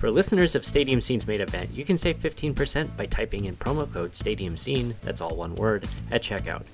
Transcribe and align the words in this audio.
For 0.00 0.10
listeners 0.10 0.54
of 0.54 0.64
Stadium 0.64 1.02
Scene's 1.02 1.26
main 1.26 1.42
event, 1.42 1.74
you 1.74 1.84
can 1.84 1.98
save 1.98 2.18
15% 2.20 2.96
by 2.96 3.04
typing 3.04 3.44
in 3.44 3.54
promo 3.56 3.92
code 3.92 4.16
Stadium 4.16 4.56
Scene, 4.56 4.94
that's 5.02 5.20
all 5.20 5.36
one 5.36 5.54
word, 5.56 5.86
at 6.10 6.22
checkout. 6.22 6.64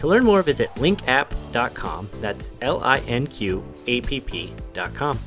To 0.00 0.08
learn 0.08 0.24
more, 0.24 0.42
visit 0.42 0.74
linqapp.com, 0.74 2.10
that's 2.20 2.50
L 2.62 2.82
I 2.82 2.98
N 3.06 3.28
Q 3.28 3.64
A 3.86 4.00
P 4.00 4.18
P.com. 4.18 5.20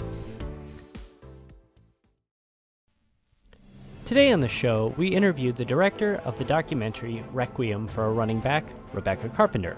Today 4.03 4.33
on 4.33 4.41
the 4.41 4.49
show, 4.49 4.93
we 4.97 5.07
interviewed 5.07 5.55
the 5.55 5.63
director 5.63 6.17
of 6.25 6.37
the 6.37 6.43
documentary 6.43 7.23
Requiem 7.31 7.87
for 7.87 8.07
a 8.07 8.11
Running 8.11 8.41
Back, 8.41 8.65
Rebecca 8.91 9.29
Carpenter. 9.29 9.77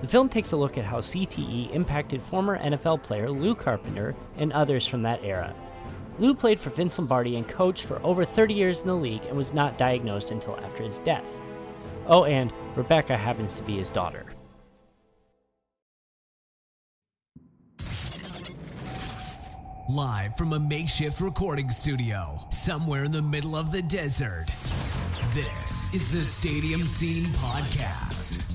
The 0.00 0.06
film 0.06 0.28
takes 0.28 0.52
a 0.52 0.56
look 0.56 0.78
at 0.78 0.84
how 0.84 1.00
CTE 1.00 1.74
impacted 1.74 2.22
former 2.22 2.56
NFL 2.56 3.02
player 3.02 3.28
Lou 3.28 3.56
Carpenter 3.56 4.14
and 4.36 4.52
others 4.52 4.86
from 4.86 5.02
that 5.02 5.24
era. 5.24 5.52
Lou 6.18 6.34
played 6.34 6.60
for 6.60 6.70
Vince 6.70 6.98
Lombardi 6.98 7.36
and 7.36 7.48
coached 7.48 7.84
for 7.84 8.00
over 8.04 8.24
30 8.24 8.54
years 8.54 8.80
in 8.80 8.86
the 8.86 8.94
league 8.94 9.24
and 9.26 9.36
was 9.36 9.52
not 9.52 9.78
diagnosed 9.78 10.30
until 10.30 10.56
after 10.60 10.84
his 10.84 10.98
death. 10.98 11.26
Oh, 12.06 12.24
and 12.24 12.52
Rebecca 12.76 13.16
happens 13.16 13.54
to 13.54 13.62
be 13.62 13.76
his 13.76 13.90
daughter. 13.90 14.24
Live 19.88 20.36
from 20.36 20.54
a 20.54 20.60
makeshift 20.60 21.20
recording 21.20 21.68
studio 21.68 22.38
somewhere 22.50 23.04
in 23.04 23.12
the 23.12 23.20
middle 23.20 23.54
of 23.54 23.70
the 23.70 23.82
desert. 23.82 24.46
This 25.34 25.92
is 25.92 26.10
the 26.10 26.24
Stadium 26.24 26.86
Scene 26.86 27.24
Podcast. 27.24 28.50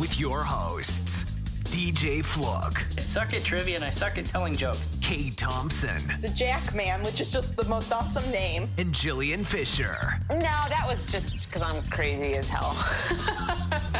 With 0.00 0.18
your 0.18 0.42
hosts, 0.42 1.33
DJ 1.74 2.24
Flook, 2.24 2.86
I 2.96 3.00
suck 3.00 3.34
at 3.34 3.42
trivia 3.42 3.74
and 3.74 3.84
I 3.84 3.90
suck 3.90 4.16
at 4.16 4.26
telling 4.26 4.54
jokes. 4.54 4.86
Kate 5.00 5.36
Thompson, 5.36 6.00
the 6.20 6.28
Jack 6.28 6.72
Man, 6.72 7.02
which 7.02 7.20
is 7.20 7.32
just 7.32 7.56
the 7.56 7.64
most 7.64 7.92
awesome 7.92 8.30
name. 8.30 8.68
and 8.78 8.94
Jillian 8.94 9.44
Fisher. 9.44 9.96
No, 10.30 10.38
that 10.38 10.84
was 10.86 11.04
just 11.04 11.32
because 11.48 11.62
I'm 11.62 11.82
crazy 11.90 12.34
as 12.36 12.48
hell. 12.48 12.76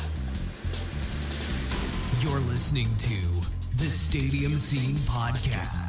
You're 2.20 2.38
listening 2.48 2.94
to 2.96 3.16
the 3.76 3.90
Stadium 3.90 4.52
Scene 4.52 4.94
Podcast. 5.08 5.83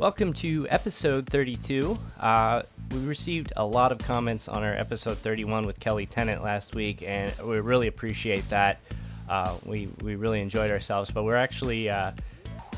Welcome 0.00 0.32
to 0.34 0.66
episode 0.70 1.26
32. 1.28 1.98
Uh, 2.18 2.62
we 2.90 3.00
received 3.00 3.52
a 3.58 3.64
lot 3.66 3.92
of 3.92 3.98
comments 3.98 4.48
on 4.48 4.64
our 4.64 4.72
episode 4.72 5.18
31 5.18 5.66
with 5.66 5.78
Kelly 5.78 6.06
Tennant 6.06 6.42
last 6.42 6.74
week, 6.74 7.02
and 7.06 7.30
we 7.44 7.60
really 7.60 7.86
appreciate 7.86 8.48
that. 8.48 8.80
Uh, 9.28 9.56
we, 9.66 9.90
we 10.02 10.14
really 10.14 10.40
enjoyed 10.40 10.70
ourselves, 10.70 11.10
but 11.10 11.24
we're 11.24 11.36
actually 11.36 11.90
uh, 11.90 12.12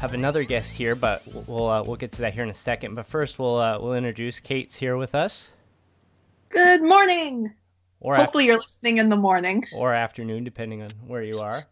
have 0.00 0.14
another 0.14 0.42
guest 0.42 0.74
here, 0.74 0.96
but 0.96 1.22
we'll 1.46 1.68
uh, 1.68 1.84
we'll 1.84 1.94
get 1.94 2.10
to 2.10 2.22
that 2.22 2.34
here 2.34 2.42
in 2.42 2.50
a 2.50 2.54
second. 2.54 2.96
But 2.96 3.06
first, 3.06 3.38
we'll 3.38 3.56
uh, 3.56 3.78
we'll 3.80 3.94
introduce 3.94 4.40
Kate's 4.40 4.74
here 4.74 4.96
with 4.96 5.14
us, 5.14 5.52
Good 6.48 6.82
morning. 6.82 7.54
or 8.00 8.16
Hopefully, 8.16 8.46
you're 8.46 8.56
listening 8.56 8.98
in 8.98 9.10
the 9.10 9.16
morning. 9.16 9.62
or 9.76 9.94
afternoon, 9.94 10.42
depending 10.42 10.82
on 10.82 10.90
where 11.06 11.22
you 11.22 11.38
are. 11.38 11.66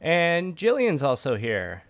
And 0.00 0.54
Jillian's 0.54 1.02
also 1.02 1.34
here. 1.34 1.82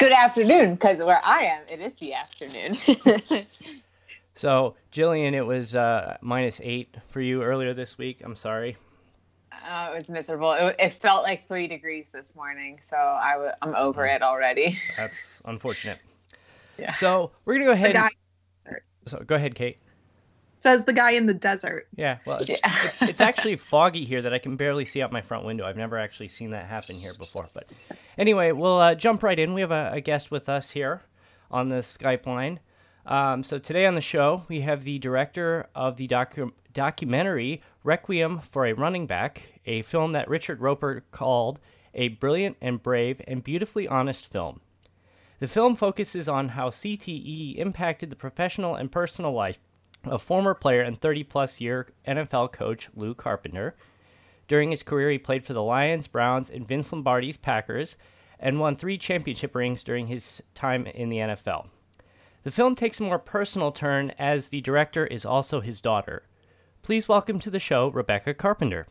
Good 0.00 0.12
afternoon, 0.12 0.74
because 0.74 0.98
where 0.98 1.20
I 1.24 1.42
am, 1.44 1.62
it 1.70 1.80
is 1.80 1.94
the 1.96 2.14
afternoon. 2.14 2.78
So, 4.36 4.74
Jillian, 4.90 5.34
it 5.34 5.42
was 5.42 5.76
uh, 5.76 6.16
minus 6.22 6.62
eight 6.64 6.96
for 7.10 7.20
you 7.20 7.42
earlier 7.42 7.74
this 7.74 7.98
week. 7.98 8.22
I'm 8.24 8.34
sorry. 8.36 8.78
uh, 9.52 9.90
it 9.92 9.98
was 9.98 10.08
miserable. 10.08 10.52
It, 10.52 10.76
it 10.78 10.92
felt 10.94 11.24
like 11.24 11.46
three 11.46 11.66
degrees 11.66 12.06
this 12.10 12.34
morning, 12.34 12.80
so 12.82 12.96
I 12.96 13.32
w- 13.32 13.50
I'm 13.60 13.74
over 13.74 14.06
it 14.06 14.22
already. 14.22 14.78
That's 14.96 15.40
unfortunate. 15.44 15.98
Yeah. 16.78 16.94
So 16.94 17.32
we're 17.44 17.54
gonna 17.54 17.66
go 17.66 17.72
ahead. 17.72 17.92
guy 17.92 18.08
and- 18.64 18.76
so 19.04 19.18
go 19.26 19.34
ahead, 19.34 19.54
Kate. 19.54 19.76
Says 20.60 20.84
the 20.84 20.92
guy 20.92 21.12
in 21.12 21.26
the 21.26 21.34
desert. 21.34 21.88
Yeah. 21.96 22.18
Well, 22.26 22.38
it's, 22.38 22.48
Yeah. 22.50 22.56
it's 22.84 23.02
it's 23.02 23.20
actually 23.20 23.56
foggy 23.72 24.04
here 24.04 24.22
that 24.22 24.32
I 24.34 24.38
can 24.38 24.56
barely 24.56 24.84
see 24.84 25.02
out 25.02 25.10
my 25.10 25.22
front 25.22 25.44
window. 25.44 25.64
I've 25.66 25.76
never 25.76 25.98
actually 25.98 26.28
seen 26.28 26.50
that 26.50 26.66
happen 26.66 26.96
here 26.96 27.12
before. 27.18 27.48
But 27.54 27.64
anyway, 28.18 28.52
we'll 28.52 28.78
uh, 28.78 28.94
jump 28.94 29.22
right 29.22 29.38
in. 29.38 29.54
We 29.54 29.62
have 29.62 29.70
a, 29.72 29.90
a 29.94 30.00
guest 30.00 30.30
with 30.30 30.48
us 30.48 30.70
here 30.70 31.02
on 31.50 31.68
the 31.70 31.76
Skype 31.76 32.26
line. 32.26 32.60
Um, 33.06 33.42
so 33.42 33.58
today 33.58 33.86
on 33.86 33.94
the 33.94 34.00
show 34.02 34.44
we 34.48 34.60
have 34.60 34.84
the 34.84 34.98
director 34.98 35.66
of 35.74 35.96
the 35.96 36.06
docu- 36.06 36.52
documentary 36.74 37.62
Requiem 37.82 38.40
for 38.40 38.66
a 38.66 38.74
Running 38.74 39.06
Back, 39.06 39.42
a 39.64 39.80
film 39.82 40.12
that 40.12 40.28
Richard 40.28 40.60
Roeper 40.60 41.02
called 41.10 41.58
a 41.94 42.08
brilliant 42.08 42.58
and 42.60 42.82
brave 42.82 43.22
and 43.26 43.42
beautifully 43.42 43.88
honest 43.88 44.30
film. 44.30 44.60
The 45.38 45.48
film 45.48 45.74
focuses 45.74 46.28
on 46.28 46.50
how 46.50 46.68
CTE 46.68 47.56
impacted 47.56 48.10
the 48.10 48.16
professional 48.16 48.74
and 48.74 48.92
personal 48.92 49.32
life 49.32 49.58
of 50.04 50.22
former 50.22 50.54
player 50.54 50.82
and 50.82 50.98
30 50.98 51.24
plus 51.24 51.60
year 51.60 51.88
NFL 52.06 52.52
coach 52.52 52.88
Lou 52.94 53.14
Carpenter. 53.14 53.74
During 54.48 54.70
his 54.70 54.82
career, 54.82 55.10
he 55.10 55.18
played 55.18 55.44
for 55.44 55.52
the 55.52 55.62
Lions, 55.62 56.08
Browns, 56.08 56.50
and 56.50 56.66
Vince 56.66 56.92
Lombardi's 56.92 57.36
Packers 57.36 57.96
and 58.38 58.58
won 58.58 58.74
three 58.74 58.98
championship 58.98 59.54
rings 59.54 59.84
during 59.84 60.06
his 60.06 60.42
time 60.54 60.86
in 60.86 61.08
the 61.08 61.18
NFL. 61.18 61.68
The 62.42 62.50
film 62.50 62.74
takes 62.74 62.98
a 62.98 63.02
more 63.02 63.18
personal 63.18 63.70
turn 63.70 64.12
as 64.18 64.48
the 64.48 64.62
director 64.62 65.06
is 65.06 65.26
also 65.26 65.60
his 65.60 65.80
daughter. 65.80 66.24
Please 66.82 67.06
welcome 67.06 67.38
to 67.40 67.50
the 67.50 67.58
show 67.58 67.88
Rebecca 67.88 68.32
Carpenter. 68.32 68.86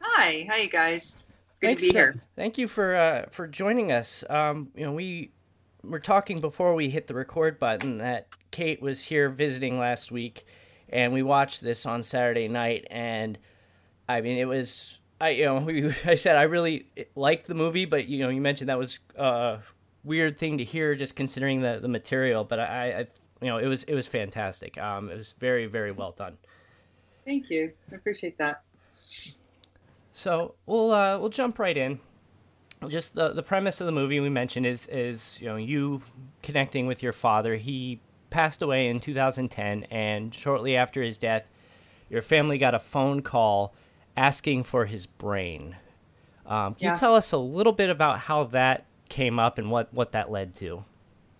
Hi, 0.00 0.46
hi 0.48 0.58
you 0.58 0.68
guys. 0.68 1.18
Good 1.60 1.66
Thanks, 1.66 1.82
to 1.82 1.88
be 1.88 1.92
here. 1.92 2.22
thank 2.36 2.58
you 2.58 2.68
for 2.68 2.94
uh, 2.94 3.26
for 3.30 3.48
joining 3.48 3.90
us. 3.90 4.22
Um, 4.30 4.68
you 4.76 4.84
know, 4.84 4.92
we 4.92 5.32
were 5.82 6.00
talking 6.00 6.40
before 6.40 6.74
we 6.74 6.88
hit 6.88 7.06
the 7.06 7.14
record 7.14 7.58
button 7.58 7.98
that 7.98 8.28
Kate 8.50 8.80
was 8.80 9.02
here 9.02 9.28
visiting 9.28 9.78
last 9.78 10.10
week, 10.10 10.46
and 10.88 11.12
we 11.12 11.22
watched 11.22 11.60
this 11.60 11.86
on 11.86 12.02
Saturday 12.02 12.48
night. 12.48 12.86
And 12.90 13.38
I 14.08 14.20
mean, 14.20 14.36
it 14.36 14.46
was 14.46 15.00
I 15.20 15.30
you 15.30 15.44
know 15.44 15.58
we, 15.60 15.92
I 16.04 16.14
said 16.14 16.36
I 16.36 16.42
really 16.42 16.86
liked 17.14 17.46
the 17.46 17.54
movie, 17.54 17.84
but 17.84 18.06
you 18.08 18.20
know 18.20 18.28
you 18.28 18.40
mentioned 18.40 18.68
that 18.68 18.78
was 18.78 18.98
a 19.16 19.58
weird 20.04 20.38
thing 20.38 20.58
to 20.58 20.64
hear 20.64 20.94
just 20.94 21.16
considering 21.16 21.60
the 21.60 21.78
the 21.80 21.88
material. 21.88 22.44
But 22.44 22.60
I, 22.60 22.64
I 22.64 22.98
you 23.40 23.48
know 23.48 23.58
it 23.58 23.66
was 23.66 23.82
it 23.84 23.94
was 23.94 24.06
fantastic. 24.06 24.78
Um, 24.78 25.10
it 25.10 25.16
was 25.16 25.34
very 25.38 25.66
very 25.66 25.92
well 25.92 26.12
done. 26.12 26.36
Thank 27.24 27.50
you. 27.50 27.72
I 27.90 27.96
appreciate 27.96 28.38
that. 28.38 28.62
So 30.12 30.54
we'll 30.64 30.92
uh, 30.92 31.18
we'll 31.18 31.28
jump 31.28 31.58
right 31.58 31.76
in. 31.76 32.00
Just 32.88 33.14
the 33.14 33.30
the 33.32 33.42
premise 33.42 33.80
of 33.80 33.86
the 33.86 33.92
movie 33.92 34.20
we 34.20 34.28
mentioned 34.28 34.66
is 34.66 34.86
is 34.88 35.38
you 35.40 35.46
know 35.48 35.56
you 35.56 36.00
connecting 36.42 36.86
with 36.86 37.02
your 37.02 37.12
father. 37.12 37.56
He 37.56 38.00
passed 38.30 38.62
away 38.62 38.88
in 38.88 39.00
2010, 39.00 39.84
and 39.84 40.34
shortly 40.34 40.76
after 40.76 41.02
his 41.02 41.18
death, 41.18 41.44
your 42.10 42.22
family 42.22 42.58
got 42.58 42.74
a 42.74 42.78
phone 42.78 43.22
call 43.22 43.74
asking 44.16 44.64
for 44.64 44.86
his 44.86 45.06
brain. 45.06 45.76
Um, 46.46 46.74
can 46.74 46.84
Yeah. 46.84 46.92
you 46.94 46.98
tell 46.98 47.14
us 47.14 47.32
a 47.32 47.38
little 47.38 47.72
bit 47.72 47.90
about 47.90 48.18
how 48.20 48.44
that 48.44 48.84
came 49.08 49.38
up 49.38 49.58
and 49.58 49.70
what 49.70 49.92
what 49.92 50.12
that 50.12 50.30
led 50.30 50.54
to? 50.56 50.84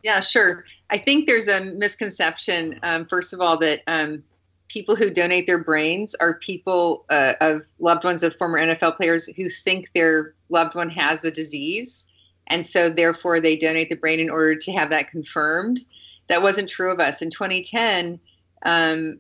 Yeah, 0.03 0.21
sure. 0.21 0.65
I 0.91 0.99
think 0.99 1.27
there's 1.27 1.49
a 1.49 1.65
misconception, 1.65 2.79
um, 2.85 3.07
first 3.07 3.33
of 3.33 3.41
all, 3.41 3.59
that 3.59 3.83
um, 3.89 4.23
people 4.69 4.97
who 4.97 5.11
donate 5.11 5.47
their 5.47 5.63
brains 5.63 6.15
are 6.17 6.35
people 6.35 7.05
uh, 7.11 7.35
of 7.41 7.63
loved 7.79 8.05
ones 8.05 8.23
of 8.23 8.35
former 8.37 8.59
NFL 8.59 8.97
players 8.97 9.27
who 9.27 9.49
think 9.49 9.93
their 9.93 10.35
loved 10.49 10.75
one 10.75 10.91
has 10.91 11.25
a 11.25 11.31
disease. 11.31 12.07
And 12.49 12.67
so, 12.67 12.91
therefore, 12.91 13.41
they 13.41 13.57
donate 13.57 13.91
the 13.91 13.97
brain 13.97 14.21
in 14.21 14.31
order 14.31 14.55
to 14.55 14.73
have 14.73 14.91
that 14.91 15.11
confirmed. 15.11 15.81
That 16.29 16.43
wasn't 16.43 16.69
true 16.69 16.93
of 16.93 17.01
us. 17.01 17.23
In 17.23 17.31
2010, 17.31 18.21
um, 18.65 19.19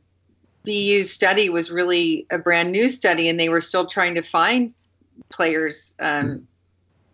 BU's 0.64 1.10
study 1.10 1.48
was 1.48 1.70
really 1.70 2.26
a 2.30 2.38
brand 2.38 2.72
new 2.72 2.88
study, 2.88 3.28
and 3.28 3.38
they 3.38 3.48
were 3.48 3.60
still 3.60 3.86
trying 3.86 4.14
to 4.16 4.22
find 4.22 4.72
players 5.28 5.94
um, 6.00 6.46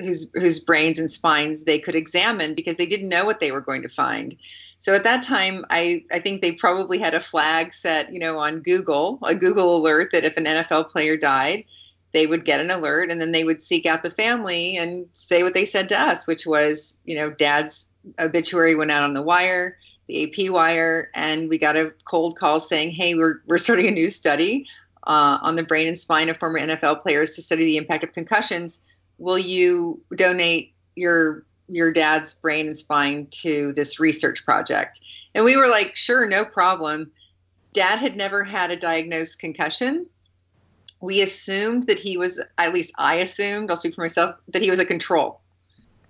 whose 0.00 0.31
whose 0.34 0.58
brains 0.58 0.99
and 0.99 1.11
spines 1.11 1.64
they 1.64 1.79
could 1.79 1.94
examine 1.94 2.55
because 2.55 2.76
they 2.76 2.87
didn't 2.87 3.08
know 3.08 3.25
what 3.25 3.40
they 3.40 3.52
were 3.52 3.61
going 3.61 3.82
to 3.82 3.88
find. 3.88 4.37
So 4.82 4.94
at 4.94 5.05
that 5.05 5.23
time, 5.23 5.64
I, 5.70 6.05
I 6.11 6.19
think 6.19 6.43
they 6.43 6.50
probably 6.50 6.99
had 6.99 7.14
a 7.14 7.20
flag 7.20 7.73
set, 7.73 8.12
you 8.12 8.19
know, 8.19 8.40
on 8.40 8.58
Google, 8.58 9.20
a 9.23 9.32
Google 9.32 9.76
alert 9.76 10.11
that 10.11 10.25
if 10.25 10.37
an 10.37 10.44
NFL 10.44 10.88
player 10.88 11.17
died, 11.17 11.64
they 12.11 12.26
would 12.26 12.44
get 12.44 12.58
an 12.58 12.69
alert 12.69 13.08
and 13.08 13.20
then 13.20 13.31
they 13.31 13.44
would 13.44 13.62
seek 13.62 13.87
out 13.87 14.02
the 14.02 14.11
family 14.11 14.76
and 14.76 15.06
say 15.12 15.44
what 15.44 15.55
they 15.55 15.64
said 15.64 15.88
to 15.90 16.00
us, 16.00 16.26
which 16.26 16.46
was, 16.46 16.99
you 17.05 17.14
know, 17.14 17.31
dad's 17.31 17.88
obituary 18.19 18.75
went 18.75 18.90
out 18.90 19.05
on 19.05 19.14
the 19.14 19.23
wire, 19.23 19.79
the 20.08 20.25
AP 20.25 20.50
wire, 20.50 21.11
and 21.14 21.49
we 21.49 21.58
got 21.58 21.76
a 21.76 21.94
cold 22.05 22.37
call 22.37 22.58
saying, 22.58 22.90
hey, 22.90 23.14
we're, 23.14 23.40
we're 23.46 23.58
starting 23.58 23.87
a 23.87 23.93
new 23.93 24.11
study 24.11 24.67
uh, 25.06 25.38
on 25.43 25.55
the 25.55 25.62
brain 25.62 25.87
and 25.87 25.96
spine 25.96 26.29
of 26.29 26.37
former 26.38 26.58
NFL 26.58 27.02
players 27.02 27.37
to 27.37 27.43
study 27.43 27.64
the 27.64 27.76
impact 27.76 28.02
of 28.02 28.11
concussions. 28.11 28.81
Will 29.19 29.38
you 29.38 30.02
donate 30.17 30.75
your 30.96 31.44
your 31.72 31.92
dad's 31.92 32.34
brain 32.34 32.66
and 32.66 32.76
spine 32.76 33.26
to 33.30 33.72
this 33.72 33.98
research 33.98 34.44
project? 34.44 35.00
And 35.34 35.44
we 35.44 35.56
were 35.56 35.69
like, 35.69 35.96
sure, 35.96 36.26
no 36.28 36.44
problem. 36.44 37.10
Dad 37.72 37.98
had 37.98 38.16
never 38.16 38.44
had 38.44 38.70
a 38.70 38.76
diagnosed 38.76 39.38
concussion 39.38 40.06
we 41.02 41.20
assumed 41.20 41.88
that 41.88 41.98
he 41.98 42.16
was, 42.16 42.40
at 42.56 42.72
least 42.72 42.94
I 42.96 43.16
assumed, 43.16 43.70
I'll 43.70 43.76
speak 43.76 43.94
for 43.94 44.02
myself, 44.02 44.36
that 44.48 44.62
he 44.62 44.70
was 44.70 44.78
a 44.78 44.84
control 44.84 45.40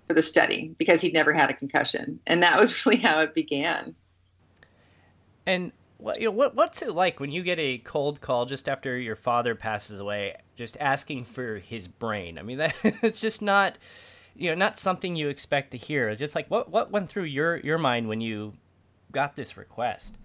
for 0.07 0.13
the 0.13 0.21
study 0.21 0.73
because 0.77 1.01
he'd 1.01 1.13
never 1.13 1.33
had 1.33 1.49
a 1.49 1.53
concussion. 1.53 2.19
And 2.27 2.41
that 2.43 2.57
was 2.57 2.85
really 2.85 2.99
how 2.99 3.19
it 3.19 3.33
began. 3.33 3.95
And 5.45 5.73
what 5.97 6.19
you 6.19 6.25
know, 6.25 6.31
what 6.31 6.55
what's 6.55 6.81
it 6.81 6.93
like 6.93 7.19
when 7.19 7.31
you 7.31 7.43
get 7.43 7.59
a 7.59 7.79
cold 7.79 8.21
call 8.21 8.45
just 8.45 8.69
after 8.69 8.97
your 8.97 9.15
father 9.15 9.55
passes 9.55 9.99
away, 9.99 10.35
just 10.55 10.77
asking 10.79 11.25
for 11.25 11.57
his 11.57 11.87
brain? 11.87 12.37
I 12.37 12.43
mean, 12.43 12.57
that 12.59 12.75
it's 12.83 13.19
just 13.19 13.41
not, 13.41 13.77
you 14.35 14.49
know, 14.49 14.55
not 14.55 14.77
something 14.77 15.15
you 15.15 15.29
expect 15.29 15.71
to 15.71 15.77
hear. 15.77 16.15
Just 16.15 16.35
like 16.35 16.49
what 16.49 16.69
what 16.69 16.91
went 16.91 17.09
through 17.09 17.23
your 17.23 17.57
your 17.57 17.77
mind 17.77 18.07
when 18.07 18.21
you 18.21 18.53
got 19.11 19.35
this 19.35 19.57
request? 19.57 20.15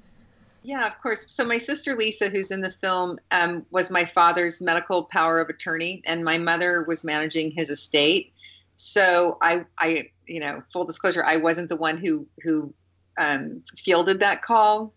Yeah, 0.63 0.87
of 0.87 0.99
course. 0.99 1.25
So 1.29 1.45
my 1.45 1.59
sister 1.59 1.95
Lisa, 1.95 2.29
who's 2.29 2.51
in 2.51 2.61
the 2.61 2.71
film, 2.71 3.19
um, 3.31 3.65
was 3.71 3.91
my 3.91 4.05
father's 4.05 4.61
medical 4.61 5.05
power 5.05 5.41
of 5.41 5.49
attorney, 5.49 6.03
and 6.05 6.25
my 6.25 6.39
mother 6.39 6.85
was 6.85 7.05
managing 7.05 7.51
his 7.53 7.71
estate. 7.71 8.33
So 8.77 9.39
I, 9.41 9.65
I, 9.79 10.11
you 10.27 10.41
know, 10.41 10.63
full 10.73 10.85
disclosure, 10.85 11.25
I 11.25 11.37
wasn't 11.37 11.69
the 11.69 11.77
one 11.77 11.97
who 11.97 12.27
who 12.43 12.73
um, 13.19 13.63
fielded 13.77 14.21
that 14.21 14.43
call. 14.43 14.93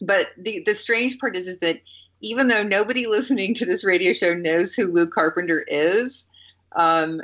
But 0.00 0.28
the 0.36 0.62
the 0.66 0.74
strange 0.74 1.18
part 1.18 1.36
is, 1.36 1.46
is 1.46 1.58
that 1.58 1.80
even 2.20 2.48
though 2.48 2.62
nobody 2.62 3.06
listening 3.08 3.54
to 3.54 3.66
this 3.66 3.84
radio 3.84 4.12
show 4.12 4.34
knows 4.34 4.74
who 4.74 4.92
Lou 4.92 5.08
Carpenter 5.08 5.64
is, 5.68 6.30
um, 6.72 7.22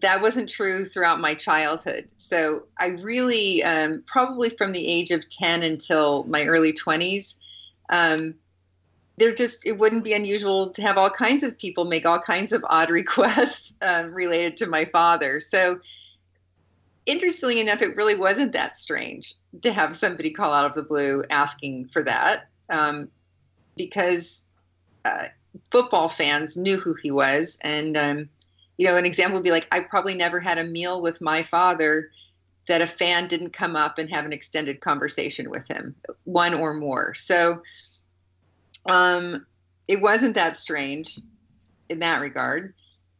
that 0.00 0.22
wasn't 0.22 0.48
true 0.48 0.84
throughout 0.84 1.20
my 1.20 1.34
childhood. 1.34 2.08
So 2.16 2.64
I 2.78 2.88
really, 2.88 3.62
um, 3.64 4.02
probably 4.06 4.50
from 4.50 4.72
the 4.72 4.86
age 4.86 5.10
of 5.10 5.28
10 5.28 5.62
until 5.62 6.24
my 6.24 6.44
early 6.44 6.72
20s, 6.72 7.36
um, 7.90 8.34
there 9.16 9.34
just, 9.34 9.66
it 9.66 9.78
wouldn't 9.78 10.04
be 10.04 10.12
unusual 10.12 10.70
to 10.70 10.82
have 10.82 10.96
all 10.96 11.10
kinds 11.10 11.42
of 11.42 11.58
people 11.58 11.84
make 11.84 12.06
all 12.06 12.20
kinds 12.20 12.52
of 12.52 12.64
odd 12.68 12.90
requests 12.90 13.74
um, 13.82 14.14
related 14.14 14.56
to 14.58 14.66
my 14.66 14.84
father. 14.84 15.40
So 15.40 15.80
interestingly 17.06 17.58
enough, 17.58 17.82
it 17.82 17.96
really 17.96 18.16
wasn't 18.16 18.52
that 18.52 18.76
strange 18.76 19.34
to 19.62 19.72
have 19.72 19.96
somebody 19.96 20.30
call 20.30 20.52
out 20.52 20.66
of 20.66 20.74
the 20.74 20.82
blue 20.82 21.24
asking 21.30 21.86
for 21.86 22.04
that 22.04 22.48
um, 22.70 23.10
because 23.76 24.44
uh, 25.04 25.26
football 25.72 26.08
fans 26.08 26.56
knew 26.56 26.76
who 26.76 26.94
he 26.94 27.10
was. 27.10 27.58
And, 27.62 27.96
um, 27.96 28.28
you 28.78 28.86
know, 28.86 28.96
an 28.96 29.04
example 29.04 29.34
would 29.34 29.44
be 29.44 29.50
like, 29.50 29.68
I 29.72 29.80
probably 29.80 30.14
never 30.14 30.40
had 30.40 30.56
a 30.56 30.64
meal 30.64 31.02
with 31.02 31.20
my 31.20 31.42
father 31.42 32.10
that 32.68 32.80
a 32.80 32.86
fan 32.86 33.26
didn't 33.26 33.52
come 33.52 33.76
up 33.76 33.98
and 33.98 34.08
have 34.10 34.24
an 34.24 34.32
extended 34.32 34.80
conversation 34.80 35.50
with 35.50 35.66
him, 35.68 35.96
one 36.24 36.54
or 36.54 36.74
more. 36.74 37.12
So 37.14 37.62
um, 38.86 39.44
it 39.88 40.00
wasn't 40.00 40.36
that 40.36 40.56
strange 40.56 41.18
in 41.88 41.98
that 41.98 42.20
regard. 42.20 42.74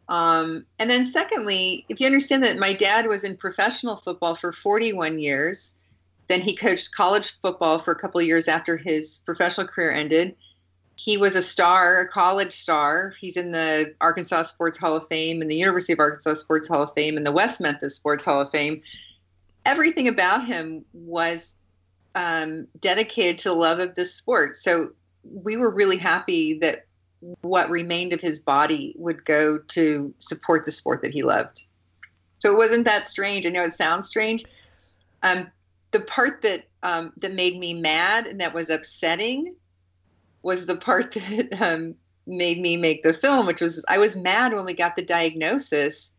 Um, 0.08 0.64
and 0.78 0.88
then, 0.88 1.04
secondly, 1.04 1.84
if 1.88 2.00
you 2.00 2.06
understand 2.06 2.42
that 2.44 2.58
my 2.58 2.72
dad 2.72 3.08
was 3.08 3.24
in 3.24 3.36
professional 3.36 3.96
football 3.96 4.34
for 4.34 4.52
41 4.52 5.18
years, 5.18 5.74
then 6.28 6.40
he 6.40 6.54
coached 6.54 6.94
college 6.94 7.38
football 7.40 7.78
for 7.78 7.90
a 7.90 7.96
couple 7.98 8.20
of 8.20 8.26
years 8.26 8.48
after 8.48 8.76
his 8.76 9.22
professional 9.26 9.66
career 9.66 9.90
ended 9.90 10.36
he 10.98 11.16
was 11.16 11.36
a 11.36 11.42
star, 11.42 12.00
a 12.00 12.08
college 12.08 12.52
star. 12.52 13.10
He's 13.20 13.36
in 13.36 13.52
the 13.52 13.94
Arkansas 14.00 14.42
Sports 14.42 14.76
Hall 14.76 14.96
of 14.96 15.06
Fame 15.06 15.40
and 15.40 15.48
the 15.48 15.56
University 15.56 15.92
of 15.92 16.00
Arkansas 16.00 16.34
Sports 16.34 16.66
Hall 16.66 16.82
of 16.82 16.92
Fame 16.92 17.16
and 17.16 17.24
the 17.24 17.30
West 17.30 17.60
Memphis 17.60 17.94
Sports 17.94 18.24
Hall 18.24 18.40
of 18.40 18.50
Fame. 18.50 18.82
Everything 19.64 20.08
about 20.08 20.44
him 20.44 20.84
was 20.92 21.54
um, 22.16 22.66
dedicated 22.80 23.38
to 23.38 23.50
the 23.50 23.54
love 23.54 23.78
of 23.78 23.94
this 23.94 24.12
sport. 24.12 24.56
So 24.56 24.90
we 25.22 25.56
were 25.56 25.70
really 25.70 25.98
happy 25.98 26.58
that 26.58 26.84
what 27.42 27.70
remained 27.70 28.12
of 28.12 28.20
his 28.20 28.40
body 28.40 28.92
would 28.96 29.24
go 29.24 29.58
to 29.58 30.12
support 30.18 30.64
the 30.64 30.72
sport 30.72 31.02
that 31.02 31.12
he 31.12 31.22
loved. 31.22 31.62
So 32.40 32.52
it 32.52 32.56
wasn't 32.56 32.84
that 32.86 33.08
strange. 33.08 33.46
I 33.46 33.50
know 33.50 33.62
it 33.62 33.72
sounds 33.72 34.08
strange. 34.08 34.44
Um, 35.22 35.48
the 35.92 36.00
part 36.00 36.42
that 36.42 36.64
um, 36.82 37.12
that 37.18 37.34
made 37.34 37.56
me 37.58 37.74
mad 37.74 38.26
and 38.26 38.40
that 38.40 38.52
was 38.52 38.68
upsetting 38.68 39.56
was 40.42 40.66
the 40.66 40.76
part 40.76 41.12
that 41.12 41.60
um, 41.60 41.94
made 42.26 42.60
me 42.60 42.76
make 42.76 43.02
the 43.02 43.12
film, 43.12 43.46
which 43.46 43.60
was 43.60 43.84
I 43.88 43.98
was 43.98 44.16
mad 44.16 44.52
when 44.52 44.64
we 44.64 44.74
got 44.74 44.96
the 44.96 45.04
diagnosis 45.04 46.10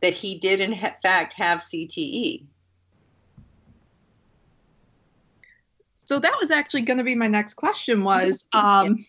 that 0.00 0.14
he 0.14 0.38
did 0.38 0.60
in 0.60 0.74
fact 1.02 1.32
have 1.34 1.60
CTE. 1.60 2.44
So 6.04 6.18
that 6.18 6.36
was 6.38 6.50
actually 6.50 6.82
going 6.82 6.98
to 6.98 7.04
be 7.04 7.14
my 7.14 7.28
next 7.28 7.54
question 7.54 8.04
was 8.04 8.46
um, 8.52 9.04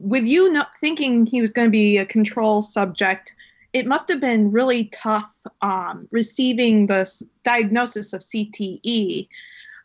with 0.00 0.24
you 0.24 0.52
not 0.52 0.70
thinking 0.80 1.26
he 1.26 1.40
was 1.40 1.52
going 1.52 1.68
to 1.68 1.72
be 1.72 1.98
a 1.98 2.04
control 2.04 2.62
subject, 2.62 3.34
it 3.72 3.86
must 3.86 4.08
have 4.08 4.20
been 4.20 4.50
really 4.50 4.86
tough 4.86 5.32
um, 5.60 6.08
receiving 6.10 6.86
the 6.86 7.08
diagnosis 7.44 8.12
of 8.12 8.22
CTE 8.22 9.28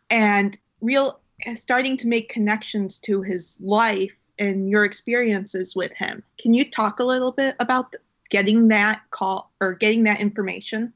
and 0.10 0.57
real 0.81 1.21
starting 1.56 1.98
to 1.98 2.08
make 2.08 2.30
connections 2.30 3.00
to 3.00 3.22
his 3.22 3.58
life 3.62 4.16
and 4.40 4.70
your 4.70 4.86
experiences 4.86 5.76
with 5.76 5.94
him. 5.94 6.24
Can 6.40 6.54
you 6.54 6.70
talk 6.70 7.00
a 7.00 7.04
little 7.04 7.32
bit 7.32 7.56
about 7.60 7.96
getting 8.30 8.68
that 8.70 9.02
call 9.12 9.52
or 9.62 9.74
getting 9.74 10.04
that 10.04 10.20
information? 10.20 10.94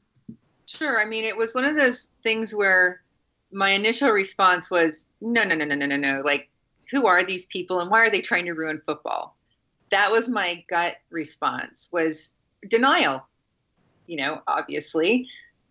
Sure. 0.66 0.98
I 0.98 1.04
mean, 1.04 1.24
it 1.24 1.36
was 1.36 1.54
one 1.54 1.64
of 1.64 1.76
those 1.76 2.08
things 2.22 2.54
where 2.54 3.02
my 3.52 3.70
initial 3.70 4.10
response 4.10 4.70
was, 4.70 5.06
no, 5.20 5.44
no, 5.44 5.54
no, 5.54 5.64
no, 5.64 5.76
no, 5.76 5.86
no, 5.86 5.96
no. 5.96 6.22
Like, 6.24 6.48
who 6.90 7.06
are 7.06 7.24
these 7.24 7.46
people 7.46 7.80
and 7.80 7.90
why 7.90 8.06
are 8.06 8.10
they 8.10 8.20
trying 8.20 8.46
to 8.46 8.52
ruin 8.52 8.80
football? 8.86 9.36
That 9.90 10.10
was 10.10 10.28
my 10.28 10.64
gut 10.68 10.96
response 11.10 11.88
was 11.92 12.32
denial, 12.68 13.26
you 14.06 14.16
know, 14.16 14.42
obviously 14.48 15.28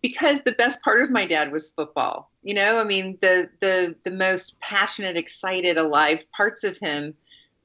because 0.07 0.43
the 0.43 0.51
best 0.51 0.83
part 0.83 1.01
of 1.01 1.09
my 1.09 1.25
dad 1.25 1.51
was 1.51 1.71
football. 1.71 2.29
You 2.43 2.53
know, 2.53 2.79
I 2.79 2.83
mean, 2.83 3.17
the 3.23 3.49
the 3.59 3.95
the 4.03 4.11
most 4.11 4.59
passionate, 4.59 5.17
excited, 5.17 5.77
alive 5.77 6.29
parts 6.31 6.63
of 6.63 6.77
him 6.77 7.15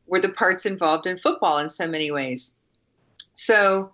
were 0.06 0.20
the 0.20 0.30
parts 0.30 0.64
involved 0.64 1.06
in 1.06 1.18
football 1.18 1.58
in 1.58 1.68
so 1.68 1.86
many 1.86 2.10
ways. 2.10 2.54
So, 3.34 3.92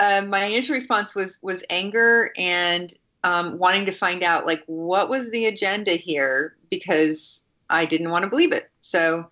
uh, 0.00 0.22
my 0.26 0.42
initial 0.46 0.74
response 0.74 1.14
was 1.14 1.38
was 1.42 1.62
anger 1.70 2.32
and 2.36 2.92
um, 3.22 3.56
wanting 3.56 3.86
to 3.86 3.92
find 3.92 4.24
out 4.24 4.46
like 4.46 4.64
what 4.66 5.08
was 5.08 5.30
the 5.30 5.46
agenda 5.46 5.92
here 5.92 6.56
because 6.70 7.44
I 7.70 7.84
didn't 7.84 8.10
want 8.10 8.24
to 8.24 8.30
believe 8.30 8.52
it. 8.52 8.68
So 8.80 9.28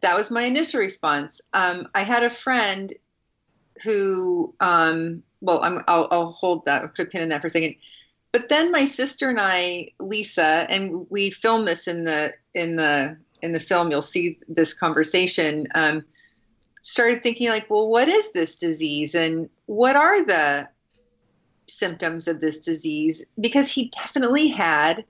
that 0.00 0.16
was 0.16 0.30
my 0.30 0.44
initial 0.44 0.80
response. 0.80 1.42
Um, 1.52 1.88
I 1.94 2.02
had 2.02 2.22
a 2.22 2.30
friend 2.30 2.90
who 3.82 4.54
um, 4.60 5.22
well, 5.40 5.62
I'm, 5.62 5.82
I'll, 5.86 6.08
I'll 6.10 6.26
hold 6.26 6.64
that, 6.64 6.94
put 6.94 7.06
a 7.06 7.10
pin 7.10 7.22
in 7.22 7.28
that 7.28 7.40
for 7.40 7.46
a 7.46 7.50
second. 7.50 7.76
But 8.32 8.48
then 8.48 8.70
my 8.70 8.84
sister 8.84 9.30
and 9.30 9.38
I, 9.40 9.88
Lisa, 10.00 10.66
and 10.68 11.06
we 11.10 11.30
filmed 11.30 11.66
this 11.66 11.88
in 11.88 12.04
the 12.04 12.34
in 12.54 12.76
the 12.76 13.16
in 13.40 13.52
the 13.52 13.60
film. 13.60 13.90
You'll 13.90 14.02
see 14.02 14.38
this 14.48 14.74
conversation. 14.74 15.66
Um, 15.74 16.04
started 16.82 17.22
thinking 17.22 17.48
like, 17.48 17.70
well, 17.70 17.88
what 17.88 18.08
is 18.08 18.32
this 18.32 18.56
disease, 18.56 19.14
and 19.14 19.48
what 19.66 19.96
are 19.96 20.24
the 20.24 20.68
symptoms 21.68 22.28
of 22.28 22.40
this 22.40 22.58
disease? 22.58 23.24
Because 23.40 23.70
he 23.70 23.90
definitely 23.90 24.48
had 24.48 25.04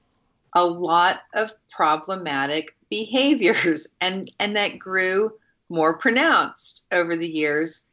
a 0.55 0.65
lot 0.65 1.23
of 1.35 1.53
problematic 1.71 2.77
behaviors, 2.89 3.89
and 4.01 4.31
and 4.39 4.55
that 4.57 4.79
grew 4.79 5.33
more 5.71 5.99
pronounced 5.99 6.87
over 6.93 7.17
the 7.17 7.29
years 7.29 7.88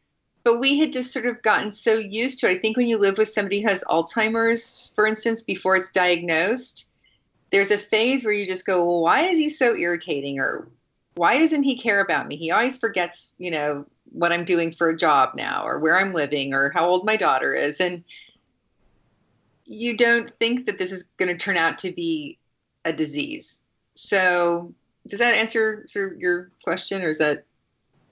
but 0.46 0.60
we 0.60 0.78
had 0.78 0.94
just 0.94 1.12
sort 1.12 1.26
of 1.26 1.42
gotten 1.42 1.72
so 1.72 1.96
used 1.96 2.40
to 2.40 2.48
it. 2.48 2.58
I 2.58 2.60
think 2.60 2.78
when 2.78 2.88
you 2.88 3.00
live 3.00 3.18
with 3.18 3.28
somebody 3.28 3.62
who 3.62 3.68
has 3.68 3.84
Alzheimer's, 3.90 4.94
for 4.96 5.08
instance, 5.08 5.42
before 5.42 5.76
it's 5.76 5.90
diagnosed, 5.90 6.88
there's 7.50 7.72
a 7.72 7.78
phase 7.80 8.24
where 8.24 8.34
you 8.34 8.46
just 8.46 8.66
go, 8.66 8.86
well, 8.86 9.02
why 9.02 9.22
is 9.22 9.40
he 9.40 9.50
so 9.50 9.76
irritating? 9.76 10.40
Or 10.40 10.68
why 11.16 11.40
doesn't 11.40 11.64
he 11.64 11.76
care 11.76 12.00
about 12.00 12.28
me? 12.28 12.38
He 12.38 12.52
always 12.52 12.78
forgets, 12.78 13.34
you 13.40 13.50
know, 13.50 13.88
what 14.12 14.32
I'm 14.32 14.46
doing 14.46 14.72
for 14.72 14.90
a 14.90 14.96
job 14.96 15.32
now, 15.34 15.66
or 15.66 15.80
where 15.80 15.98
I'm 15.98 16.14
living, 16.14 16.54
or 16.54 16.70
how 16.70 16.86
old 16.86 17.06
my 17.06 17.16
daughter 17.16 17.56
is. 17.56 17.82
And 17.82 18.04
you 19.66 19.98
don't 19.98 20.32
think 20.40 20.68
that 20.68 20.78
this 20.78 20.92
is 20.92 21.10
going 21.18 21.36
to 21.36 21.44
turn 21.44 21.58
out 21.58 21.80
to 21.80 21.92
be 21.92 22.38
a 22.86 22.94
disease. 22.94 23.64
So, 23.96 24.76
does 25.08 25.20
that 25.20 25.36
answer 25.36 25.86
sort 25.88 26.14
of 26.14 26.20
your 26.20 26.52
question, 26.64 27.02
or 27.02 27.10
is 27.10 27.18
that? 27.18 27.46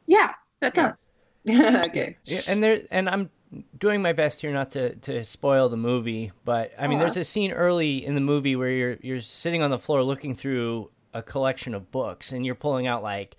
Yeah, 0.07 0.33
that 0.61 0.73
does. 0.73 1.07
okay. 1.49 2.17
Yeah, 2.25 2.41
and 2.47 2.63
there, 2.63 2.81
and 2.91 3.09
I'm 3.09 3.29
doing 3.77 4.01
my 4.01 4.13
best 4.13 4.41
here 4.41 4.51
not 4.51 4.71
to, 4.71 4.95
to 4.95 5.23
spoil 5.23 5.69
the 5.69 5.77
movie, 5.77 6.31
but 6.45 6.71
I 6.79 6.87
mean, 6.87 6.99
there's 6.99 7.17
a 7.17 7.23
scene 7.23 7.51
early 7.51 8.05
in 8.05 8.15
the 8.15 8.21
movie 8.21 8.55
where 8.55 8.69
you're 8.69 8.97
you're 9.01 9.21
sitting 9.21 9.61
on 9.61 9.69
the 9.69 9.77
floor 9.79 10.03
looking 10.03 10.35
through 10.35 10.89
a 11.13 11.21
collection 11.21 11.73
of 11.73 11.91
books, 11.91 12.31
and 12.31 12.45
you're 12.45 12.55
pulling 12.55 12.87
out 12.87 13.03
like 13.03 13.35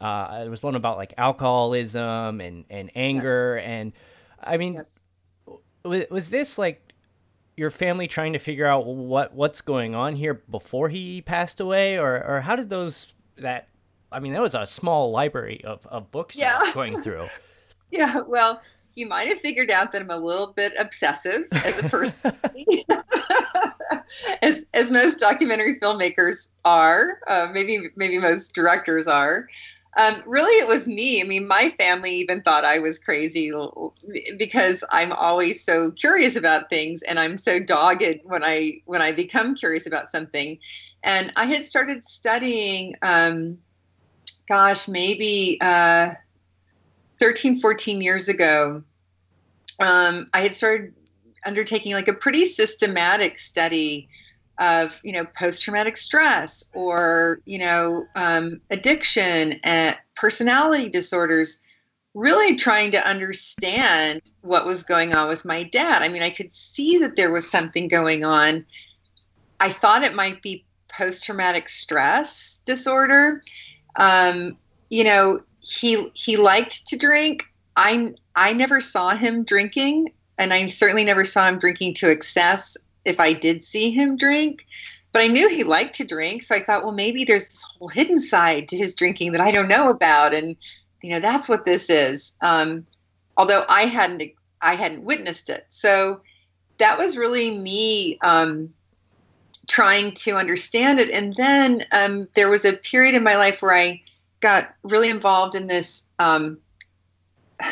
uh, 0.00 0.40
there 0.40 0.50
was 0.50 0.62
one 0.62 0.76
about 0.76 0.96
like 0.96 1.12
alcoholism 1.18 2.40
and 2.40 2.64
and 2.70 2.90
anger, 2.94 3.56
and 3.58 3.92
I 4.42 4.56
mean, 4.56 4.74
Yes. 4.74 5.02
was, 5.84 6.04
was 6.10 6.30
this 6.30 6.56
like 6.56 6.80
your 7.56 7.70
family 7.70 8.06
trying 8.06 8.32
to 8.32 8.38
figure 8.38 8.66
out 8.66 8.86
what 8.86 9.34
what's 9.34 9.60
going 9.60 9.94
on 9.94 10.16
here 10.16 10.34
before 10.50 10.88
he 10.88 11.20
passed 11.20 11.60
away, 11.60 11.98
or 11.98 12.24
or 12.24 12.40
how 12.40 12.56
did 12.56 12.70
those 12.70 13.08
that 13.36 13.68
I 14.12 14.20
mean, 14.20 14.32
that 14.32 14.42
was 14.42 14.54
a 14.54 14.66
small 14.66 15.10
library 15.10 15.62
of, 15.64 15.86
of 15.86 16.10
books 16.10 16.36
Yeah. 16.36 16.58
going 16.74 17.00
through. 17.02 17.26
Yeah, 17.92 18.20
well, 18.20 18.62
you 18.94 19.08
might 19.08 19.26
have 19.26 19.40
figured 19.40 19.68
out 19.68 19.90
that 19.90 20.00
I'm 20.02 20.10
a 20.10 20.16
little 20.16 20.52
bit 20.52 20.72
obsessive 20.78 21.42
as 21.52 21.80
a 21.82 21.88
person, 21.88 22.16
as 24.42 24.64
as 24.74 24.92
most 24.92 25.18
documentary 25.18 25.78
filmmakers 25.80 26.50
are. 26.64 27.18
Uh, 27.26 27.48
maybe 27.52 27.90
maybe 27.96 28.18
most 28.18 28.54
directors 28.54 29.08
are. 29.08 29.48
Um, 29.96 30.22
really, 30.24 30.52
it 30.62 30.68
was 30.68 30.86
me. 30.86 31.20
I 31.20 31.24
mean, 31.24 31.48
my 31.48 31.74
family 31.80 32.14
even 32.14 32.42
thought 32.42 32.64
I 32.64 32.78
was 32.78 33.00
crazy 33.00 33.52
because 34.36 34.84
I'm 34.92 35.10
always 35.10 35.64
so 35.64 35.90
curious 35.90 36.36
about 36.36 36.70
things, 36.70 37.02
and 37.02 37.18
I'm 37.18 37.38
so 37.38 37.58
dogged 37.58 38.20
when 38.22 38.44
I 38.44 38.82
when 38.84 39.02
I 39.02 39.10
become 39.10 39.56
curious 39.56 39.86
about 39.86 40.10
something. 40.10 40.58
And 41.02 41.32
I 41.34 41.46
had 41.46 41.64
started 41.64 42.04
studying. 42.04 42.94
Um, 43.02 43.58
gosh, 44.50 44.88
maybe. 44.88 45.56
Uh, 45.60 46.10
13, 47.20 47.60
14 47.60 48.00
years 48.00 48.28
ago, 48.28 48.82
um, 49.78 50.26
I 50.34 50.40
had 50.40 50.54
started 50.54 50.92
undertaking 51.46 51.92
like 51.92 52.08
a 52.08 52.14
pretty 52.14 52.44
systematic 52.44 53.38
study 53.38 54.08
of, 54.58 55.00
you 55.04 55.12
know, 55.12 55.24
post-traumatic 55.38 55.96
stress 55.96 56.64
or, 56.74 57.40
you 57.44 57.58
know, 57.58 58.06
um, 58.14 58.60
addiction 58.70 59.60
and 59.64 59.96
personality 60.16 60.88
disorders, 60.88 61.60
really 62.14 62.56
trying 62.56 62.90
to 62.90 63.08
understand 63.08 64.20
what 64.40 64.66
was 64.66 64.82
going 64.82 65.14
on 65.14 65.28
with 65.28 65.44
my 65.44 65.62
dad. 65.62 66.02
I 66.02 66.08
mean, 66.08 66.22
I 66.22 66.30
could 66.30 66.52
see 66.52 66.98
that 66.98 67.16
there 67.16 67.32
was 67.32 67.50
something 67.50 67.86
going 67.86 68.24
on. 68.24 68.66
I 69.60 69.70
thought 69.70 70.02
it 70.02 70.14
might 70.14 70.42
be 70.42 70.64
post-traumatic 70.88 71.68
stress 71.68 72.60
disorder. 72.64 73.42
Um, 73.96 74.56
you 74.88 75.04
know, 75.04 75.40
he 75.60 76.10
he 76.14 76.36
liked 76.36 76.86
to 76.88 76.96
drink. 76.96 77.44
I 77.76 78.14
I 78.34 78.52
never 78.52 78.80
saw 78.80 79.10
him 79.10 79.44
drinking, 79.44 80.12
and 80.38 80.52
I 80.52 80.66
certainly 80.66 81.04
never 81.04 81.24
saw 81.24 81.48
him 81.48 81.58
drinking 81.58 81.94
to 81.94 82.10
excess. 82.10 82.76
If 83.04 83.18
I 83.18 83.32
did 83.32 83.64
see 83.64 83.90
him 83.90 84.16
drink, 84.16 84.66
but 85.12 85.22
I 85.22 85.26
knew 85.26 85.48
he 85.48 85.64
liked 85.64 85.96
to 85.96 86.04
drink, 86.04 86.42
so 86.42 86.54
I 86.54 86.62
thought, 86.62 86.84
well, 86.84 86.92
maybe 86.92 87.24
there's 87.24 87.46
this 87.46 87.62
whole 87.62 87.88
hidden 87.88 88.20
side 88.20 88.68
to 88.68 88.76
his 88.76 88.94
drinking 88.94 89.32
that 89.32 89.40
I 89.40 89.50
don't 89.50 89.68
know 89.68 89.90
about, 89.90 90.34
and 90.34 90.56
you 91.02 91.10
know 91.10 91.20
that's 91.20 91.48
what 91.48 91.64
this 91.64 91.90
is. 91.90 92.36
Um, 92.40 92.86
although 93.36 93.64
I 93.68 93.82
hadn't 93.82 94.22
I 94.60 94.74
hadn't 94.74 95.04
witnessed 95.04 95.50
it, 95.50 95.66
so 95.68 96.20
that 96.78 96.98
was 96.98 97.16
really 97.16 97.58
me 97.58 98.18
um, 98.22 98.72
trying 99.68 100.12
to 100.12 100.36
understand 100.36 101.00
it. 101.00 101.10
And 101.10 101.34
then 101.36 101.84
um, 101.92 102.28
there 102.34 102.50
was 102.50 102.64
a 102.64 102.74
period 102.74 103.14
in 103.14 103.22
my 103.22 103.36
life 103.36 103.62
where 103.62 103.74
I 103.74 104.02
got 104.40 104.74
really 104.82 105.10
involved 105.10 105.54
in 105.54 105.66
this 105.66 106.06
um, 106.18 106.58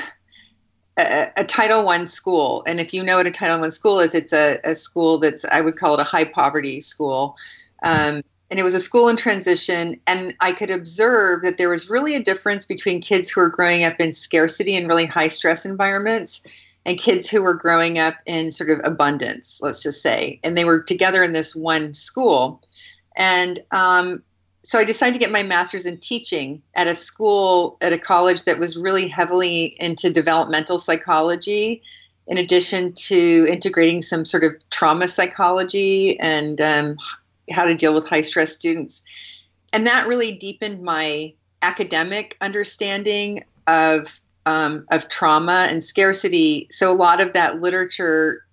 a, 0.99 1.31
a 1.37 1.45
Title 1.45 1.85
One 1.85 2.07
school. 2.07 2.63
And 2.67 2.81
if 2.81 2.93
you 2.93 3.03
know 3.03 3.17
what 3.17 3.27
a 3.27 3.31
Title 3.31 3.61
One 3.61 3.73
school 3.73 4.01
is, 4.01 4.15
it's 4.15 4.33
a, 4.33 4.59
a 4.65 4.75
school 4.75 5.19
that's 5.19 5.45
I 5.47 5.61
would 5.61 5.77
call 5.77 5.95
it 5.95 6.01
a 6.01 6.05
high 6.05 6.25
poverty 6.25 6.81
school. 6.81 7.37
Um, 7.83 8.23
and 8.51 8.59
it 8.59 8.63
was 8.63 8.75
a 8.75 8.81
school 8.81 9.09
in 9.09 9.17
transition, 9.17 10.01
and 10.07 10.35
I 10.41 10.53
could 10.53 10.71
observe 10.71 11.43
that 11.43 11.59
there 11.59 11.69
was 11.69 11.91
really 11.91 12.15
a 12.15 12.23
difference 12.23 12.65
between 12.65 13.03
kids 13.03 13.29
who 13.29 13.43
were 13.43 13.51
growing 13.51 13.85
up 13.85 14.01
in 14.01 14.15
scarcity 14.15 14.75
and 14.75 14.89
really 14.89 15.05
high 15.05 15.29
stress 15.29 15.67
environments 15.67 16.43
and 16.85 16.99
kids 16.99 17.29
who 17.29 17.43
were 17.43 17.55
growing 17.55 17.99
up 17.99 18.17
in 18.27 18.51
sort 18.51 18.71
of 18.71 18.81
abundance, 18.85 19.61
let's 19.63 19.83
just 19.83 20.03
say. 20.03 20.41
And 20.43 20.57
they 20.57 20.65
were 20.65 20.81
together 20.81 21.23
in 21.23 21.33
this 21.33 21.55
one 21.55 21.93
school. 21.95 22.63
And 23.17 23.61
um, 23.73 24.23
so 24.63 24.79
I 24.79 24.85
decided 24.85 25.13
to 25.15 25.19
get 25.19 25.33
my 25.33 25.43
master's 25.43 25.87
in 25.87 25.99
teaching 25.99 26.63
at 26.75 26.87
a 26.87 26.95
school, 26.95 27.77
at 27.81 27.93
a 27.93 27.99
college 27.99 28.45
that 28.45 28.59
was 28.59 28.77
really 28.77 29.09
heavily 29.09 29.75
into 29.81 30.11
developmental 30.11 30.79
psychology, 30.79 31.83
in 32.27 32.39
addition 32.39 32.93
to 32.95 33.47
integrating 33.49 34.03
some 34.03 34.25
sort 34.25 34.45
of 34.45 34.53
trauma 34.71 35.09
psychology 35.09 36.19
and 36.21 36.61
um, 36.61 36.97
how 37.51 37.65
to 37.65 37.75
deal 37.75 37.95
with 37.95 38.09
high 38.09 38.21
stress 38.21 38.53
students. 38.53 39.03
And 39.73 39.87
that 39.87 40.07
really 40.07 40.33
deepened 40.33 40.83
my 40.83 41.33
academic 41.63 42.37
understanding 42.41 43.45
of 43.67 44.21
um, 44.49 44.87
of 44.91 45.11
trauma 45.11 45.67
and 45.69 45.85
scarcity. 45.85 46.67
So 46.71 46.91
a 46.91 46.97
lot 46.97 47.21
of 47.21 47.35
that 47.35 47.61
literature 47.61 48.47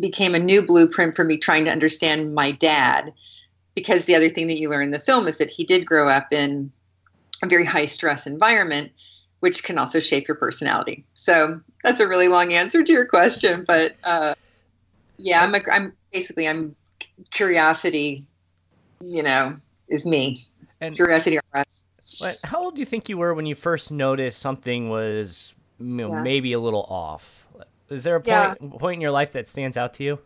became 0.00 0.34
a 0.34 0.40
new 0.40 0.66
blueprint 0.66 1.14
for 1.14 1.22
me 1.22 1.38
trying 1.38 1.64
to 1.66 1.70
understand 1.70 2.34
my 2.34 2.50
dad. 2.50 3.12
Because 3.76 4.06
the 4.06 4.16
other 4.16 4.28
thing 4.28 4.48
that 4.48 4.58
you 4.58 4.68
learn 4.68 4.82
in 4.82 4.90
the 4.90 4.98
film 4.98 5.28
is 5.28 5.38
that 5.38 5.50
he 5.50 5.62
did 5.62 5.86
grow 5.86 6.08
up 6.08 6.32
in 6.32 6.72
a 7.44 7.46
very 7.46 7.64
high 7.64 7.86
stress 7.86 8.26
environment, 8.26 8.90
which 9.40 9.62
can 9.62 9.78
also 9.78 10.00
shape 10.00 10.26
your 10.26 10.36
personality. 10.36 11.04
So 11.14 11.60
that's 11.84 12.00
a 12.00 12.08
really 12.08 12.26
long 12.26 12.52
answer 12.52 12.82
to 12.82 12.92
your 12.92 13.06
question, 13.06 13.64
but 13.64 13.94
uh, 14.02 14.34
yeah, 15.18 15.44
I'm 15.44 15.54
a, 15.54 15.60
I'm 15.70 15.92
basically 16.12 16.48
I'm 16.48 16.74
curiosity, 17.30 18.24
you 19.00 19.22
know, 19.22 19.56
is 19.88 20.04
me. 20.04 20.38
And 20.80 20.96
Curiosity 20.96 21.38
RS. 21.54 21.85
What, 22.18 22.38
how 22.44 22.62
old 22.64 22.74
do 22.76 22.80
you 22.80 22.86
think 22.86 23.08
you 23.08 23.18
were 23.18 23.34
when 23.34 23.46
you 23.46 23.54
first 23.54 23.90
noticed 23.90 24.38
something 24.38 24.88
was 24.88 25.54
you 25.78 25.86
know, 25.86 26.08
Yeah. 26.08 26.22
maybe 26.22 26.52
a 26.52 26.60
little 26.60 26.84
off? 26.84 27.46
Is 27.90 28.04
there 28.04 28.16
a 28.16 28.20
point 28.20 28.58
Yeah. 28.60 28.78
point 28.78 28.94
in 28.94 29.00
your 29.00 29.10
life 29.10 29.32
that 29.32 29.48
stands 29.48 29.76
out 29.76 29.94
to 29.94 30.04
you? 30.04 30.18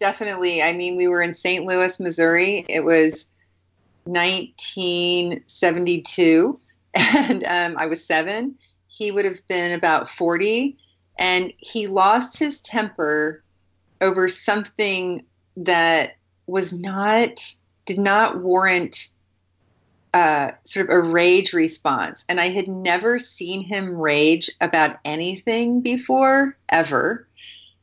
Definitely. 0.00 0.62
I 0.62 0.72
mean, 0.72 0.96
we 0.96 1.08
were 1.08 1.22
in 1.22 1.34
St. 1.34 1.66
Louis, 1.66 1.98
Missouri. 2.00 2.64
It 2.68 2.84
was 2.84 3.26
1972, 4.04 6.58
and 6.94 7.44
um, 7.44 7.76
I 7.78 7.86
was 7.86 8.04
seven. 8.04 8.56
He 8.88 9.10
would 9.12 9.24
have 9.24 9.46
been 9.48 9.72
about 9.72 10.08
40, 10.08 10.76
and 11.18 11.52
he 11.58 11.86
lost 11.86 12.38
his 12.38 12.60
temper 12.60 13.42
over 14.00 14.28
something 14.28 15.24
that 15.56 16.16
was 16.46 16.80
not, 16.80 17.40
did 17.86 17.98
not 17.98 18.40
warrant 18.40 19.08
uh, 20.12 20.52
sort 20.64 20.88
of 20.88 20.94
a 20.94 21.00
rage 21.00 21.52
response. 21.52 22.24
And 22.28 22.40
I 22.40 22.48
had 22.48 22.68
never 22.68 23.18
seen 23.18 23.62
him 23.62 23.96
rage 23.96 24.50
about 24.60 24.98
anything 25.04 25.80
before, 25.80 26.56
ever. 26.68 27.26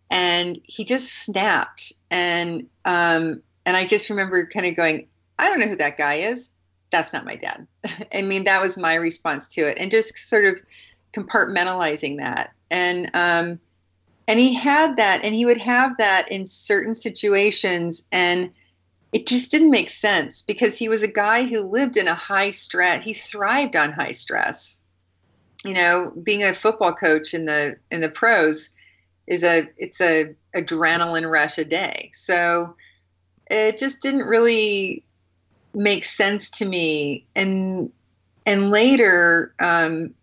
And 0.10 0.60
he 0.64 0.84
just 0.84 1.14
snapped. 1.14 1.94
And 2.10 2.68
um 2.86 3.42
and 3.66 3.76
i 3.76 3.86
just 3.86 4.10
remember 4.10 4.46
kind 4.46 4.66
of 4.66 4.76
going 4.76 5.06
i 5.38 5.50
don't 5.50 5.60
know 5.60 5.68
who 5.68 5.76
that 5.76 5.98
guy 5.98 6.16
is. 6.16 6.50
That's 6.90 7.12
not 7.12 7.26
my 7.26 7.36
dad. 7.36 7.68
I 8.14 8.22
mean 8.22 8.46
that 8.46 8.62
was 8.62 8.78
my 8.78 8.96
response 8.96 9.48
to 9.50 9.68
it. 9.68 9.78
And 9.78 9.92
just 9.92 10.18
sort 10.18 10.46
of 10.46 10.62
compartmentalizing 11.14 12.18
that. 12.18 12.54
And 12.72 13.10
um 13.14 13.60
and 14.28 14.40
he 14.40 14.54
had 14.54 14.98
that 14.98 15.24
and 15.24 15.34
he 15.34 15.46
would 15.46 15.58
have 15.58 15.98
that 15.98 16.30
in 16.32 16.48
certain 16.48 16.96
situations. 16.96 18.04
And 18.12 18.52
it 19.14 19.26
just 19.26 19.52
didn't 19.52 19.72
make 19.72 19.90
sense 19.90 20.42
because 20.42 20.78
he 20.78 20.90
was 20.90 21.04
a 21.04 21.12
guy 21.12 21.46
who 21.46 21.62
lived 21.62 21.98
in 21.98 22.08
a 22.08 22.16
high 22.16 22.50
stress 22.50 23.04
he 23.04 23.14
thrived 23.14 23.76
on 23.76 23.92
high 23.92 24.12
stress 24.12 24.80
you 25.64 25.74
know 25.74 26.12
being 26.24 26.44
a 26.44 26.54
football 26.54 26.94
coach 26.94 27.34
in 27.34 27.46
the 27.46 27.78
in 27.92 28.02
the 28.02 28.10
pros 28.10 28.76
is 29.28 29.44
a 29.44 29.68
it's 29.78 30.02
a 30.02 30.34
adrenaline 30.56 31.30
rush 31.30 31.58
a 31.58 31.66
day. 31.66 32.12
So 32.14 32.76
it 33.52 33.78
just 33.78 34.02
didn't 34.02 34.26
really 34.26 35.04
make 35.74 36.06
sense 36.06 36.50
to 36.52 36.66
me. 36.66 37.26
And 37.36 37.92
and 38.46 38.72
later, 38.72 39.54
um, 39.60 40.14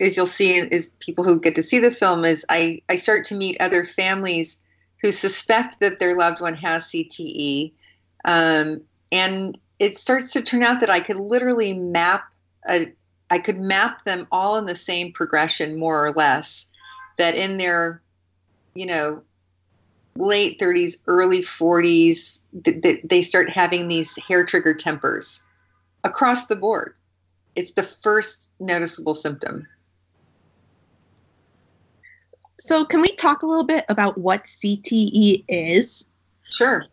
as 0.00 0.16
you'll 0.16 0.26
see, 0.26 0.56
is 0.56 0.90
people 1.00 1.24
who 1.24 1.40
get 1.40 1.54
to 1.56 1.62
see 1.62 1.78
the 1.78 1.90
film, 1.90 2.24
is 2.24 2.44
I 2.48 2.82
I 2.88 2.96
start 2.96 3.24
to 3.26 3.36
meet 3.36 3.60
other 3.60 3.84
families 3.84 4.58
who 5.00 5.12
suspect 5.12 5.78
that 5.80 6.00
their 6.00 6.16
loved 6.16 6.40
one 6.40 6.56
has 6.56 6.86
CTE, 6.86 7.72
um, 8.28 8.82
and 9.10 9.58
it 9.78 9.96
starts 9.96 10.32
to 10.32 10.42
turn 10.42 10.62
out 10.62 10.80
that 10.80 10.90
I 10.90 11.00
could 11.00 11.18
literally 11.18 11.72
map 11.72 12.32
a 12.68 12.92
I 13.30 13.38
could 13.38 13.58
map 13.58 14.04
them 14.04 14.26
all 14.32 14.56
in 14.56 14.66
the 14.66 14.74
same 14.74 15.12
progression, 15.12 15.78
more 15.78 16.06
or 16.06 16.12
less. 16.12 16.70
That 17.18 17.34
in 17.34 17.56
their 17.56 18.00
you 18.78 18.86
know, 18.86 19.20
late 20.16 20.60
30s, 20.60 20.94
early 21.08 21.40
40s, 21.40 22.38
th- 22.64 22.82
th- 22.82 23.00
they 23.02 23.22
start 23.22 23.50
having 23.50 23.88
these 23.88 24.16
hair 24.24 24.44
trigger 24.44 24.72
tempers 24.72 25.44
across 26.04 26.46
the 26.46 26.54
board. 26.54 26.94
It's 27.56 27.72
the 27.72 27.82
first 27.82 28.50
noticeable 28.60 29.16
symptom. 29.16 29.66
So, 32.60 32.84
can 32.84 33.00
we 33.00 33.14
talk 33.16 33.42
a 33.42 33.46
little 33.46 33.64
bit 33.64 33.84
about 33.88 34.18
what 34.18 34.44
CTE 34.44 35.44
is? 35.48 36.06
Sure. 36.50 36.84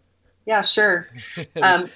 Yeah, 0.45 0.61
sure. 0.61 1.09
Um, 1.61 1.89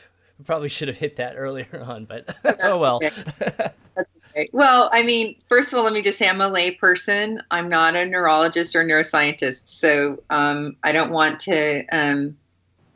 Probably 0.45 0.69
should 0.69 0.87
have 0.87 0.97
hit 0.97 1.17
that 1.17 1.35
earlier 1.35 1.83
on, 1.85 2.05
but 2.05 2.33
oh 2.63 2.77
well. 2.77 3.01
okay. 3.03 4.49
Well, 4.53 4.89
I 4.93 5.03
mean, 5.03 5.35
first 5.49 5.73
of 5.73 5.77
all, 5.77 5.83
let 5.83 5.91
me 5.91 6.01
just 6.01 6.17
say 6.17 6.29
I'm 6.29 6.39
a 6.39 6.47
lay 6.47 6.71
person. 6.71 7.41
I'm 7.51 7.67
not 7.67 7.95
a 7.95 8.05
neurologist 8.05 8.73
or 8.75 8.85
neuroscientist, 8.85 9.67
so 9.67 10.23
um, 10.29 10.77
I 10.83 10.93
don't 10.93 11.11
want 11.11 11.41
to 11.41 11.85
um, 11.91 12.37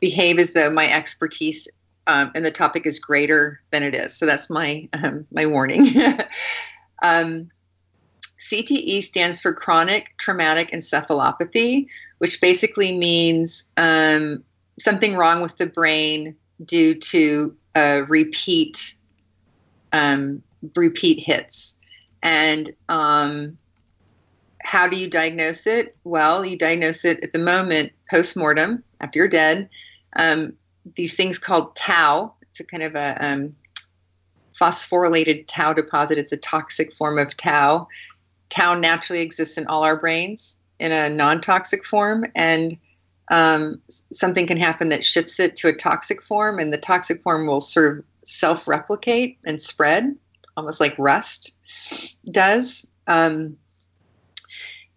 behave 0.00 0.38
as 0.38 0.54
though 0.54 0.70
my 0.70 0.90
expertise 0.90 1.68
um, 2.06 2.30
and 2.34 2.44
the 2.44 2.50
topic 2.50 2.86
is 2.86 2.98
greater 2.98 3.60
than 3.70 3.82
it 3.82 3.94
is. 3.94 4.14
So 4.14 4.24
that's 4.24 4.48
my 4.48 4.88
um, 4.94 5.26
my 5.30 5.44
warning. 5.46 5.86
um, 7.02 7.50
CTE 8.40 9.02
stands 9.02 9.40
for 9.40 9.52
chronic 9.52 10.14
traumatic 10.18 10.70
encephalopathy, 10.70 11.86
which 12.18 12.40
basically 12.40 12.96
means 12.96 13.68
um, 13.76 14.44
something 14.78 15.16
wrong 15.16 15.40
with 15.40 15.56
the 15.56 15.66
brain 15.66 16.36
due 16.64 16.98
to 16.98 17.54
uh, 17.74 18.02
repeat 18.08 18.96
um, 19.92 20.42
repeat 20.74 21.22
hits. 21.22 21.76
And 22.22 22.74
um, 22.88 23.58
how 24.62 24.88
do 24.88 24.96
you 24.96 25.08
diagnose 25.08 25.66
it? 25.66 25.96
Well, 26.04 26.44
you 26.44 26.58
diagnose 26.58 27.04
it 27.04 27.20
at 27.22 27.32
the 27.32 27.38
moment 27.38 27.92
post 28.10 28.36
mortem 28.36 28.82
after 29.00 29.18
you're 29.18 29.28
dead. 29.28 29.68
Um, 30.16 30.54
these 30.96 31.14
things 31.14 31.38
called 31.38 31.76
tau. 31.76 32.34
It's 32.42 32.60
a 32.60 32.64
kind 32.64 32.82
of 32.82 32.94
a 32.94 33.24
um, 33.24 33.56
phosphorylated 34.54 35.46
tau 35.46 35.72
deposit. 35.72 36.18
It's 36.18 36.32
a 36.32 36.36
toxic 36.36 36.92
form 36.92 37.18
of 37.18 37.36
tau. 37.36 37.88
Tau 38.48 38.74
naturally 38.74 39.20
exists 39.20 39.58
in 39.58 39.66
all 39.66 39.84
our 39.84 39.96
brains 39.96 40.56
in 40.78 40.92
a 40.92 41.08
non 41.08 41.40
toxic 41.40 41.84
form. 41.84 42.26
And 42.34 42.78
um, 43.30 43.80
something 44.12 44.46
can 44.46 44.58
happen 44.58 44.88
that 44.90 45.04
shifts 45.04 45.40
it 45.40 45.56
to 45.56 45.68
a 45.68 45.72
toxic 45.72 46.22
form, 46.22 46.58
and 46.58 46.72
the 46.72 46.78
toxic 46.78 47.22
form 47.22 47.46
will 47.46 47.60
sort 47.60 47.98
of 47.98 48.04
self 48.24 48.68
replicate 48.68 49.38
and 49.46 49.60
spread, 49.60 50.14
almost 50.56 50.80
like 50.80 50.94
rust 50.98 51.54
does. 52.30 52.90
Um, 53.06 53.56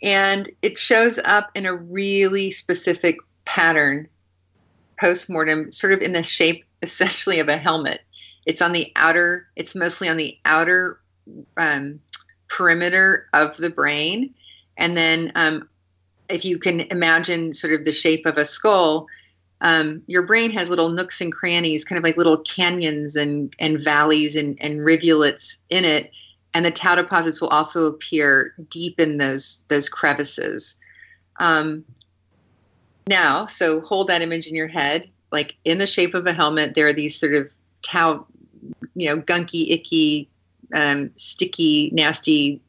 and 0.02 0.50
it 0.62 0.78
shows 0.78 1.20
up 1.26 1.50
in 1.56 1.66
a 1.66 1.76
really 1.76 2.52
specific 2.52 3.18
pattern 3.46 4.08
post 5.00 5.30
mortem, 5.30 5.72
sort 5.72 5.94
of 5.94 6.02
in 6.02 6.14
the 6.14 6.24
shape 6.24 6.64
essentially 6.82 7.40
of 7.40 7.50
a 7.50 7.58
helmet. 7.58 8.02
It's 8.46 8.62
on 8.62 8.72
the 8.72 8.92
outer, 8.96 9.48
it's 9.56 9.76
mostly 9.76 10.08
on 10.08 10.18
the 10.18 10.38
outer 10.46 11.00
um, 11.58 12.00
perimeter 12.48 13.28
of 13.34 13.58
the 13.58 13.70
brain. 13.70 14.34
And 14.78 14.96
then 14.96 15.32
um, 15.36 15.68
if 16.30 16.46
you 16.46 16.60
can 16.60 16.82
imagine 16.92 17.54
sort 17.54 17.74
of 17.74 17.86
the 17.86 17.92
shape 17.92 18.26
of 18.26 18.38
a 18.38 18.46
skull, 18.46 19.08
um, 19.62 20.04
your 20.08 20.22
brain 20.22 20.52
has 20.52 20.70
little 20.70 20.90
nooks 20.90 21.20
and 21.20 21.32
crannies, 21.32 21.84
kind 21.84 21.98
of 21.98 22.04
like 22.04 22.18
little 22.18 22.38
canyons 22.38 23.16
and, 23.16 23.56
and 23.60 23.82
valleys 23.82 24.36
and, 24.36 24.58
and 24.62 24.84
rivulets 24.84 25.58
in 25.70 25.84
it. 25.84 26.12
And 26.54 26.66
the 26.66 26.72
tau 26.72 26.96
deposits 26.96 27.42
will 27.42 27.50
also 27.50 27.86
appear 27.86 28.54
deep 28.70 29.00
in 29.00 29.18
those 29.18 29.64
those 29.68 29.90
crevices. 29.90 30.78
Um, 31.40 31.86
now, 33.08 33.46
so 33.46 33.82
hold 33.82 34.08
that 34.08 34.22
image 34.22 34.48
in 34.48 34.56
your 34.56 34.68
head, 34.68 35.10
like 35.32 35.56
in 35.66 35.78
the 35.78 35.88
shape 35.88 36.14
of 36.14 36.26
a 36.26 36.34
helmet. 36.34 36.76
There 36.76 36.88
are 36.88 36.94
these 36.94 37.20
sort 37.20 37.36
of 37.36 37.52
tau, 37.84 38.26
you 38.96 39.08
know, 39.08 39.22
gunky, 39.22 39.70
icky, 39.70 40.30
um, 40.74 41.12
sticky, 41.16 41.92
nasty 41.94 42.62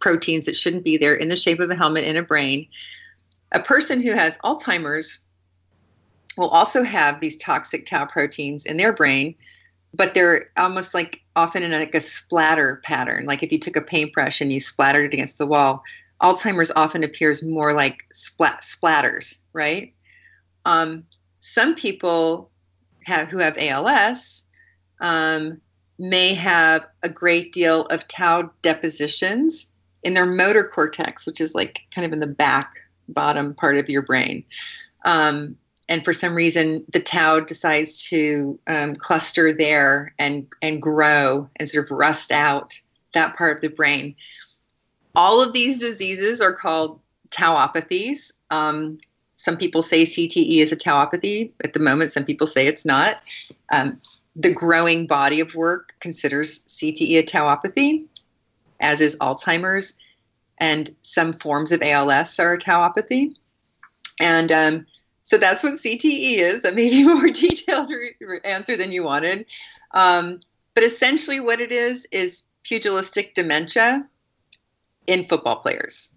proteins 0.00 0.46
that 0.46 0.56
shouldn't 0.56 0.84
be 0.84 0.96
there 0.96 1.14
in 1.14 1.28
the 1.28 1.36
shape 1.36 1.60
of 1.60 1.70
a 1.70 1.76
helmet 1.76 2.04
in 2.04 2.16
a 2.16 2.22
brain. 2.22 2.66
A 3.52 3.60
person 3.60 4.00
who 4.00 4.12
has 4.12 4.38
Alzheimer's 4.38 5.24
will 6.36 6.48
also 6.48 6.82
have 6.82 7.20
these 7.20 7.36
toxic 7.36 7.86
tau 7.86 8.06
proteins 8.06 8.64
in 8.64 8.76
their 8.76 8.92
brain, 8.92 9.34
but 9.94 10.14
they're 10.14 10.50
almost 10.56 10.94
like 10.94 11.22
often 11.36 11.62
in 11.62 11.72
like 11.72 11.94
a 11.94 12.00
splatter 12.00 12.80
pattern. 12.84 13.26
Like 13.26 13.42
if 13.42 13.50
you 13.52 13.58
took 13.58 13.76
a 13.76 13.82
paintbrush 13.82 14.40
and 14.40 14.52
you 14.52 14.60
splattered 14.60 15.06
it 15.06 15.14
against 15.14 15.38
the 15.38 15.46
wall, 15.46 15.82
Alzheimer's 16.22 16.70
often 16.76 17.02
appears 17.02 17.42
more 17.42 17.72
like 17.72 18.04
splat- 18.12 18.62
splatters, 18.62 19.38
right? 19.52 19.92
Um, 20.64 21.04
some 21.40 21.74
people 21.74 22.50
have, 23.06 23.28
who 23.28 23.38
have 23.38 23.56
ALS 23.58 24.44
um, 25.00 25.60
may 26.00 26.32
have 26.32 26.88
a 27.02 27.08
great 27.08 27.52
deal 27.52 27.82
of 27.86 28.08
tau 28.08 28.50
depositions 28.62 29.70
in 30.02 30.14
their 30.14 30.26
motor 30.26 30.64
cortex, 30.64 31.26
which 31.26 31.40
is 31.40 31.54
like 31.54 31.82
kind 31.94 32.06
of 32.06 32.12
in 32.12 32.20
the 32.20 32.26
back 32.26 32.72
bottom 33.08 33.54
part 33.54 33.76
of 33.76 33.88
your 33.88 34.02
brain. 34.02 34.42
Um, 35.04 35.56
and 35.88 36.04
for 36.04 36.14
some 36.14 36.34
reason, 36.34 36.84
the 36.90 37.00
tau 37.00 37.40
decides 37.40 38.08
to 38.08 38.58
um, 38.66 38.94
cluster 38.94 39.52
there 39.52 40.14
and 40.18 40.46
and 40.62 40.80
grow 40.80 41.50
and 41.56 41.68
sort 41.68 41.84
of 41.84 41.90
rust 41.90 42.32
out 42.32 42.80
that 43.12 43.36
part 43.36 43.56
of 43.56 43.60
the 43.60 43.68
brain. 43.68 44.14
All 45.14 45.42
of 45.42 45.52
these 45.52 45.78
diseases 45.78 46.40
are 46.40 46.52
called 46.52 47.00
tauopathies. 47.30 48.32
Um, 48.50 48.98
some 49.34 49.56
people 49.56 49.82
say 49.82 50.04
CTE 50.04 50.58
is 50.58 50.70
a 50.70 50.76
tauopathy. 50.76 51.50
At 51.64 51.72
the 51.72 51.80
moment, 51.80 52.12
some 52.12 52.24
people 52.24 52.46
say 52.46 52.66
it's 52.66 52.84
not. 52.84 53.20
Um, 53.70 54.00
the 54.36 54.52
growing 54.52 55.06
body 55.06 55.40
of 55.40 55.54
work 55.54 55.94
considers 56.00 56.64
CTE 56.66 57.18
a 57.18 57.22
tauopathy, 57.22 58.06
as 58.80 59.00
is 59.00 59.16
Alzheimer's, 59.16 59.94
and 60.58 60.94
some 61.02 61.32
forms 61.32 61.72
of 61.72 61.82
ALS 61.82 62.38
are 62.38 62.52
a 62.52 62.58
tauopathy. 62.58 63.34
And 64.20 64.52
um, 64.52 64.86
so 65.22 65.38
that's 65.38 65.62
what 65.62 65.74
CTE 65.74 66.38
is. 66.38 66.62
That 66.62 66.74
may 66.74 66.90
be 66.90 67.04
more 67.14 67.28
detailed 67.30 67.90
re- 67.90 68.40
answer 68.44 68.76
than 68.76 68.92
you 68.92 69.02
wanted. 69.02 69.46
Um, 69.92 70.40
but 70.74 70.84
essentially, 70.84 71.40
what 71.40 71.60
it 71.60 71.72
is 71.72 72.06
is 72.12 72.42
pugilistic 72.62 73.34
dementia 73.34 74.06
in 75.06 75.24
football 75.24 75.56
players 75.56 76.14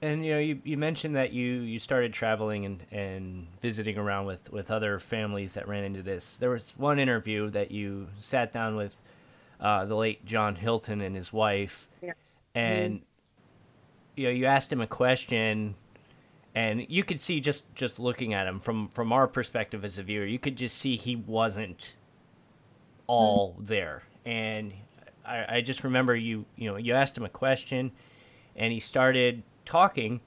and 0.00 0.24
you 0.24 0.32
know 0.32 0.38
you, 0.38 0.60
you 0.64 0.76
mentioned 0.76 1.16
that 1.16 1.32
you 1.32 1.60
you 1.60 1.78
started 1.78 2.12
traveling 2.12 2.64
and 2.64 2.82
and 2.90 3.46
visiting 3.60 3.98
around 3.98 4.26
with 4.26 4.50
with 4.50 4.70
other 4.70 4.98
families 4.98 5.54
that 5.54 5.68
ran 5.68 5.84
into 5.84 6.02
this 6.02 6.36
there 6.36 6.50
was 6.50 6.72
one 6.76 6.98
interview 6.98 7.50
that 7.50 7.70
you 7.70 8.08
sat 8.18 8.52
down 8.52 8.76
with 8.76 8.94
uh, 9.60 9.84
the 9.84 9.94
late 9.94 10.24
john 10.24 10.54
hilton 10.54 11.00
and 11.00 11.14
his 11.14 11.32
wife 11.32 11.88
yes. 12.02 12.38
and 12.54 13.00
mm. 13.00 13.02
you 14.16 14.24
know 14.24 14.30
you 14.30 14.46
asked 14.46 14.72
him 14.72 14.80
a 14.80 14.86
question 14.86 15.74
and 16.54 16.86
you 16.88 17.04
could 17.04 17.20
see 17.20 17.40
just 17.40 17.64
just 17.74 17.98
looking 17.98 18.32
at 18.32 18.46
him 18.46 18.60
from 18.60 18.88
from 18.88 19.12
our 19.12 19.26
perspective 19.26 19.84
as 19.84 19.98
a 19.98 20.02
viewer 20.02 20.24
you 20.24 20.38
could 20.38 20.56
just 20.56 20.78
see 20.78 20.96
he 20.96 21.16
wasn't 21.16 21.94
all 23.06 23.54
mm. 23.54 23.66
there 23.66 24.02
and 24.24 24.72
I, 25.26 25.56
I 25.56 25.60
just 25.60 25.84
remember 25.84 26.16
you 26.16 26.46
you 26.56 26.70
know 26.70 26.76
you 26.76 26.94
asked 26.94 27.18
him 27.18 27.24
a 27.24 27.28
question 27.28 27.90
and 28.56 28.72
he 28.72 28.80
started 28.80 29.42
talking, 29.68 30.20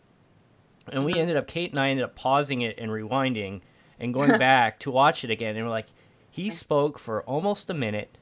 and 0.91 1.03
we 1.03 1.15
ended 1.15 1.35
up 1.35 1.47
Kate 1.47 1.71
and 1.71 1.79
I 1.79 1.89
ended 1.89 2.05
up 2.05 2.15
pausing 2.15 2.61
it 2.61 2.79
and 2.79 2.91
rewinding 2.91 3.61
and 3.99 4.13
going 4.13 4.37
back 4.39 4.79
to 4.79 4.91
watch 4.91 5.23
it 5.23 5.29
again, 5.29 5.55
and 5.55 5.65
we're 5.65 5.71
like, 5.71 5.87
he 6.29 6.49
spoke 6.49 6.97
for 6.97 7.23
almost 7.23 7.69
a 7.69 7.73
minute 7.73 8.17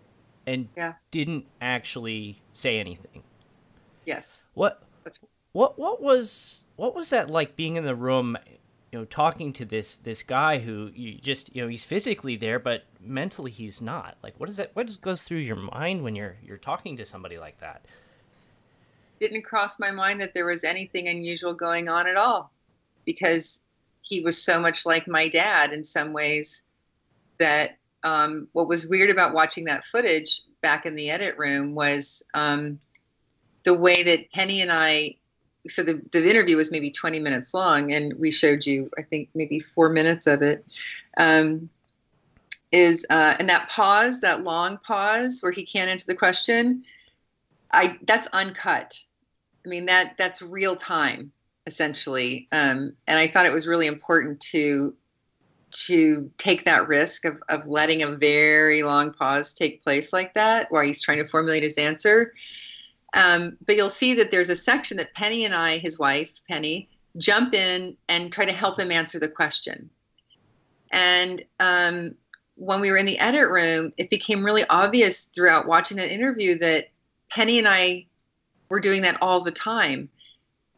and 0.48 0.70
yeah. 0.76 0.94
didn't 1.12 1.46
actually 1.62 2.42
say 2.54 2.80
anything. 2.80 3.24
Yes. 4.06 4.44
What? 4.56 4.82
What? 5.52 5.78
What 5.78 6.02
was? 6.02 6.66
What 6.76 6.96
was 6.96 7.12
that 7.12 7.30
like 7.30 7.56
being 7.56 7.76
in 7.76 7.84
the 7.84 7.96
room? 7.96 8.38
You 8.92 9.00
know, 9.00 9.06
talking 9.06 9.54
to 9.54 9.66
this 9.66 9.98
this 9.98 10.24
guy 10.24 10.58
who 10.58 10.90
you 10.96 11.14
just 11.14 11.56
you 11.56 11.62
know 11.62 11.68
he's 11.68 11.84
physically 11.84 12.36
there, 12.36 12.58
but 12.58 12.86
mentally 13.00 13.52
he's 13.52 13.82
not. 13.82 14.18
Like, 14.24 14.40
what 14.40 14.50
is 14.50 14.58
that? 14.58 14.72
What 14.76 15.00
goes 15.02 15.22
through 15.22 15.40
your 15.40 15.58
mind 15.58 16.04
when 16.04 16.16
you're 16.16 16.38
you're 16.44 16.58
talking 16.58 16.98
to 16.98 17.06
somebody 17.06 17.38
like 17.38 17.60
that? 17.60 17.86
Didn't 19.20 19.44
cross 19.44 19.80
my 19.80 19.92
mind 19.92 20.22
that 20.22 20.34
there 20.34 20.46
was 20.46 20.64
anything 20.64 21.08
unusual 21.08 21.54
going 21.54 21.90
on 21.90 22.08
at 22.08 22.16
all 22.16 22.52
because 23.06 23.62
he 24.02 24.22
was 24.22 24.42
so 24.42 24.60
much 24.60 24.86
like 24.86 25.08
my 25.08 25.28
dad 25.28 25.72
in 25.72 25.84
some 25.84 26.14
ways 26.14 26.64
that 27.38 27.78
um, 28.04 28.48
what 28.54 28.68
was 28.68 28.88
weird 28.88 29.10
about 29.10 29.34
watching 29.34 29.66
that 29.66 29.84
footage 29.84 30.44
back 30.62 30.86
in 30.86 30.96
the 30.96 31.10
edit 31.10 31.38
room 31.38 31.76
was 31.76 32.24
um, 32.34 32.80
the 33.64 33.74
way 33.74 34.04
that 34.04 34.32
Penny 34.32 34.62
and 34.62 34.72
I. 34.72 35.16
So 35.68 35.84
the, 35.84 36.02
the 36.12 36.28
interview 36.28 36.58
was 36.58 36.72
maybe 36.72 36.90
20 36.90 37.20
minutes 37.20 37.54
long, 37.54 37.92
and 37.92 38.14
we 38.18 38.32
showed 38.32 38.66
you, 38.66 38.90
I 38.98 39.02
think, 39.02 39.30
maybe 39.36 39.60
four 39.60 39.90
minutes 39.90 40.26
of 40.26 40.42
it. 40.42 40.66
Um, 41.18 41.70
is 42.72 43.06
uh, 43.10 43.36
and 43.40 43.50
that 43.50 43.70
pause, 43.70 44.22
that 44.22 44.44
long 44.44 44.78
pause 44.78 45.40
where 45.42 45.52
he 45.52 45.66
can't 45.66 45.90
answer 45.90 46.06
the 46.06 46.16
question, 46.16 46.84
I 47.72 47.98
that's 48.04 48.28
uncut. 48.28 49.02
I 49.66 49.70
mean 49.70 49.86
that 49.88 50.16
that's 50.18 50.42
real 50.42 50.76
time 50.76 51.32
essentially, 51.68 52.48
um, 52.52 52.96
and 53.06 53.20
I 53.20 53.28
thought 53.28 53.46
it 53.46 53.54
was 53.54 53.68
really 53.68 53.88
important 53.88 54.40
to 54.52 54.96
to 55.72 56.32
take 56.38 56.66
that 56.66 56.88
risk 56.88 57.26
of, 57.26 57.42
of 57.50 57.68
letting 57.68 58.02
a 58.02 58.08
very 58.08 58.82
long 58.82 59.14
pause 59.14 59.54
take 59.54 59.84
place 59.84 60.12
like 60.12 60.34
that 60.34 60.72
while 60.72 60.84
he's 60.84 61.02
trying 61.02 61.20
to 61.20 61.28
formulate 61.28 61.64
his 61.64 61.78
answer. 61.78 62.34
Um, 63.14 63.58
but 63.66 63.76
you'll 63.76 63.90
see 63.90 64.16
that 64.16 64.32
there's 64.32 64.50
a 64.50 64.56
section 64.56 64.98
that 64.98 65.14
Penny 65.14 65.46
and 65.46 65.54
I, 65.54 65.78
his 65.78 66.00
wife, 66.00 66.40
Penny, 66.48 66.90
jump 67.18 67.54
in 67.54 67.96
and 68.08 68.32
try 68.32 68.46
to 68.46 68.52
help 68.52 68.80
him 68.80 68.92
answer 68.92 69.20
the 69.20 69.28
question. 69.28 69.90
And 70.92 71.44
um, 71.60 72.16
when 72.56 72.82
we 72.82 72.92
were 72.92 72.98
in 72.98 73.06
the 73.06 73.20
edit 73.20 73.50
room, 73.50 73.92
it 73.98 74.10
became 74.10 74.44
really 74.44 74.64
obvious 74.70 75.26
throughout 75.26 75.68
watching 75.68 75.98
that 75.98 76.12
interview 76.12 76.58
that 76.60 76.90
Penny 77.30 77.60
and 77.60 77.68
I 77.68 78.06
were 78.70 78.80
doing 78.80 79.02
that 79.04 79.18
all 79.22 79.42
the 79.42 79.52
time. 79.52 80.10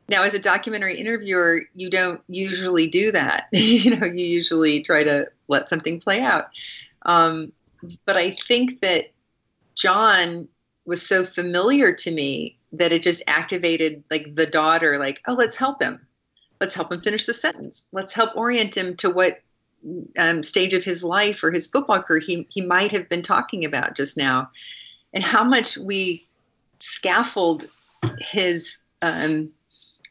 Now, 0.10 0.24
as 0.24 0.34
a 0.34 0.40
documentary 0.40 0.98
interviewer, 0.98 1.62
you 1.76 1.90
don't 1.90 2.22
usually 2.28 2.88
do 2.88 3.12
that. 3.12 3.48
you 3.52 3.96
know, 3.96 4.06
you 4.06 4.26
usually 4.26 4.82
try 4.82 5.04
to 5.04 5.28
let 5.48 5.70
something 5.70 6.00
play 6.00 6.22
out. 6.22 6.50
Um, 7.04 7.52
but 8.06 8.18
I 8.18 8.32
think 8.32 8.82
that 8.82 9.12
John 9.76 10.48
was 10.86 11.06
so 11.06 11.24
familiar 11.24 11.94
to 11.94 12.12
me 12.12 12.58
that 12.74 12.92
it 12.92 13.04
just 13.04 13.24
activated 13.28 14.04
like 14.10 14.36
the 14.36 14.46
daughter, 14.46 14.98
like, 14.98 15.22
oh, 15.28 15.34
let's 15.34 15.56
help 15.56 15.82
him. 15.82 16.06
Let's 16.60 16.76
help 16.76 16.92
him 16.92 17.02
finish 17.02 17.26
the 17.26 17.34
sentence. 17.34 17.88
Let's 17.92 18.14
help 18.14 18.36
orient 18.36 18.76
him 18.76 18.96
to 18.98 19.10
what 19.10 19.42
um, 20.18 20.44
stage 20.44 20.74
of 20.74 20.84
his 20.84 21.04
life 21.04 21.44
or 21.44 21.52
his 21.52 21.68
football 21.68 22.02
career 22.02 22.20
he, 22.20 22.48
he 22.50 22.62
might 22.62 22.92
have 22.92 23.10
been 23.10 23.24
talking 23.24 23.66
about 23.66 23.96
just 23.96 24.16
now. 24.16 24.52
And 25.14 25.24
how 25.24 25.44
much 25.44 25.78
we 25.78 26.28
scaffold 26.80 27.68
his 28.20 28.80
um, 29.02 29.52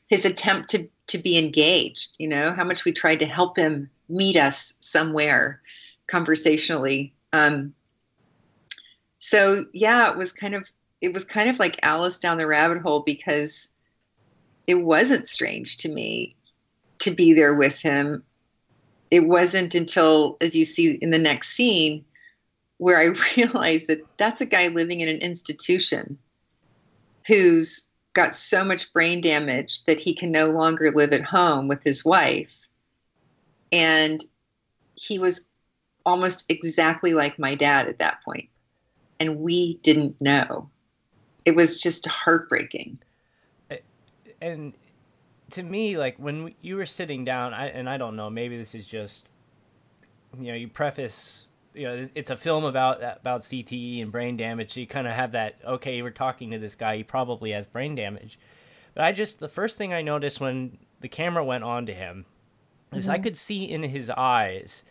his 0.09 0.24
attempt 0.24 0.70
to 0.70 0.88
to 1.09 1.18
be 1.18 1.38
engaged. 1.38 2.16
You 2.18 2.29
know 2.29 2.53
how 2.53 2.64
much 2.64 2.85
we 2.85 2.92
tried 2.92 3.20
to 3.20 3.26
help 3.26 3.57
him 3.57 3.90
meet 4.09 4.37
us 4.37 4.74
somewhere 4.81 5.61
conversationally. 6.09 7.14
Um, 7.33 7.74
so 9.18 9.64
yeah, 9.72 10.11
it 10.11 10.16
was 10.16 10.33
kind 10.33 10.55
of 10.55 10.64
it 11.00 11.12
was 11.12 11.24
kind 11.24 11.48
of 11.48 11.59
like 11.59 11.79
Alice 11.83 12.18
down 12.18 12.38
the 12.38 12.46
rabbit 12.46 12.83
hole 12.83 13.00
because 13.00 13.70
it 14.66 14.74
wasn't 14.74 15.29
strange 15.29 15.79
to 15.79 15.88
me 15.88 16.33
to 17.00 17.11
be 17.11 17.33
there 17.33 17.55
with 17.55 17.81
him. 17.81 18.22
It 19.11 19.26
wasn't 19.26 19.74
until, 19.74 20.37
as 20.40 20.55
you 20.55 20.64
see 20.64 20.92
in 20.92 21.11
the 21.11 21.18
next 21.18 21.48
scene, 21.50 22.05
where 22.76 22.98
I 22.98 23.16
realized 23.37 23.88
that 23.88 24.05
that's 24.18 24.40
a 24.40 24.46
guy 24.46 24.68
living 24.68 25.00
in 25.00 25.09
an 25.09 25.18
institution 25.18 26.18
who's 27.26 27.87
got 28.12 28.35
so 28.35 28.64
much 28.64 28.92
brain 28.92 29.20
damage 29.20 29.85
that 29.85 30.00
he 30.00 30.14
can 30.14 30.30
no 30.33 30.50
longer 30.50 30.90
live 30.90 31.12
at 31.12 31.22
home 31.22 31.68
with 31.68 31.83
his 31.83 32.04
wife. 32.04 32.68
And 33.72 34.24
he 34.94 35.18
was 35.18 35.46
almost 36.04 36.46
exactly 36.48 37.14
like 37.14 37.38
my 37.38 37.54
dad 37.54 37.88
at 37.88 37.98
that 37.98 38.18
point. 38.24 38.48
And 39.20 39.38
we 39.38 39.76
didn't 39.78 40.20
know. 40.20 40.68
It 41.44 41.54
was 41.54 41.80
just 41.80 42.06
heartbreaking. 42.06 42.98
And 44.40 44.72
to 45.50 45.62
me, 45.62 45.98
like 45.98 46.16
when 46.18 46.54
you 46.62 46.76
were 46.76 46.87
sitting 46.87 47.24
down, 47.24 47.52
I, 47.54 47.68
and 47.68 47.88
I 47.88 47.96
don't 47.96 48.16
know, 48.16 48.30
maybe 48.30 48.56
this 48.56 48.74
is 48.74 48.87
just, 48.87 49.28
you 50.38 50.48
know, 50.48 50.54
you 50.54 50.68
preface 50.68 51.46
you 51.74 51.85
know 51.85 52.09
it's 52.14 52.30
a 52.30 52.37
film 52.37 52.64
about 52.64 53.02
about 53.02 53.40
CTE 53.42 54.02
and 54.02 54.11
brain 54.11 54.37
damage. 54.37 54.74
So 54.74 54.80
you 54.80 54.87
kind 54.87 55.06
of 55.06 55.14
have 55.14 55.33
that. 55.33 55.56
Okay, 55.64 56.02
we're 56.02 56.11
talking 56.11 56.50
to 56.50 56.59
this 56.59 56.74
guy. 56.74 56.96
He 56.98 57.04
probably 57.04 57.52
has 57.52 57.66
brain 57.66 57.94
damage. 57.94 58.38
But 58.94 59.04
I 59.04 59.12
just 59.12 59.40
the 59.40 59.48
first 59.48 59.78
thing 59.78 59.92
I 59.92 60.02
noticed 60.02 60.40
when 60.40 60.78
the 61.00 61.09
camera 61.09 61.44
went 61.44 61.64
on 61.64 61.87
to 61.87 61.94
him 61.94 62.26
is 62.92 63.04
mm-hmm. 63.04 63.12
I 63.12 63.18
could 63.18 63.37
see 63.37 63.64
in 63.64 63.83
his 63.83 64.11
eyes 64.11 64.85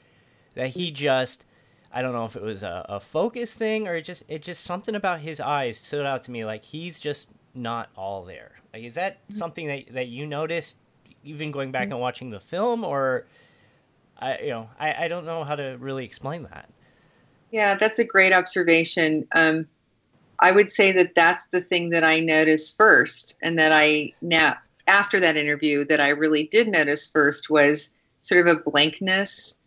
that 0.56 0.70
he 0.70 0.92
just 0.92 1.46
I 1.92 2.02
don't 2.02 2.14
know 2.14 2.26
if 2.26 2.36
it 2.36 2.42
was 2.42 2.64
a, 2.64 2.86
a 2.88 3.00
focus 3.00 3.54
thing 3.54 3.88
or 3.88 3.96
it 3.96 4.04
just 4.04 4.24
it 4.28 4.42
just 4.42 4.64
something 4.64 4.96
about 4.96 5.20
his 5.20 5.40
eyes 5.40 5.78
stood 5.78 6.06
out 6.06 6.24
to 6.24 6.32
me 6.32 6.46
like 6.46 6.64
he's 6.64 7.00
just 7.00 7.30
not 7.54 7.90
all 7.96 8.24
there. 8.24 8.54
Like 8.74 8.84
is 8.84 8.96
that 8.96 9.24
mm-hmm. 9.24 9.38
something 9.38 9.68
that 9.68 9.94
that 9.94 10.08
you 10.08 10.26
noticed 10.26 10.78
even 11.24 11.52
going 11.52 11.72
back 11.72 11.86
mm-hmm. 11.86 11.94
and 11.94 12.02
watching 12.02 12.30
the 12.30 12.40
film 12.40 12.84
or 12.84 13.28
I 14.20 14.40
you 14.40 14.50
know 14.50 14.70
I, 14.80 15.06
I 15.06 15.08
don't 15.08 15.26
know 15.26 15.44
how 15.44 15.56
to 15.56 15.78
really 15.80 16.06
explain 16.06 16.44
that. 16.44 16.70
Yeah, 17.52 17.76
that's 17.76 18.00
a 18.00 18.04
great 18.04 18.34
observation. 18.34 19.28
Um, 19.34 19.68
I 20.40 20.52
would 20.52 20.72
say 20.72 20.92
that 20.94 21.16
that's 21.16 21.48
the 21.48 21.62
thing 21.62 21.90
that 21.90 22.04
I 22.04 22.20
noticed 22.20 22.78
first, 22.78 23.38
and 23.42 23.58
that 23.60 23.72
I 23.72 24.14
now 24.22 24.58
after 24.88 25.20
that 25.20 25.38
interview 25.38 25.86
that 25.86 26.02
I 26.02 26.10
really 26.10 26.48
did 26.48 26.68
notice 26.68 27.10
first 27.10 27.50
was 27.50 27.94
sort 28.22 28.46
of 28.46 28.58
a 28.58 28.60
blankness 28.60 29.58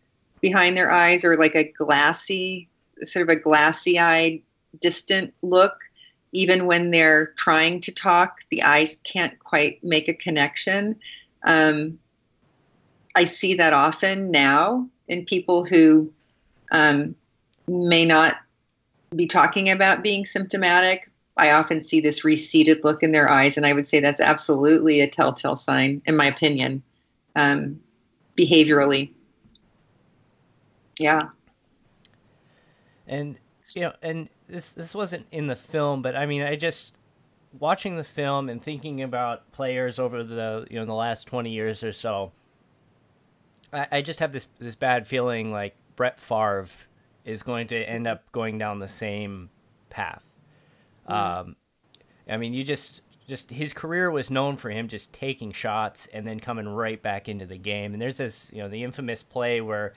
behind 0.41 0.77
their 0.77 0.91
eyes, 0.91 1.25
or 1.25 1.35
like 1.37 1.55
a 1.55 1.71
glassy, 1.73 2.69
sort 3.05 3.29
of 3.29 3.37
a 3.37 3.41
glassy-eyed, 3.41 4.43
distant 4.81 5.33
look. 5.43 5.79
Even 6.33 6.67
when 6.67 6.91
they're 6.91 7.27
trying 7.37 7.79
to 7.81 7.93
talk, 7.93 8.41
the 8.51 8.63
eyes 8.63 9.01
can't 9.05 9.39
quite 9.39 9.83
make 9.85 10.09
a 10.09 10.15
connection. 10.15 10.97
Um, 11.45 11.99
I 13.15 13.25
see 13.25 13.55
that 13.55 13.73
often 13.73 14.31
now 14.31 14.89
in 15.09 15.25
people 15.25 15.65
who 15.65 16.11
um, 16.71 17.15
may 17.69 18.05
not 18.05 18.37
be 19.15 19.27
talking 19.27 19.69
about 19.69 20.03
being 20.03 20.25
symptomatic. 20.25 21.11
I 21.37 21.53
often 21.53 21.81
see 21.81 22.01
this 22.01 22.25
receded 22.25 22.85
look 22.85 23.03
in 23.03 23.13
their 23.13 23.31
eyes, 23.31 23.57
and 23.57 23.67
I 23.67 23.73
would 23.73 23.87
say 23.87 24.01
that's 24.01 24.21
absolutely 24.21 25.01
a 25.01 25.09
telltale 25.09 25.57
sign, 25.57 26.03
in 26.07 26.17
my 26.17 26.27
opinion, 26.27 26.83
um, 27.37 27.81
behaviorally. 28.37 29.11
Yeah. 30.99 31.29
And 33.07 33.37
you 33.75 33.83
know, 33.83 33.93
and 34.03 34.29
this 34.49 34.73
this 34.73 34.95
wasn't 34.95 35.27
in 35.33 35.47
the 35.47 35.57
film, 35.57 36.03
but 36.03 36.17
I 36.17 36.27
mean, 36.27 36.43
I 36.43 36.57
just 36.57 36.97
watching 37.59 37.97
the 37.97 38.05
film 38.05 38.49
and 38.49 38.63
thinking 38.63 39.03
about 39.03 39.51
players 39.53 39.99
over 39.99 40.23
the 40.23 40.67
you 40.71 40.79
know 40.79 40.85
the 40.85 40.95
last 40.95 41.27
twenty 41.27 41.51
years 41.51 41.83
or 41.83 41.93
so. 41.93 42.33
I, 43.73 43.87
I 43.91 44.03
just 44.03 44.21
have 44.21 44.33
this 44.33 44.47
this 44.59 44.77
bad 44.77 45.07
feeling 45.07 45.53
like 45.53 45.77
Brett 45.97 46.19
Favre 46.19 46.69
is 47.25 47.43
going 47.43 47.69
to 47.69 47.77
end 47.77 48.07
up 48.07 48.31
going 48.33 48.59
down 48.59 48.79
the 48.79 48.89
same 48.89 49.51
path. 49.91 50.25
Mm. 51.09 51.15
Um, 51.15 51.57
I 52.29 52.37
mean, 52.37 52.53
you 52.53 52.65
just 52.65 53.03
just 53.29 53.51
his 53.51 53.73
career 53.73 54.11
was 54.11 54.31
known 54.31 54.57
for 54.57 54.71
him 54.71 54.89
just 54.89 55.13
taking 55.13 55.53
shots 55.53 56.09
and 56.13 56.27
then 56.27 56.41
coming 56.41 56.69
right 56.69 57.01
back 57.01 57.29
into 57.29 57.47
the 57.47 57.59
game. 57.59 57.93
And 57.93 58.03
there's 58.03 58.17
this, 58.17 58.51
you 58.53 58.63
know, 58.63 58.69
the 58.69 58.83
infamous 58.83 59.23
play 59.23 59.61
where 59.61 59.95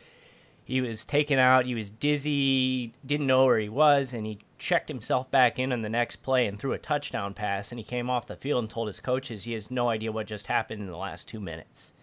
he 0.64 0.82
was 0.82 1.06
taken 1.06 1.38
out, 1.38 1.66
he 1.66 1.76
was 1.76 1.90
dizzy, 1.90 2.94
didn't 3.06 3.28
know 3.28 3.46
where 3.46 3.60
he 3.60 3.70
was, 3.70 4.14
and 4.14 4.26
he 4.26 4.40
checked 4.58 4.90
himself 4.90 5.30
back 5.30 5.60
in 5.60 5.72
on 5.72 5.82
the 5.82 5.90
next 5.90 6.18
play 6.18 6.48
and 6.48 6.58
threw 6.58 6.74
a 6.74 6.78
touchdown 6.78 7.34
pass. 7.34 7.72
And 7.72 7.80
he 7.80 7.84
came 7.84 8.10
off 8.10 8.26
the 8.26 8.36
field 8.36 8.64
and 8.64 8.70
told 8.70 8.88
his 8.88 9.00
coaches 9.00 9.44
he 9.44 9.54
has 9.54 9.70
no 9.70 9.90
idea 9.90 10.12
what 10.12 10.28
just 10.28 10.48
happened 10.48 10.82
in 10.82 10.88
the 10.88 10.98
last 10.98 11.28
two 11.28 11.40
minutes. 11.40 11.94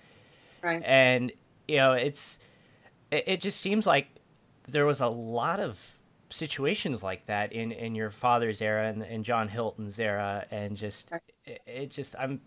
Right. 0.63 0.83
And 0.85 1.33
you 1.73 1.79
know, 1.79 1.93
it's 1.95 2.39
it, 3.11 3.25
it 3.27 3.41
just 3.41 3.59
seems 3.59 3.87
like 3.87 4.09
there 4.69 4.85
was 4.85 5.01
a 5.01 5.07
lot 5.07 5.59
of 5.59 5.81
situations 6.29 7.03
like 7.03 7.25
that 7.27 7.51
in 7.51 7.73
in 7.73 7.95
your 7.95 8.11
father's 8.11 8.61
era 8.61 8.89
and, 8.89 9.03
and 9.03 9.25
John 9.25 9.49
Hilton's 9.49 9.99
era, 9.99 10.45
and 10.51 10.77
just 10.77 11.11
it, 11.47 11.63
it, 11.67 11.91
just 11.91 12.15
I'm 12.19 12.43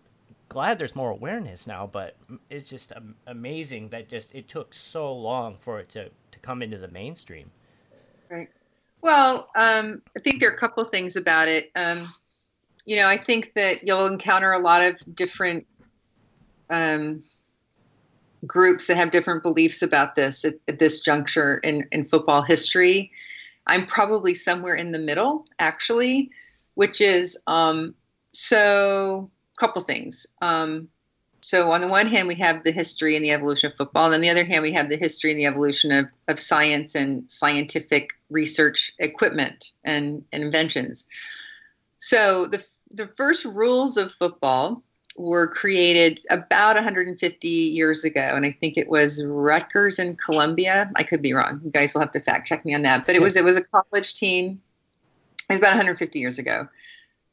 glad 0.48 0.78
there's 0.78 0.94
more 0.94 1.10
awareness 1.10 1.66
now, 1.66 1.88
but 1.92 2.16
it's 2.50 2.70
just 2.70 2.92
amazing 3.26 3.88
that 3.88 4.08
just 4.08 4.32
it 4.32 4.46
took 4.46 4.72
so 4.72 5.12
long 5.12 5.56
for 5.58 5.80
it 5.80 5.88
to 5.90 6.10
to 6.30 6.38
come 6.38 6.62
into 6.62 6.78
the 6.78 6.88
mainstream. 6.88 7.50
Right. 8.30 8.48
Well, 9.02 9.48
um, 9.56 10.02
I 10.16 10.20
think 10.20 10.38
there 10.38 10.50
are 10.50 10.54
a 10.54 10.58
couple 10.58 10.84
things 10.84 11.16
about 11.16 11.48
it. 11.48 11.72
Um, 11.74 12.08
you 12.84 12.94
know, 12.94 13.08
I 13.08 13.16
think 13.16 13.54
that 13.56 13.84
you'll 13.84 14.06
encounter 14.06 14.52
a 14.52 14.60
lot 14.60 14.82
of 14.82 14.94
different 15.16 15.66
um, 16.70 17.18
groups 18.46 18.86
that 18.86 18.96
have 18.96 19.10
different 19.10 19.42
beliefs 19.42 19.82
about 19.82 20.16
this 20.16 20.44
at, 20.44 20.54
at 20.68 20.78
this 20.78 21.00
juncture 21.00 21.58
in, 21.58 21.86
in 21.92 22.04
football 22.04 22.42
history. 22.42 23.12
I'm 23.66 23.86
probably 23.86 24.34
somewhere 24.34 24.74
in 24.74 24.92
the 24.92 24.98
middle, 24.98 25.46
actually, 25.58 26.30
which 26.74 27.00
is 27.00 27.38
um, 27.46 27.94
so 28.32 29.30
a 29.56 29.58
couple 29.58 29.82
things. 29.82 30.26
Um, 30.42 30.88
so 31.40 31.70
on 31.70 31.80
the 31.80 31.88
one 31.88 32.08
hand, 32.08 32.28
we 32.28 32.34
have 32.36 32.64
the 32.64 32.72
history 32.72 33.14
and 33.14 33.24
the 33.24 33.30
evolution 33.30 33.68
of 33.68 33.76
football, 33.76 34.06
and 34.06 34.14
on 34.14 34.20
the 34.20 34.30
other 34.30 34.44
hand, 34.44 34.62
we 34.62 34.72
have 34.72 34.88
the 34.88 34.96
history 34.96 35.30
and 35.30 35.38
the 35.38 35.46
evolution 35.46 35.92
of, 35.92 36.06
of 36.28 36.38
science 36.38 36.94
and 36.94 37.30
scientific 37.30 38.10
research 38.30 38.92
equipment 38.98 39.72
and, 39.84 40.24
and 40.32 40.42
inventions. 40.42 41.06
So 41.98 42.46
the 42.46 42.64
the 42.90 43.06
first 43.08 43.44
rules 43.44 43.96
of 43.96 44.12
football 44.12 44.82
were 45.16 45.46
created 45.46 46.20
about 46.30 46.76
150 46.76 47.48
years 47.48 48.04
ago, 48.04 48.20
and 48.20 48.44
I 48.44 48.52
think 48.52 48.76
it 48.76 48.88
was 48.88 49.24
Rutgers 49.24 49.98
in 49.98 50.16
Columbia. 50.16 50.90
I 50.96 51.02
could 51.02 51.22
be 51.22 51.32
wrong. 51.32 51.60
You 51.64 51.70
guys 51.70 51.94
will 51.94 52.00
have 52.00 52.10
to 52.12 52.20
fact 52.20 52.46
check 52.46 52.64
me 52.64 52.74
on 52.74 52.82
that. 52.82 53.06
But 53.06 53.14
it 53.16 53.22
was 53.22 53.36
it 53.36 53.44
was 53.44 53.56
a 53.56 53.64
college 53.64 54.14
team. 54.14 54.60
It 55.48 55.54
was 55.54 55.58
about 55.58 55.70
150 55.70 56.18
years 56.18 56.38
ago. 56.38 56.68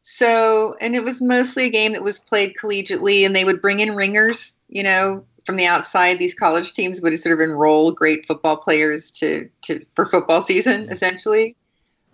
So, 0.03 0.75
and 0.81 0.95
it 0.95 1.03
was 1.03 1.21
mostly 1.21 1.65
a 1.65 1.69
game 1.69 1.93
that 1.93 2.03
was 2.03 2.19
played 2.19 2.55
collegiately, 2.55 3.25
and 3.25 3.35
they 3.35 3.45
would 3.45 3.61
bring 3.61 3.79
in 3.79 3.95
ringers, 3.95 4.57
you 4.67 4.83
know, 4.83 5.23
from 5.45 5.55
the 5.55 5.65
outside. 5.65 6.19
These 6.19 6.35
college 6.35 6.73
teams 6.73 7.01
would 7.01 7.17
sort 7.19 7.39
of 7.39 7.49
enroll 7.49 7.91
great 7.91 8.25
football 8.25 8.57
players 8.57 9.11
to 9.11 9.49
to 9.63 9.85
for 9.95 10.05
football 10.05 10.41
season, 10.41 10.89
essentially. 10.89 11.55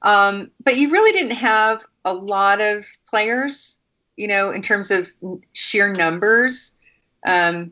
Um, 0.04 0.52
but 0.64 0.78
you 0.78 0.92
really 0.92 1.12
didn't 1.12 1.36
have 1.38 1.84
a 2.06 2.14
lot 2.14 2.62
of 2.62 2.86
players, 3.08 3.79
you 4.20 4.28
know, 4.28 4.52
in 4.52 4.62
terms 4.62 4.92
of 4.92 5.10
sheer 5.54 5.94
numbers, 5.94 6.76
um, 7.26 7.72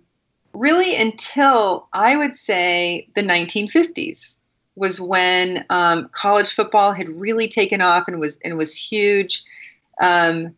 really 0.54 0.96
until 0.96 1.90
I 1.92 2.16
would 2.16 2.38
say 2.38 3.10
the 3.16 3.22
1950s 3.22 4.38
was 4.78 5.02
when 5.02 5.66
um, 5.70 6.08
college 6.14 6.54
football 6.54 6.94
had 6.94 7.10
really 7.10 7.50
taken 7.50 7.82
off 7.82 8.08
and 8.08 8.22
was 8.22 8.40
and 8.46 8.58
was 8.58 8.74
huge. 8.74 9.44
Um, 10.02 10.56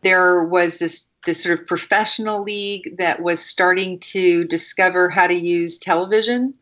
there 0.00 0.44
was 0.44 0.78
this 0.78 1.06
this 1.26 1.42
sort 1.42 1.60
of 1.60 1.66
professional 1.66 2.42
league 2.42 2.96
that 2.96 3.20
was 3.20 3.44
starting 3.44 3.98
to 3.98 4.44
discover 4.44 5.10
how 5.10 5.26
to 5.26 5.34
use 5.34 5.76
television 5.76 6.54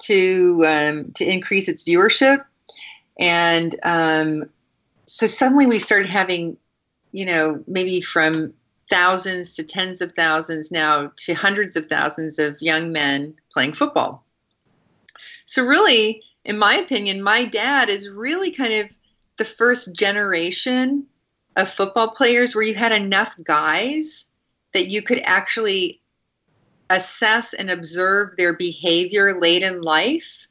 to 0.00 0.62
um, 0.66 1.12
to 1.12 1.24
increase 1.24 1.66
its 1.66 1.82
viewership, 1.82 2.44
and 3.18 3.74
um, 3.84 4.44
so 5.06 5.26
suddenly 5.26 5.66
we 5.66 5.78
started 5.78 6.08
having, 6.08 6.56
you 7.12 7.24
know, 7.24 7.62
maybe 7.66 8.00
from 8.00 8.52
thousands 8.90 9.54
to 9.56 9.62
tens 9.62 10.00
of 10.00 10.12
thousands 10.14 10.70
now 10.70 11.12
to 11.16 11.32
hundreds 11.32 11.76
of 11.76 11.86
thousands 11.86 12.38
of 12.38 12.60
young 12.60 12.92
men 12.92 13.34
playing 13.52 13.72
football. 13.72 14.24
So 15.46 15.64
really, 15.64 16.22
in 16.44 16.58
my 16.58 16.74
opinion, 16.74 17.22
my 17.22 17.44
dad 17.44 17.88
is 17.88 18.10
really 18.10 18.50
kind 18.50 18.74
of 18.74 18.98
the 19.36 19.44
first 19.44 19.94
generation 19.94 21.06
of 21.56 21.68
football 21.68 22.08
players 22.08 22.54
where 22.54 22.64
you 22.64 22.74
had 22.74 22.92
enough 22.92 23.34
guys 23.44 24.28
that 24.74 24.88
you 24.88 25.02
could 25.02 25.20
actually 25.24 26.00
assess 26.90 27.54
and 27.54 27.70
observe 27.70 28.36
their 28.36 28.54
behavior 28.54 29.38
late 29.40 29.62
in 29.62 29.80
life 29.80 30.48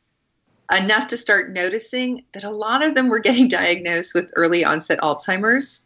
enough 0.75 1.07
to 1.07 1.17
start 1.17 1.51
noticing 1.51 2.23
that 2.33 2.43
a 2.43 2.49
lot 2.49 2.83
of 2.83 2.95
them 2.95 3.09
were 3.09 3.19
getting 3.19 3.47
diagnosed 3.49 4.13
with 4.13 4.31
early 4.35 4.63
onset 4.63 4.99
Alzheimer's, 4.99 5.85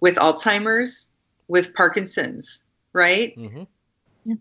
with 0.00 0.16
Alzheimer's, 0.16 1.10
with 1.48 1.74
Parkinson's, 1.74 2.62
right? 2.92 3.36
Mm-hmm. 3.36 3.64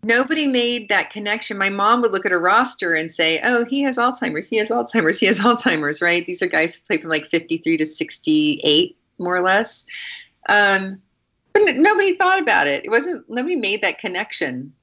Nobody 0.04 0.48
made 0.48 0.88
that 0.90 1.10
connection. 1.10 1.58
My 1.58 1.70
mom 1.70 2.02
would 2.02 2.12
look 2.12 2.26
at 2.26 2.32
a 2.32 2.38
roster 2.38 2.94
and 2.94 3.12
say, 3.12 3.42
"Oh, 3.44 3.66
he 3.66 3.82
has 3.82 3.98
Alzheimer's. 3.98 4.48
He 4.48 4.56
has 4.58 4.70
Alzheimer's. 4.70 5.20
He 5.20 5.26
has 5.26 5.40
Alzheimer's." 5.40 6.02
Right? 6.02 6.26
These 6.26 6.42
are 6.42 6.48
guys 6.48 6.76
who 6.76 6.86
play 6.86 6.98
from 6.98 7.10
like 7.10 7.26
53 7.26 7.78
to 7.78 7.86
68, 7.86 8.98
more 9.20 9.36
or 9.36 9.42
less. 9.42 9.86
Um, 10.48 11.02
but 11.52 11.76
nobody 11.76 12.16
thought 12.16 12.42
about 12.42 12.68
it. 12.68 12.86
It 12.86 12.90
wasn't. 12.90 13.30
Nobody 13.30 13.58
made 13.58 13.82
that 13.82 14.00
connection. 14.00 14.74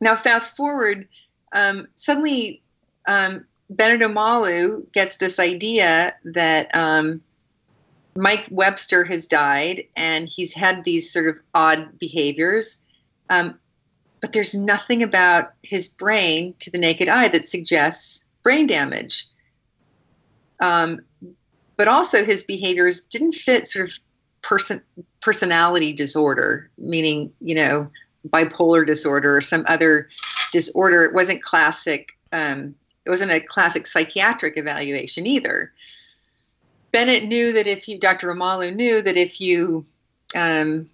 Now, 0.00 0.16
fast 0.16 0.56
forward. 0.56 1.06
Um, 1.52 1.86
suddenly, 1.94 2.62
um, 3.06 3.44
Bennet 3.70 4.08
Omalu 4.08 4.90
gets 4.92 5.18
this 5.18 5.38
idea 5.38 6.14
that 6.24 6.74
um, 6.74 7.20
Mike 8.16 8.46
Webster 8.50 9.04
has 9.04 9.26
died 9.26 9.84
and 9.96 10.28
he's 10.28 10.52
had 10.52 10.84
these 10.84 11.12
sort 11.12 11.28
of 11.28 11.40
odd 11.54 11.98
behaviors. 11.98 12.82
Um, 13.30 13.58
but 14.20 14.32
there's 14.32 14.54
nothing 14.54 15.02
about 15.02 15.52
his 15.62 15.88
brain 15.88 16.54
to 16.60 16.70
the 16.70 16.78
naked 16.78 17.08
eye 17.08 17.28
that 17.28 17.48
suggests 17.48 18.24
brain 18.42 18.66
damage. 18.66 19.26
Um, 20.60 21.00
but 21.76 21.88
also, 21.88 22.24
his 22.24 22.44
behaviors 22.44 23.00
didn't 23.00 23.32
fit 23.32 23.66
sort 23.66 23.88
of 23.88 23.98
person 24.42 24.80
personality 25.20 25.92
disorder, 25.92 26.70
meaning 26.78 27.32
you 27.40 27.54
know 27.54 27.90
bipolar 28.28 28.86
disorder 28.86 29.36
or 29.36 29.40
some 29.40 29.64
other 29.66 30.08
disorder. 30.52 31.02
It 31.02 31.14
wasn't 31.14 31.42
classic 31.42 32.16
um, 32.32 32.74
it 33.04 33.10
wasn't 33.10 33.32
a 33.32 33.40
classic 33.40 33.86
psychiatric 33.86 34.56
evaluation 34.56 35.26
either. 35.26 35.72
Bennet 36.94 37.24
knew 37.24 37.52
that 37.52 37.66
if 37.66 37.88
you, 37.88 37.98
Dr. 37.98 38.32
Omalu 38.32 38.72
knew 38.72 39.02
that 39.02 39.16
if 39.16 39.40
you 39.40 39.84
um, 40.36 40.88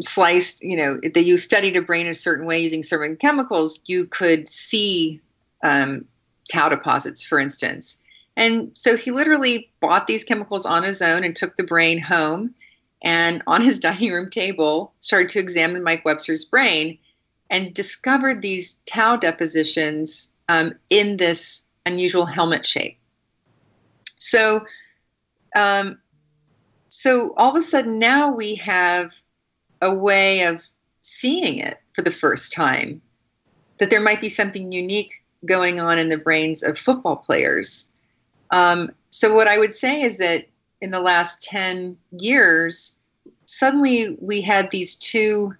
sliced, 0.00 0.62
you 0.62 0.78
know, 0.78 0.98
that 1.02 1.24
you 1.24 1.36
studied 1.36 1.76
a 1.76 1.82
brain 1.82 2.06
a 2.06 2.14
certain 2.14 2.46
way 2.46 2.58
using 2.58 2.82
certain 2.82 3.16
chemicals, 3.16 3.80
you 3.84 4.06
could 4.06 4.48
see 4.48 5.20
um, 5.62 6.06
tau 6.50 6.70
deposits, 6.70 7.22
for 7.22 7.38
instance. 7.38 7.98
And 8.34 8.70
so 8.72 8.96
he 8.96 9.10
literally 9.10 9.70
bought 9.80 10.06
these 10.06 10.24
chemicals 10.24 10.64
on 10.64 10.84
his 10.84 11.02
own 11.02 11.22
and 11.22 11.36
took 11.36 11.56
the 11.56 11.62
brain 11.62 12.00
home 12.00 12.54
and 13.02 13.42
on 13.46 13.60
his 13.60 13.78
dining 13.88 14.10
room 14.10 14.30
table 14.30 14.94
started 15.00 15.28
to 15.28 15.38
examine 15.38 15.84
Mike 15.84 16.06
Webster's 16.06 16.46
brain 16.46 16.96
and 17.50 17.74
discovered 17.74 18.40
these 18.40 18.80
tau 18.86 19.16
depositions 19.16 20.32
um, 20.48 20.72
in 20.88 21.18
this 21.18 21.66
unusual 21.84 22.24
helmet 22.24 22.64
shape. 22.64 22.96
So, 24.22 24.64
um, 25.56 25.98
so 26.88 27.34
all 27.36 27.50
of 27.50 27.56
a 27.56 27.60
sudden 27.60 27.98
now 27.98 28.30
we 28.30 28.54
have 28.56 29.12
a 29.80 29.92
way 29.92 30.44
of 30.44 30.64
seeing 31.00 31.58
it 31.58 31.78
for 31.92 32.02
the 32.02 32.10
first 32.10 32.52
time. 32.52 33.02
That 33.78 33.90
there 33.90 34.00
might 34.00 34.20
be 34.20 34.28
something 34.28 34.70
unique 34.70 35.24
going 35.44 35.80
on 35.80 35.98
in 35.98 36.08
the 36.08 36.16
brains 36.16 36.62
of 36.62 36.78
football 36.78 37.16
players. 37.16 37.92
Um, 38.52 38.92
so 39.10 39.34
what 39.34 39.48
I 39.48 39.58
would 39.58 39.74
say 39.74 40.02
is 40.02 40.18
that 40.18 40.46
in 40.80 40.92
the 40.92 41.00
last 41.00 41.42
10 41.42 41.96
years, 42.12 42.98
suddenly 43.46 44.16
we 44.20 44.40
had 44.40 44.70
these 44.70 44.94
two 44.94 45.52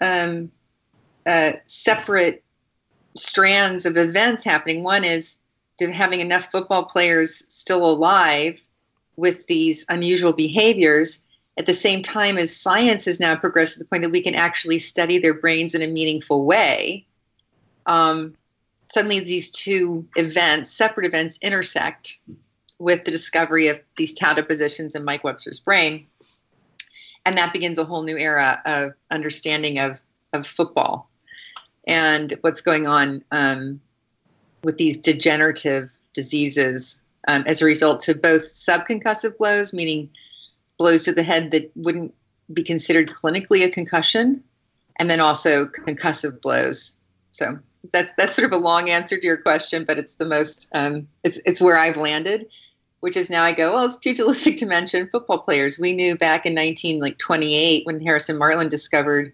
um, 0.00 0.52
uh, 1.26 1.52
separate 1.64 2.44
strands 3.16 3.84
of 3.84 3.96
events 3.96 4.44
happening. 4.44 4.84
One 4.84 5.02
is 5.02 5.38
to 5.78 5.92
having 5.92 6.20
enough 6.20 6.50
football 6.50 6.84
players 6.84 7.44
still 7.52 7.84
alive 7.84 8.60
with 9.16 9.46
these 9.46 9.84
unusual 9.88 10.32
behaviors 10.32 11.24
at 11.56 11.66
the 11.66 11.74
same 11.74 12.02
time 12.02 12.36
as 12.36 12.54
science 12.54 13.04
has 13.04 13.20
now 13.20 13.36
progressed 13.36 13.74
to 13.74 13.78
the 13.78 13.84
point 13.84 14.02
that 14.02 14.10
we 14.10 14.22
can 14.22 14.34
actually 14.34 14.78
study 14.78 15.18
their 15.18 15.34
brains 15.34 15.74
in 15.74 15.82
a 15.82 15.86
meaningful 15.86 16.44
way. 16.44 17.06
Um, 17.86 18.34
suddenly, 18.88 19.20
these 19.20 19.50
two 19.50 20.06
events, 20.16 20.72
separate 20.72 21.06
events, 21.06 21.38
intersect 21.42 22.18
with 22.78 23.04
the 23.04 23.10
discovery 23.10 23.68
of 23.68 23.80
these 23.96 24.12
tau 24.12 24.34
depositions 24.34 24.94
in 24.94 25.04
Mike 25.04 25.22
Webster's 25.22 25.60
brain. 25.60 26.06
And 27.24 27.38
that 27.38 27.52
begins 27.52 27.78
a 27.78 27.84
whole 27.84 28.02
new 28.02 28.18
era 28.18 28.60
of 28.66 28.92
understanding 29.10 29.78
of, 29.78 30.02
of 30.32 30.46
football 30.46 31.08
and 31.86 32.36
what's 32.40 32.60
going 32.60 32.86
on 32.86 33.24
um, 33.30 33.80
with 34.64 34.78
these 34.78 34.96
degenerative 34.96 35.96
diseases 36.14 37.02
um, 37.28 37.44
as 37.46 37.62
a 37.62 37.64
result 37.64 38.00
to 38.02 38.14
both 38.14 38.42
subconcussive 38.42 39.36
blows, 39.38 39.72
meaning 39.72 40.10
blows 40.78 41.02
to 41.04 41.12
the 41.12 41.22
head 41.22 41.50
that 41.52 41.70
wouldn't 41.76 42.14
be 42.52 42.62
considered 42.62 43.10
clinically 43.10 43.64
a 43.64 43.70
concussion, 43.70 44.42
and 44.98 45.08
then 45.08 45.20
also 45.20 45.66
concussive 45.66 46.40
blows. 46.40 46.96
So 47.32 47.58
that's 47.92 48.12
that's 48.16 48.34
sort 48.34 48.52
of 48.52 48.58
a 48.58 48.62
long 48.62 48.90
answer 48.90 49.16
to 49.16 49.24
your 49.24 49.36
question, 49.36 49.84
but 49.84 49.98
it's 49.98 50.16
the 50.16 50.26
most 50.26 50.68
um, 50.74 51.08
it's 51.22 51.40
it's 51.44 51.60
where 51.60 51.78
I've 51.78 51.96
landed, 51.96 52.46
which 53.00 53.16
is 53.16 53.30
now 53.30 53.42
I 53.42 53.52
go 53.52 53.74
well 53.74 53.86
it's 53.86 53.96
pugilistic 53.96 54.58
dementia 54.58 55.00
in 55.00 55.08
football 55.08 55.38
players. 55.38 55.78
We 55.78 55.94
knew 55.94 56.16
back 56.16 56.46
in 56.46 56.54
19 56.54 57.00
like 57.00 57.18
28 57.18 57.86
when 57.86 58.00
Harrison 58.00 58.38
Martland 58.38 58.70
discovered 58.70 59.32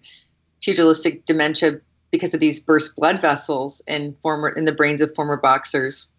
pugilistic 0.61 1.25
dementia 1.25 1.81
because 2.11 2.35
of 2.35 2.41
these 2.41 2.61
burst 2.61 2.97
blood 2.97 3.21
vessels 3.21 3.83
in 3.87 4.15
former 4.15 4.49
in 4.51 4.65
the 4.65 4.73
brains 4.73 5.01
of 5.01 5.15
former 5.15 5.37
boxers 5.37 6.13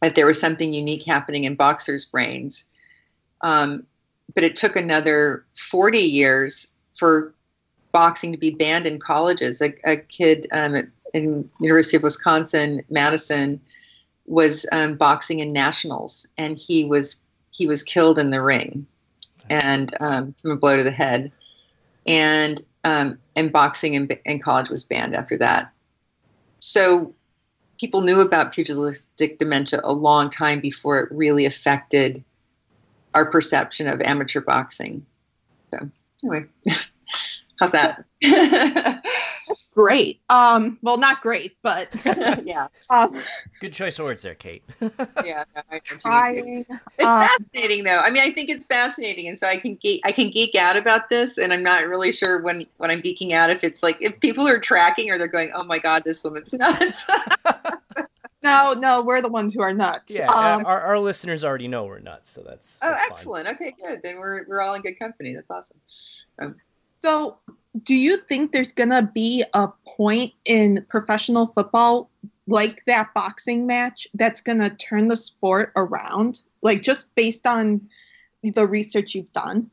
that 0.00 0.16
there 0.16 0.26
was 0.26 0.40
something 0.40 0.74
unique 0.74 1.04
happening 1.04 1.44
in 1.44 1.54
boxers' 1.54 2.04
brains. 2.04 2.64
Um, 3.42 3.86
but 4.34 4.44
it 4.44 4.56
took 4.56 4.76
another 4.76 5.44
40 5.54 5.98
years 5.98 6.74
for 6.98 7.34
boxing 7.92 8.32
to 8.32 8.38
be 8.38 8.50
banned 8.50 8.86
in 8.86 8.98
colleges. 8.98 9.62
A, 9.62 9.74
a 9.84 9.96
kid 9.96 10.46
um, 10.52 10.90
in 11.14 11.48
University 11.60 11.96
of 11.96 12.02
Wisconsin 12.02 12.82
Madison 12.90 13.60
was 14.26 14.66
um, 14.72 14.94
boxing 14.94 15.40
in 15.40 15.52
nationals, 15.52 16.26
and 16.38 16.58
he 16.58 16.84
was 16.84 17.20
he 17.50 17.66
was 17.66 17.82
killed 17.82 18.18
in 18.18 18.30
the 18.30 18.40
ring, 18.40 18.86
and 19.50 19.94
um, 20.00 20.34
from 20.40 20.52
a 20.52 20.56
blow 20.56 20.76
to 20.76 20.84
the 20.84 20.90
head. 20.90 21.30
And 22.06 22.60
um, 22.84 23.18
and 23.36 23.52
boxing 23.52 23.94
in, 23.94 24.08
in 24.24 24.40
college 24.40 24.68
was 24.68 24.82
banned 24.82 25.14
after 25.14 25.36
that. 25.38 25.72
So 26.58 27.14
people 27.78 28.02
knew 28.02 28.20
about 28.20 28.52
pugilistic 28.52 29.38
dementia 29.38 29.80
a 29.82 29.92
long 29.92 30.30
time 30.30 30.60
before 30.60 31.00
it 31.00 31.12
really 31.12 31.44
affected 31.44 32.22
our 33.14 33.26
perception 33.26 33.86
of 33.86 34.00
amateur 34.02 34.40
boxing. 34.40 35.04
So 35.70 35.90
anyway, 36.22 36.46
how's 37.58 37.72
that? 37.72 38.04
great. 39.74 40.20
Um, 40.28 40.78
well, 40.82 40.96
not 40.96 41.20
great, 41.20 41.56
but 41.62 41.88
yeah. 42.44 42.68
Um, 42.90 43.18
Good 43.60 43.72
choice 43.72 43.98
of 43.98 44.04
words 44.04 44.22
there, 44.22 44.34
Kate. 44.34 44.62
yeah, 45.24 45.44
no, 45.54 45.62
I 45.70 45.80
it's 46.36 46.70
um, 47.04 47.26
fascinating 47.26 47.84
though. 47.84 47.98
I 47.98 48.10
mean, 48.10 48.22
I 48.22 48.30
think 48.30 48.50
it's 48.50 48.66
fascinating, 48.66 49.28
and 49.28 49.38
so 49.38 49.46
I 49.46 49.56
can 49.56 49.74
geek, 49.76 50.02
I 50.04 50.12
can 50.12 50.30
geek 50.30 50.54
out 50.54 50.76
about 50.76 51.08
this, 51.08 51.38
and 51.38 51.52
I'm 51.52 51.62
not 51.62 51.86
really 51.86 52.12
sure 52.12 52.40
when 52.42 52.64
when 52.78 52.90
I'm 52.90 53.02
geeking 53.02 53.32
out 53.32 53.50
if 53.50 53.64
it's 53.64 53.82
like 53.82 54.00
if 54.00 54.18
people 54.20 54.46
are 54.46 54.58
tracking 54.58 55.10
or 55.10 55.18
they're 55.18 55.26
going, 55.28 55.52
"Oh 55.54 55.64
my 55.64 55.78
God, 55.78 56.04
this 56.04 56.22
woman's 56.24 56.52
nuts." 56.52 57.06
No, 58.44 58.72
no, 58.72 59.02
we're 59.04 59.22
the 59.22 59.28
ones 59.28 59.54
who 59.54 59.62
are 59.62 59.72
nuts. 59.72 60.18
Yeah, 60.18 60.26
Um, 60.26 60.66
our, 60.66 60.80
our 60.80 60.98
listeners 60.98 61.44
already 61.44 61.68
know 61.68 61.84
we're 61.84 62.00
nuts, 62.00 62.28
so 62.28 62.42
that's, 62.44 62.76
Oh, 62.82 62.88
that's 62.90 63.02
fine. 63.02 63.10
excellent. 63.12 63.48
Okay, 63.50 63.72
good. 63.80 64.02
Then 64.02 64.18
we're 64.18 64.44
we're 64.48 64.60
all 64.60 64.74
in 64.74 64.82
good 64.82 64.98
company. 64.98 65.32
That's 65.32 65.48
awesome. 65.48 66.56
So, 66.98 67.38
do 67.84 67.94
you 67.94 68.18
think 68.18 68.52
there's 68.52 68.72
going 68.72 68.90
to 68.90 69.02
be 69.02 69.44
a 69.54 69.68
point 69.86 70.32
in 70.44 70.84
professional 70.88 71.46
football 71.48 72.10
like 72.46 72.84
that 72.84 73.14
boxing 73.14 73.66
match 73.66 74.06
that's 74.14 74.40
going 74.40 74.58
to 74.58 74.70
turn 74.70 75.08
the 75.08 75.16
sport 75.16 75.72
around? 75.76 76.42
Like, 76.60 76.82
just 76.82 77.14
based 77.14 77.46
on 77.46 77.88
the 78.42 78.66
research 78.66 79.14
you've 79.14 79.32
done? 79.32 79.70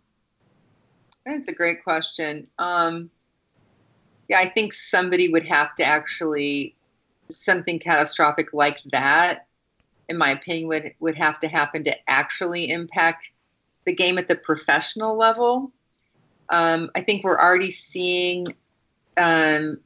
That's 1.26 1.48
a 1.48 1.54
great 1.54 1.84
question. 1.84 2.48
Um, 2.58 3.10
yeah, 4.30 4.40
I 4.40 4.50
think 4.50 4.74
somebody 4.74 5.30
would 5.30 5.46
have 5.46 5.76
to 5.76 5.84
actually 5.84 6.76
something 7.30 7.80
catastrophic 7.80 8.54
like 8.54 8.78
that, 8.92 9.48
in 10.08 10.18
my 10.18 10.32
opinion, 10.32 10.68
would 10.70 10.94
would 11.00 11.16
have 11.16 11.40
to 11.40 11.48
happen 11.48 11.84
to 11.84 12.10
actually 12.10 12.70
impact 12.72 13.32
the 13.86 13.94
game 13.94 14.18
at 14.18 14.28
the 14.28 14.36
professional 14.36 15.18
level. 15.18 15.72
Um, 16.50 16.90
I 16.96 17.02
think 17.02 17.24
we're 17.24 17.40
already 17.40 17.72
seeing 17.72 18.48
um, 19.18 19.80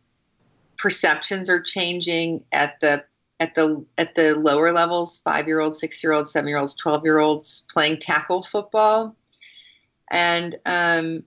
perceptions 0.78 1.50
are 1.50 1.62
changing 1.62 2.44
at 2.52 2.80
the 2.80 3.04
at 3.40 3.56
the 3.56 3.84
at 3.98 4.16
the 4.16 4.36
lower 4.36 4.72
levels 4.72 5.20
five 5.20 5.48
year 5.48 5.60
olds 5.60 5.80
six 5.80 6.04
year 6.04 6.14
olds 6.14 6.32
seven 6.32 6.48
year 6.48 6.58
olds 6.58 6.76
12 6.76 7.04
year 7.04 7.20
olds 7.20 7.66
playing 7.70 7.98
tackle 7.98 8.44
football. 8.44 9.16
And 10.12 10.58
um, 10.66 11.24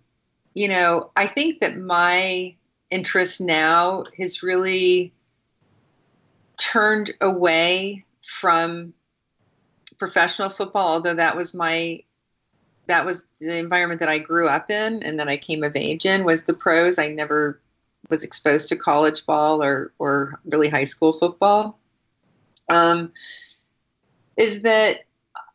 you 0.57 0.67
know 0.67 1.11
i 1.15 1.27
think 1.27 1.61
that 1.61 1.77
my 1.77 2.53
interest 2.91 3.41
now 3.41 4.03
has 4.19 4.43
really 4.43 5.13
turned 6.57 7.13
away 7.21 8.05
from 8.23 8.93
professional 9.99 10.49
football 10.49 10.89
although 10.89 11.15
that 11.15 11.37
was 11.37 11.55
my 11.55 12.01
that 12.87 13.05
was 13.05 13.25
the 13.41 13.57
environment 13.57 14.01
that 14.01 14.09
i 14.09 14.19
grew 14.19 14.49
up 14.49 14.71
in 14.71 15.03
and 15.03 15.19
that 15.19 15.29
i 15.29 15.37
came 15.37 15.63
of 15.65 15.77
age 15.77 16.07
in 16.07 16.25
was 16.25 16.45
the 16.45 16.55
pros. 16.55 16.99
I 16.99 17.09
never 17.09 17.61
was 18.11 18.23
exposed 18.23 18.69
to 18.69 18.77
college 18.77 19.27
ball 19.27 19.63
or 19.63 19.93
or 19.99 20.41
really 20.45 20.69
high 20.69 20.85
school 20.85 21.13
football. 21.13 21.79
Um, 22.69 23.13
is 24.37 24.63
that 24.63 25.05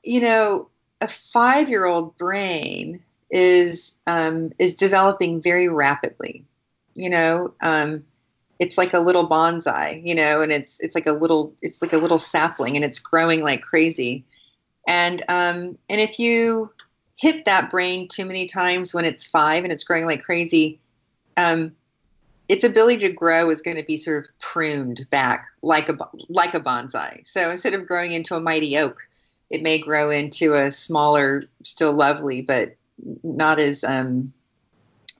you 0.03 0.21
know 0.21 0.69
a 1.01 1.07
five 1.07 1.69
year 1.69 1.85
old 1.85 2.17
brain 2.17 3.01
is 3.29 3.99
um, 4.07 4.51
is 4.59 4.75
developing 4.75 5.41
very 5.41 5.67
rapidly 5.67 6.45
you 6.93 7.09
know? 7.09 7.53
Um, 7.61 8.03
it's 8.59 8.77
like 8.77 8.93
a 8.93 8.99
little 8.99 9.27
bonsai 9.27 10.05
you 10.05 10.13
know 10.13 10.41
and 10.41 10.51
it's 10.51 10.79
it's 10.81 10.93
like 10.93 11.07
a 11.07 11.13
little 11.13 11.55
it's 11.61 11.81
like 11.81 11.93
a 11.93 11.97
little 11.97 12.19
sapling 12.19 12.75
and 12.75 12.85
it's 12.85 12.99
growing 12.99 13.43
like 13.43 13.61
crazy. 13.61 14.25
And 14.87 15.23
um, 15.29 15.77
and 15.89 16.01
if 16.01 16.19
you 16.19 16.71
hit 17.21 17.45
that 17.45 17.69
brain 17.69 18.07
too 18.07 18.25
many 18.25 18.47
times 18.47 18.95
when 18.95 19.05
it's 19.05 19.27
five 19.27 19.63
and 19.63 19.71
it's 19.71 19.83
growing 19.83 20.07
like 20.07 20.23
crazy 20.23 20.79
um, 21.37 21.71
its 22.49 22.63
ability 22.65 22.97
to 22.97 23.13
grow 23.13 23.49
is 23.49 23.61
going 23.61 23.77
to 23.77 23.83
be 23.83 23.95
sort 23.95 24.25
of 24.25 24.39
pruned 24.39 25.07
back 25.09 25.47
like 25.61 25.87
a 25.87 25.97
like 26.27 26.53
a 26.53 26.59
bonsai. 26.59 27.25
So 27.25 27.49
instead 27.49 27.73
of 27.73 27.87
growing 27.87 28.11
into 28.11 28.35
a 28.35 28.41
mighty 28.41 28.77
oak, 28.77 29.07
it 29.49 29.61
may 29.63 29.77
grow 29.77 30.09
into 30.09 30.55
a 30.55 30.69
smaller, 30.69 31.43
still 31.63 31.93
lovely, 31.93 32.41
but 32.41 32.75
not 33.23 33.57
as 33.57 33.85
um, 33.85 34.33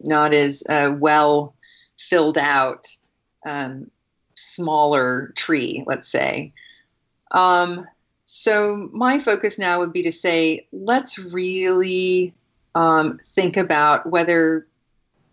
not 0.02 0.34
as 0.34 0.62
uh, 0.68 0.94
well 1.00 1.56
filled 1.98 2.38
out, 2.38 2.88
um, 3.46 3.90
smaller 4.36 5.32
tree. 5.38 5.86
Let's 5.88 6.10
say. 6.10 6.52
Um, 7.32 7.88
so 8.34 8.90
my 8.94 9.20
focus 9.20 9.60
now 9.60 9.80
would 9.80 9.92
be 9.92 10.04
to 10.04 10.12
say, 10.12 10.66
let's 10.72 11.20
really 11.20 12.34
um, 12.76 13.20
think 13.26 13.58
about 13.58 14.10
whether 14.10 14.66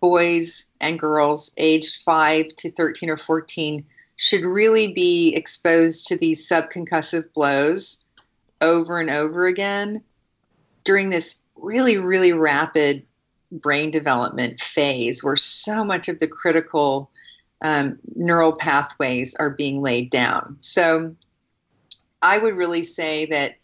boys 0.01 0.67
and 0.81 0.99
girls 0.99 1.53
aged 1.59 2.03
5 2.03 2.49
to 2.49 2.73
13 2.73 3.09
or 3.09 3.17
14 3.17 3.85
should 4.17 4.45
really 4.45 4.93
be 4.93 5.33
exposed 5.37 6.09
to 6.09 6.17
these 6.17 6.49
subconcussive 6.49 7.33
blows 7.35 8.05
over 8.63 8.99
and 8.99 9.11
over 9.11 9.47
again 9.47 10.03
during 10.83 11.11
this 11.11 11.41
really, 11.55 11.99
really 11.99 12.33
rapid 12.33 13.07
brain 13.53 13.93
development 13.93 14.61
phase 14.61 15.23
where 15.23 15.37
so 15.37 15.85
much 15.85 16.09
of 16.09 16.19
the 16.19 16.27
critical 16.27 17.13
um, 17.63 17.97
neural 18.17 18.53
pathways 18.53 19.37
are 19.37 19.51
being 19.51 19.83
laid 19.83 20.11
down. 20.11 20.57
So 20.63 21.15
I 22.23 22.39
would 22.39 22.57
really 22.57 22.83
say 22.83 23.27
that 23.27 23.57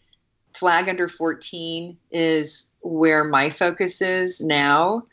flag 0.53 0.89
under 0.89 1.07
14 1.07 1.97
is 2.11 2.69
where 2.81 3.23
my 3.23 3.49
focus 3.49 4.01
is 4.01 4.41
now. 4.41 5.05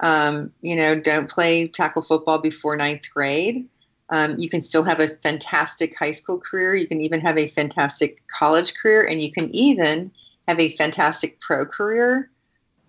Um, 0.00 0.52
you 0.60 0.76
know, 0.76 0.98
don't 0.98 1.30
play 1.30 1.68
tackle 1.68 2.02
football 2.02 2.38
before 2.38 2.76
ninth 2.76 3.10
grade. 3.12 3.68
Um, 4.10 4.38
you 4.38 4.48
can 4.48 4.62
still 4.62 4.84
have 4.84 5.00
a 5.00 5.08
fantastic 5.08 5.98
high 5.98 6.12
school 6.12 6.38
career. 6.38 6.74
You 6.74 6.86
can 6.86 7.00
even 7.00 7.20
have 7.20 7.38
a 7.38 7.48
fantastic 7.48 8.22
college 8.28 8.74
career, 8.74 9.04
and 9.04 9.20
you 9.20 9.32
can 9.32 9.52
even 9.54 10.10
have 10.46 10.60
a 10.60 10.68
fantastic 10.70 11.40
pro 11.40 11.66
career 11.66 12.30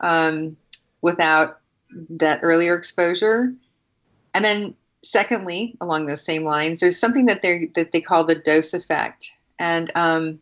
um, 0.01 0.55
without 1.01 1.59
that 2.09 2.41
earlier 2.43 2.75
exposure. 2.75 3.53
And 4.33 4.45
then, 4.45 4.75
secondly, 5.01 5.75
along 5.81 6.05
those 6.05 6.23
same 6.23 6.43
lines, 6.43 6.79
there's 6.79 6.99
something 6.99 7.25
that 7.25 7.41
they 7.41 7.71
that 7.73 7.91
they 7.93 8.01
call 8.01 8.23
the 8.23 8.35
dose 8.35 8.73
effect. 8.73 9.31
And 9.59 9.91
um, 9.95 10.39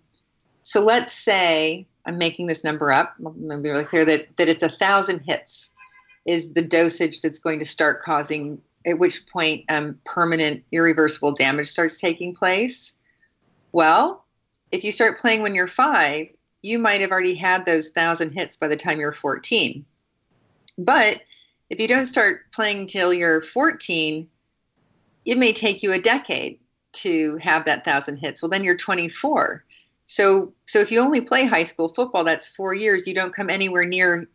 so, 0.64 0.84
let's 0.84 1.14
say 1.14 1.86
I'm 2.06 2.18
making 2.18 2.48
this 2.48 2.64
number 2.64 2.92
up. 2.92 3.16
I'm 3.26 3.62
be 3.62 3.70
really 3.70 3.84
clear 3.84 4.06
that 4.06 4.36
that 4.38 4.50
it's 4.50 4.64
a 4.64 4.70
thousand 4.70 5.20
hits 5.20 5.74
is 6.26 6.54
the 6.54 6.62
dosage 6.62 7.22
that's 7.22 7.40
going 7.40 7.60
to 7.60 7.66
start 7.66 8.02
causing 8.02 8.60
at 8.86 9.00
which 9.00 9.26
point 9.28 9.64
um, 9.70 10.00
permanent 10.06 10.64
irreversible 10.72 11.32
damage 11.32 11.68
starts 11.68 12.00
taking 12.00 12.34
place 12.34 12.96
well 13.72 14.26
if 14.72 14.84
you 14.84 14.92
start 14.92 15.20
playing 15.20 15.42
when 15.42 15.56
you're 15.56 15.68
five 15.68 16.28
you 16.62 16.80
might 16.80 17.02
have 17.02 17.12
already 17.12 17.36
had 17.36 17.66
those 17.66 17.90
thousand 17.90 18.32
hits 18.32 18.58
by 18.58 18.68
the 18.68 18.76
time 18.76 19.00
you're 19.00 19.12
14 19.12 19.86
but 20.78 21.22
if 21.70 21.80
you 21.80 21.88
don't 21.88 22.06
start 22.06 22.52
playing 22.52 22.80
until 22.82 23.14
you're 23.14 23.42
14 23.42 24.28
it 25.26 25.38
may 25.38 25.54
take 25.54 25.82
you 25.82 25.94
a 25.94 26.00
decade 26.00 26.60
to 26.96 27.38
have 27.38 27.66
that 27.66 27.86
thousand 27.86 28.18
hits 28.18 28.42
well 28.42 28.50
then 28.50 28.64
you're 28.64 28.78
24 28.78 29.64
so 30.08 30.54
so 30.66 30.80
if 30.80 30.92
you 30.92 31.00
only 31.00 31.22
play 31.22 31.46
high 31.46 31.64
school 31.64 31.90
football 31.90 32.24
that's 32.24 32.48
four 32.48 32.74
years 32.74 33.08
you 33.08 33.14
don't 33.14 33.34
come 33.34 33.50
anywhere 33.50 33.86
near 33.86 34.28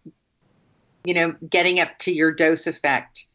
you 1.05 1.15
know, 1.15 1.35
getting 1.49 1.81
up 1.81 1.99
to 1.99 2.13
your 2.13 2.33
dose 2.33 2.67
effect, 2.67 3.27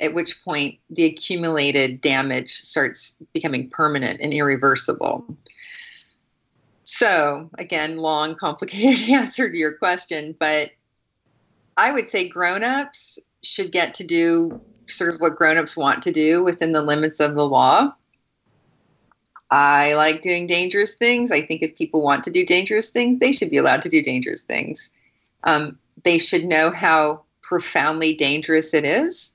at 0.00 0.14
which 0.14 0.42
point 0.44 0.78
the 0.90 1.04
accumulated 1.04 2.00
damage 2.00 2.52
starts 2.52 3.16
becoming 3.32 3.70
permanent 3.70 4.20
and 4.20 4.34
irreversible. 4.34 5.24
So, 6.84 7.48
again, 7.58 7.98
long, 7.98 8.34
complicated 8.40 9.08
answer 9.10 9.50
to 9.50 9.56
your 9.56 9.72
question, 9.72 10.34
but 10.38 10.70
I 11.76 11.92
would 11.92 12.08
say 12.08 12.28
grown-ups 12.28 13.18
should 13.42 13.72
get 13.72 13.94
to 13.94 14.04
do 14.04 14.60
sort 14.86 15.14
of 15.14 15.20
what 15.20 15.36
grown-ups 15.36 15.76
want 15.76 16.02
to 16.02 16.12
do 16.12 16.42
within 16.42 16.72
the 16.72 16.82
limits 16.82 17.20
of 17.20 17.34
the 17.34 17.46
law. 17.46 17.94
I 19.50 19.94
like 19.94 20.22
doing 20.22 20.46
dangerous 20.46 20.94
things. 20.94 21.30
I 21.30 21.42
think 21.42 21.62
if 21.62 21.76
people 21.76 22.02
want 22.02 22.24
to 22.24 22.30
do 22.30 22.44
dangerous 22.44 22.90
things, 22.90 23.18
they 23.18 23.32
should 23.32 23.50
be 23.50 23.58
allowed 23.58 23.82
to 23.82 23.88
do 23.88 24.02
dangerous 24.02 24.42
things. 24.42 24.90
Um, 25.44 25.78
they 26.02 26.18
should 26.18 26.44
know 26.44 26.70
how 26.70 27.22
profoundly 27.42 28.14
dangerous 28.14 28.74
it 28.74 28.84
is. 28.84 29.34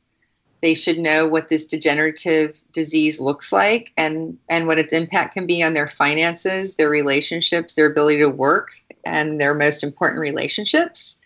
They 0.62 0.74
should 0.74 1.00
know 1.00 1.26
what 1.26 1.48
this 1.48 1.66
degenerative 1.66 2.62
disease 2.74 3.22
looks 3.22 3.54
like 3.54 3.94
and, 3.96 4.38
and 4.50 4.68
what 4.68 4.80
its 4.80 4.92
impact 4.92 5.34
can 5.34 5.46
be 5.46 5.64
on 5.64 5.74
their 5.74 5.88
finances, 5.88 6.76
their 6.76 6.90
relationships, 6.90 7.76
their 7.76 7.86
ability 7.86 8.20
to 8.20 8.30
work, 8.30 8.72
and 9.06 9.40
their 9.40 9.54
most 9.54 9.84
important 9.84 10.20
relationships. 10.20 11.18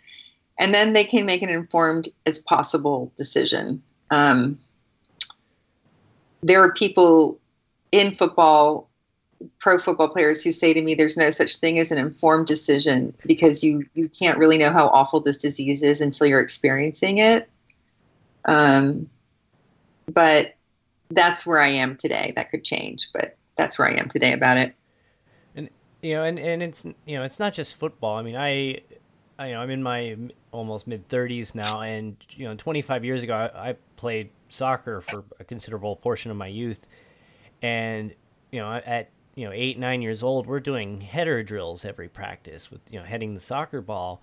And 0.60 0.74
then 0.74 0.94
they 0.94 1.04
can 1.04 1.26
make 1.26 1.42
an 1.42 1.50
informed 1.50 2.10
as 2.28 2.38
possible 2.38 3.12
decision. 3.18 3.82
Um, 4.12 4.60
there 6.44 6.62
are 6.62 6.72
people 6.74 7.40
in 7.94 8.16
football 8.16 8.89
pro 9.60 9.78
football 9.78 10.10
players 10.10 10.44
who 10.44 10.52
say 10.52 10.74
to 10.74 10.82
me 10.82 10.96
there's 10.96 11.16
no 11.16 11.30
such 11.30 11.58
thing 11.58 11.78
as 11.78 11.91
an 11.91 11.98
informed 12.00 12.48
decision 12.48 13.14
because 13.26 13.64
you 13.64 13.86
you 13.94 14.10
can't 14.10 14.38
really 14.39 14.58
know 14.58 14.72
how 14.72 14.88
awful 14.88 15.20
this 15.20 15.38
disease 15.38 15.84
is 15.84 16.02
until 16.02 16.26
you're 16.26 16.41
experiencing 16.41 17.20
it. 17.20 17.48
Um, 18.46 19.08
but 20.12 20.56
that's 21.12 21.46
where 21.46 21.60
i 21.60 21.68
am 21.68 21.96
today. 21.96 22.34
That 22.36 22.50
could 22.50 22.64
change 22.64 23.10
but 23.14 23.38
that's 23.58 23.78
where 23.78 23.88
i 23.88 23.94
am 23.94 24.10
today 24.10 24.34
about 24.34 24.58
it. 24.58 24.74
And 25.56 25.70
you 26.02 26.16
know 26.16 26.24
and, 26.24 26.39
and 26.39 26.64
it's 26.64 26.84
you 27.06 27.18
know 27.18 27.24
it's 27.24 27.39
not 27.39 27.54
just 27.54 27.76
football. 27.76 28.18
I 28.18 28.24
mean 28.24 28.36
i, 28.36 28.82
I 29.38 29.48
you 29.50 29.54
know 29.54 29.62
i'm 29.62 29.70
in 29.70 29.84
my 29.84 30.18
almost 30.52 30.88
mid 30.88 31.08
30s 31.10 31.54
now 31.54 31.82
and 31.82 32.16
you 32.32 32.46
know 32.46 32.56
25 32.56 33.06
years 33.06 33.22
ago 33.22 33.36
I, 33.36 33.70
I 33.70 33.76
played 33.98 34.32
soccer 34.50 35.02
for 35.02 35.24
a 35.39 35.44
considerable 35.44 35.96
portion 35.96 36.32
of 36.32 36.38
my 36.38 36.48
youth 36.48 36.88
and 37.64 38.14
you 38.51 38.59
know 38.59 38.72
at 38.74 39.09
you 39.36 39.45
know 39.45 39.51
eight 39.51 39.80
nine 39.80 40.03
years 40.03 40.22
old, 40.22 40.45
we're 40.45 40.59
doing 40.59 41.01
header 41.01 41.41
drills 41.41 41.86
every 41.86 42.09
practice 42.09 42.70
with 42.70 42.82
you 42.91 42.99
know 42.99 43.05
heading 43.05 43.34
the 43.34 43.39
soccer 43.39 43.82
ball. 43.82 44.22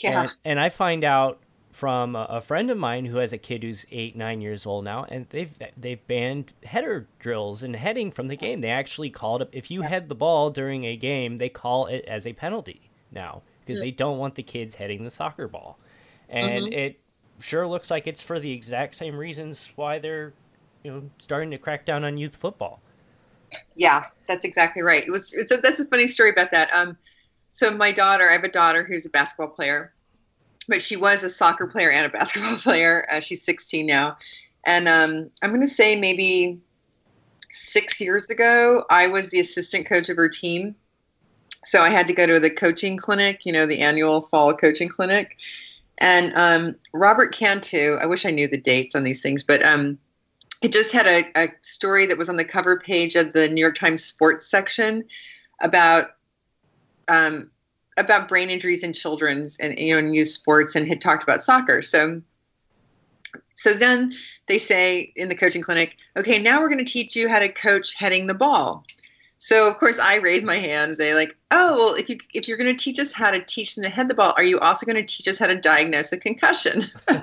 Yeah. 0.00 0.22
And, 0.22 0.30
and 0.44 0.60
I 0.60 0.68
find 0.68 1.04
out 1.04 1.38
from 1.70 2.16
a, 2.16 2.26
a 2.28 2.40
friend 2.40 2.70
of 2.70 2.76
mine 2.76 3.04
who 3.06 3.18
has 3.18 3.32
a 3.32 3.38
kid 3.38 3.62
who's 3.62 3.86
eight 3.92 4.16
nine 4.16 4.40
years 4.40 4.66
old 4.66 4.84
now, 4.84 5.04
and 5.04 5.26
they've 5.30 5.54
they've 5.76 6.04
banned 6.08 6.52
header 6.64 7.06
drills 7.20 7.62
and 7.62 7.76
heading 7.76 8.10
from 8.10 8.26
the 8.28 8.36
game. 8.36 8.60
They 8.62 8.70
actually 8.70 9.10
called 9.10 9.42
it 9.42 9.50
if 9.52 9.70
you 9.70 9.82
head 9.82 10.08
the 10.08 10.14
ball 10.16 10.50
during 10.50 10.84
a 10.84 10.96
game, 10.96 11.36
they 11.36 11.48
call 11.48 11.86
it 11.86 12.04
as 12.08 12.26
a 12.26 12.32
penalty 12.32 12.90
now 13.12 13.42
because 13.64 13.80
they 13.80 13.92
don't 13.92 14.18
want 14.18 14.34
the 14.34 14.42
kids 14.42 14.74
heading 14.74 15.04
the 15.04 15.10
soccer 15.10 15.46
ball, 15.46 15.78
and 16.28 16.66
Mhm. 16.66 16.72
it 16.72 17.00
sure 17.38 17.66
looks 17.66 17.90
like 17.90 18.06
it's 18.06 18.22
for 18.22 18.40
the 18.40 18.52
exact 18.52 18.94
same 18.94 19.16
reasons 19.16 19.70
why 19.76 19.98
they're 19.98 20.32
you 20.82 20.92
know 20.92 21.02
starting 21.18 21.50
to 21.50 21.58
crack 21.58 21.84
down 21.84 22.04
on 22.04 22.16
youth 22.16 22.36
football. 22.36 22.80
Yeah, 23.76 24.02
that's 24.26 24.44
exactly 24.44 24.82
right. 24.82 25.04
It 25.06 25.10
was 25.10 25.32
it's 25.34 25.52
a, 25.52 25.56
that's 25.58 25.80
a 25.80 25.84
funny 25.86 26.08
story 26.08 26.30
about 26.30 26.50
that. 26.52 26.72
Um, 26.72 26.96
so 27.52 27.70
my 27.70 27.92
daughter, 27.92 28.28
I 28.28 28.32
have 28.32 28.44
a 28.44 28.48
daughter 28.48 28.84
who's 28.84 29.06
a 29.06 29.10
basketball 29.10 29.48
player, 29.48 29.92
but 30.68 30.82
she 30.82 30.96
was 30.96 31.22
a 31.22 31.30
soccer 31.30 31.66
player 31.66 31.90
and 31.90 32.06
a 32.06 32.08
basketball 32.08 32.56
player. 32.58 33.06
Uh, 33.10 33.20
she's 33.20 33.42
16 33.42 33.86
now, 33.86 34.16
and 34.64 34.88
um, 34.88 35.30
I'm 35.42 35.50
going 35.50 35.60
to 35.60 35.68
say 35.68 35.96
maybe 35.96 36.60
six 37.52 38.00
years 38.00 38.28
ago, 38.28 38.84
I 38.90 39.06
was 39.06 39.30
the 39.30 39.40
assistant 39.40 39.86
coach 39.86 40.08
of 40.08 40.16
her 40.16 40.28
team. 40.28 40.74
So 41.64 41.80
I 41.80 41.90
had 41.90 42.08
to 42.08 42.12
go 42.12 42.26
to 42.26 42.40
the 42.40 42.50
coaching 42.50 42.96
clinic, 42.96 43.46
you 43.46 43.52
know, 43.52 43.66
the 43.66 43.80
annual 43.80 44.22
fall 44.22 44.56
coaching 44.56 44.88
clinic. 44.88 45.36
And 45.98 46.32
um, 46.34 46.74
Robert 46.92 47.32
Cantu, 47.32 47.98
I 48.00 48.06
wish 48.06 48.26
I 48.26 48.30
knew 48.30 48.48
the 48.48 48.58
dates 48.58 48.96
on 48.96 49.04
these 49.04 49.22
things, 49.22 49.44
but 49.44 49.64
um, 49.64 49.98
it 50.62 50.72
just 50.72 50.92
had 50.92 51.06
a, 51.06 51.24
a 51.44 51.52
story 51.60 52.06
that 52.06 52.16
was 52.16 52.28
on 52.28 52.36
the 52.36 52.44
cover 52.44 52.78
page 52.78 53.16
of 53.16 53.32
the 53.32 53.48
New 53.48 53.60
York 53.60 53.74
Times 53.74 54.04
sports 54.04 54.46
section 54.46 55.04
about 55.60 56.12
um, 57.08 57.50
about 57.98 58.28
brain 58.28 58.48
injuries 58.48 58.82
in 58.82 58.92
children's 58.92 59.58
and 59.58 59.78
you 59.78 59.92
know 59.92 59.98
in 59.98 60.14
youth 60.14 60.28
sports 60.28 60.74
and 60.74 60.88
had 60.88 61.00
talked 61.00 61.22
about 61.22 61.42
soccer. 61.42 61.82
So 61.82 62.22
so 63.54 63.74
then 63.74 64.12
they 64.46 64.58
say 64.58 65.12
in 65.16 65.28
the 65.28 65.34
coaching 65.34 65.62
clinic, 65.62 65.96
okay, 66.16 66.40
now 66.40 66.60
we're 66.60 66.68
going 66.68 66.84
to 66.84 66.90
teach 66.90 67.14
you 67.14 67.28
how 67.28 67.38
to 67.38 67.48
coach 67.48 67.94
heading 67.94 68.26
the 68.26 68.34
ball. 68.34 68.84
So 69.38 69.68
of 69.68 69.76
course 69.78 69.98
I 69.98 70.16
raise 70.16 70.42
my 70.42 70.56
hand 70.56 70.90
and 70.90 70.96
say 70.96 71.14
like, 71.14 71.36
oh 71.50 71.76
well, 71.76 71.94
if 71.94 72.08
you 72.08 72.18
if 72.32 72.46
you're 72.46 72.56
going 72.56 72.74
to 72.74 72.84
teach 72.84 73.00
us 73.00 73.12
how 73.12 73.32
to 73.32 73.42
teach 73.42 73.74
them 73.74 73.84
to 73.84 73.90
head 73.90 74.08
the 74.08 74.14
ball, 74.14 74.32
are 74.36 74.44
you 74.44 74.60
also 74.60 74.86
going 74.86 74.96
to 74.96 75.04
teach 75.04 75.26
us 75.26 75.38
how 75.38 75.48
to 75.48 75.56
diagnose 75.56 76.12
a 76.12 76.18
concussion? 76.18 76.82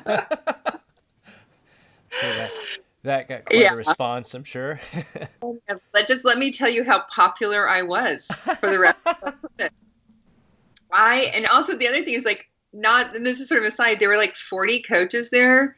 So 2.12 2.48
that, 3.04 3.30
got 3.30 3.46
quite 3.46 3.60
Yeah. 3.60 3.74
a 3.74 3.78
response, 3.78 4.34
I'm 4.34 4.44
sure. 4.44 4.80
Oh, 5.42 5.58
let 5.94 6.08
just 6.08 6.26
let 6.26 6.38
me 6.38 6.52
tell 6.52 6.70
you 6.70 6.84
how 6.84 7.00
popular 7.10 7.68
I 7.68 7.82
was 7.82 8.28
for 8.60 8.70
the 8.70 8.78
rest 8.80 8.98
of 9.06 9.34
the. 9.58 9.70
I 10.92 11.32
and 11.34 11.46
also 11.48 11.78
the 11.78 11.88
other 11.88 12.04
thing 12.04 12.14
is 12.16 12.26
like 12.26 12.50
not 12.74 13.16
and 13.16 13.26
this 13.26 13.40
is 13.40 13.48
sort 13.48 13.62
of 13.62 13.68
aside, 13.68 14.00
there 14.00 14.10
were 14.10 14.18
like 14.18 14.36
40 14.36 14.82
coaches 14.82 15.30
there. 15.30 15.76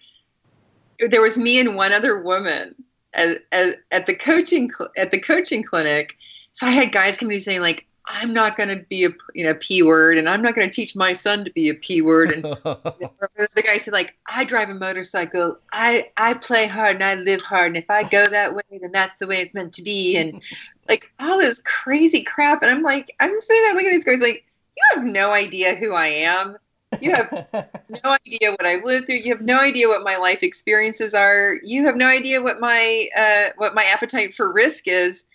There 1.00 1.22
was 1.22 1.38
me 1.38 1.60
and 1.60 1.76
one 1.76 1.94
other 1.94 2.20
woman 2.22 2.76
at, 3.14 3.40
at, 3.52 3.78
at 3.92 4.06
the 4.08 4.16
coaching 4.16 4.72
cl- 4.72 4.92
at 4.98 5.12
the 5.12 5.20
coaching 5.20 5.64
clinic. 5.64 6.18
So 6.54 6.66
I 6.66 6.72
had 6.72 6.92
guys 6.92 7.18
coming 7.18 7.32
to 7.32 7.36
me 7.36 7.40
saying 7.40 7.62
like 7.62 7.88
I'm 8.14 8.34
not 8.34 8.58
going 8.58 8.70
to 8.70 8.84
be 8.90 9.06
a 9.06 9.10
you 9.34 9.44
know 9.44 9.54
p 9.56 9.82
word 9.82 10.18
and 10.18 10.28
I'm 10.28 10.42
not 10.42 10.56
going 10.56 10.70
to 10.70 10.74
teach 10.74 10.96
my 10.96 11.14
son 11.14 11.46
to 11.46 11.52
be 11.52 11.70
a 11.70 11.74
p 11.74 12.02
word. 12.02 12.32
And 12.32 12.44
the 12.64 13.64
guy 13.66 13.78
said 13.78 13.94
like 13.94 14.16
i 14.28 14.44
drive 14.44 14.70
a 14.70 14.76
motorcycle. 14.76 15.58
I 15.72 16.10
i 16.18 16.34
play 16.34 16.68
hard 16.68 16.96
and 16.96 17.04
i 17.04 17.16
live 17.16 17.42
hard 17.42 17.68
and 17.68 17.78
if 17.78 17.90
i 17.90 18.04
go 18.04 18.28
that 18.28 18.54
way 18.54 18.62
then 18.70 18.92
that's 18.92 19.16
the 19.20 19.28
way 19.28 19.38
it's 19.38 19.54
meant 19.54 19.74
to 19.74 19.82
be. 19.82 20.18
And 20.18 20.42
like 20.90 21.12
all 21.20 21.40
this 21.40 21.62
crazy 21.64 22.24
crap. 22.24 22.62
And 22.62 22.72
i'm 22.72 22.84
like 22.84 23.10
i'm 23.20 23.40
sitting 23.42 23.64
there 23.64 23.74
looking 23.74 23.90
at 23.90 23.94
these 23.94 24.06
guys. 24.06 24.22
Like 24.22 24.46
you 24.76 24.84
have 24.96 25.06
no 25.06 25.32
idea 25.32 25.76
who 25.76 25.94
i 25.94 26.08
am. 26.08 26.58
You 27.00 27.14
have 27.14 27.32
no 28.04 28.18
idea 28.26 28.52
what 28.52 28.66
i've 28.66 28.84
lived 28.84 29.06
through. 29.06 29.16
You 29.16 29.34
have 29.34 29.46
no 29.46 29.60
idea 29.60 29.88
what 29.88 30.04
my 30.04 30.18
life 30.18 30.44
experiences 30.44 31.14
are. 31.14 31.60
You 31.64 31.86
have 31.86 31.96
no 31.96 32.08
idea 32.08 32.42
what 32.42 32.60
my 32.60 33.08
uh, 33.18 33.50
what 33.56 33.74
my 33.74 33.86
appetite 33.86 34.34
for 34.34 34.52
risk 34.52 34.88
is 34.88 35.26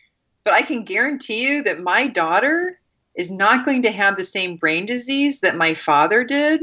but 0.47 0.55
i 0.55 0.63
can 0.63 0.83
guarantee 0.83 1.47
you 1.47 1.63
that 1.63 1.83
my 1.83 2.07
daughter 2.07 2.81
is 3.15 3.31
not 3.31 3.67
going 3.67 3.83
to 3.83 3.91
have 3.91 4.17
the 4.17 4.25
same 4.25 4.57
brain 4.57 4.87
disease 4.87 5.41
that 5.41 5.59
my 5.59 5.75
father 5.75 6.25
did 6.25 6.63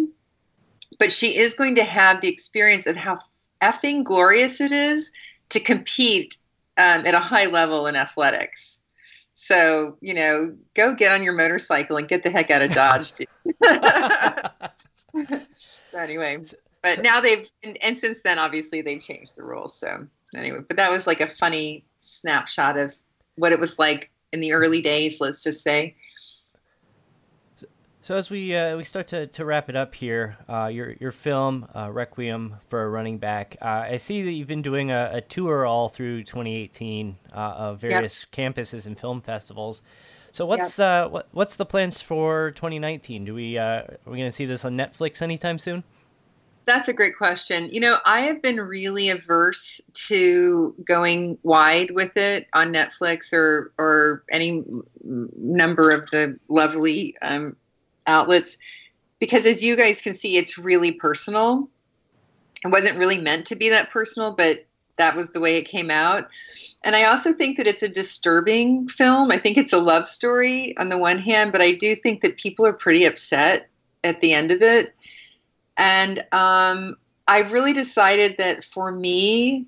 but 0.99 1.11
she 1.11 1.37
is 1.37 1.53
going 1.53 1.75
to 1.75 1.83
have 1.83 2.21
the 2.21 2.27
experience 2.27 2.87
of 2.87 2.95
how 2.95 3.19
effing 3.61 4.03
glorious 4.03 4.59
it 4.61 4.71
is 4.71 5.11
to 5.49 5.59
compete 5.59 6.37
um, 6.77 7.05
at 7.05 7.13
a 7.13 7.19
high 7.19 7.45
level 7.45 7.87
in 7.87 7.95
athletics. 7.95 8.81
So, 9.33 9.97
you 10.01 10.13
know, 10.13 10.55
go 10.75 10.93
get 10.93 11.11
on 11.11 11.23
your 11.23 11.33
motorcycle 11.33 11.97
and 11.97 12.07
get 12.07 12.23
the 12.23 12.29
heck 12.29 12.51
out 12.51 12.61
of 12.61 12.71
Dodge. 12.73 13.13
dude. 13.13 13.27
so 15.51 15.97
anyway, 15.97 16.37
but 16.83 17.01
now 17.01 17.19
they've, 17.19 17.49
and, 17.63 17.77
and 17.83 17.97
since 17.97 18.21
then, 18.21 18.37
obviously, 18.37 18.81
they've 18.81 19.01
changed 19.01 19.35
the 19.35 19.43
rules. 19.43 19.75
So, 19.75 20.07
anyway, 20.35 20.59
but 20.67 20.77
that 20.77 20.91
was 20.91 21.07
like 21.07 21.21
a 21.21 21.27
funny 21.27 21.83
snapshot 21.99 22.77
of 22.77 22.93
what 23.35 23.51
it 23.51 23.59
was 23.59 23.79
like 23.79 24.11
in 24.31 24.39
the 24.39 24.53
early 24.53 24.81
days, 24.81 25.21
let's 25.21 25.43
just 25.43 25.61
say. 25.61 25.95
So 28.03 28.17
as 28.17 28.29
we 28.29 28.53
uh, 28.53 28.75
we 28.75 28.83
start 28.83 29.07
to, 29.09 29.27
to 29.27 29.45
wrap 29.45 29.69
it 29.69 29.77
up 29.77 29.95
here, 29.95 30.35
uh, 30.49 30.65
your 30.65 30.95
your 30.99 31.11
film 31.11 31.65
uh, 31.73 31.89
Requiem 31.89 32.55
for 32.67 32.83
a 32.83 32.89
Running 32.89 33.17
Back. 33.17 33.55
Uh, 33.61 33.85
I 33.91 33.95
see 33.97 34.21
that 34.23 34.31
you've 34.31 34.47
been 34.47 34.61
doing 34.61 34.91
a, 34.91 35.11
a 35.13 35.21
tour 35.21 35.65
all 35.65 35.87
through 35.87 36.23
2018 36.23 37.17
uh, 37.31 37.35
of 37.37 37.79
various 37.79 38.25
campuses 38.29 38.87
and 38.87 38.99
film 38.99 39.21
festivals. 39.21 39.81
So 40.33 40.45
what's 40.45 40.79
uh, 40.79 41.07
what 41.07 41.29
what's 41.31 41.55
the 41.55 41.65
plans 41.65 42.01
for 42.01 42.51
2019? 42.51 43.23
Do 43.23 43.35
we 43.35 43.57
uh, 43.57 43.63
are 43.63 43.97
we 44.05 44.17
going 44.17 44.29
to 44.29 44.35
see 44.35 44.45
this 44.45 44.65
on 44.65 44.75
Netflix 44.75 45.21
anytime 45.21 45.57
soon? 45.57 45.85
That's 46.65 46.87
a 46.87 46.93
great 46.93 47.17
question. 47.17 47.69
You 47.71 47.81
know, 47.81 47.97
I 48.05 48.21
have 48.21 48.41
been 48.41 48.59
really 48.59 49.09
averse 49.09 49.81
to 49.93 50.73
going 50.85 51.37
wide 51.43 51.91
with 51.91 52.15
it 52.15 52.47
on 52.53 52.73
Netflix 52.73 53.33
or 53.33 53.73
or 53.77 54.23
any 54.31 54.63
number 55.03 55.91
of 55.91 56.09
the 56.11 56.39
lovely 56.47 57.15
um, 57.21 57.57
outlets 58.07 58.57
because, 59.19 59.45
as 59.45 59.63
you 59.63 59.75
guys 59.75 60.01
can 60.01 60.15
see, 60.15 60.37
it's 60.37 60.57
really 60.57 60.91
personal. 60.91 61.69
It 62.63 62.71
wasn't 62.71 62.97
really 62.97 63.19
meant 63.19 63.45
to 63.47 63.55
be 63.55 63.69
that 63.69 63.91
personal, 63.91 64.31
but 64.31 64.65
that 64.97 65.15
was 65.15 65.31
the 65.31 65.39
way 65.39 65.57
it 65.57 65.63
came 65.63 65.89
out. 65.89 66.29
And 66.83 66.95
I 66.95 67.05
also 67.05 67.33
think 67.33 67.57
that 67.57 67.67
it's 67.67 67.83
a 67.83 67.89
disturbing 67.89 68.87
film. 68.87 69.31
I 69.31 69.37
think 69.37 69.57
it's 69.57 69.73
a 69.73 69.79
love 69.79 70.07
story 70.07 70.77
on 70.77 70.89
the 70.89 70.97
one 70.97 71.17
hand, 71.17 71.51
but 71.51 71.61
I 71.61 71.71
do 71.71 71.95
think 71.95 72.21
that 72.21 72.37
people 72.37 72.65
are 72.65 72.73
pretty 72.73 73.05
upset 73.05 73.69
at 74.03 74.21
the 74.21 74.33
end 74.33 74.51
of 74.51 74.61
it. 74.61 74.95
And 75.77 76.23
um, 76.31 76.95
I've 77.27 77.51
really 77.51 77.73
decided 77.73 78.37
that 78.37 78.63
for 78.63 78.91
me, 78.91 79.65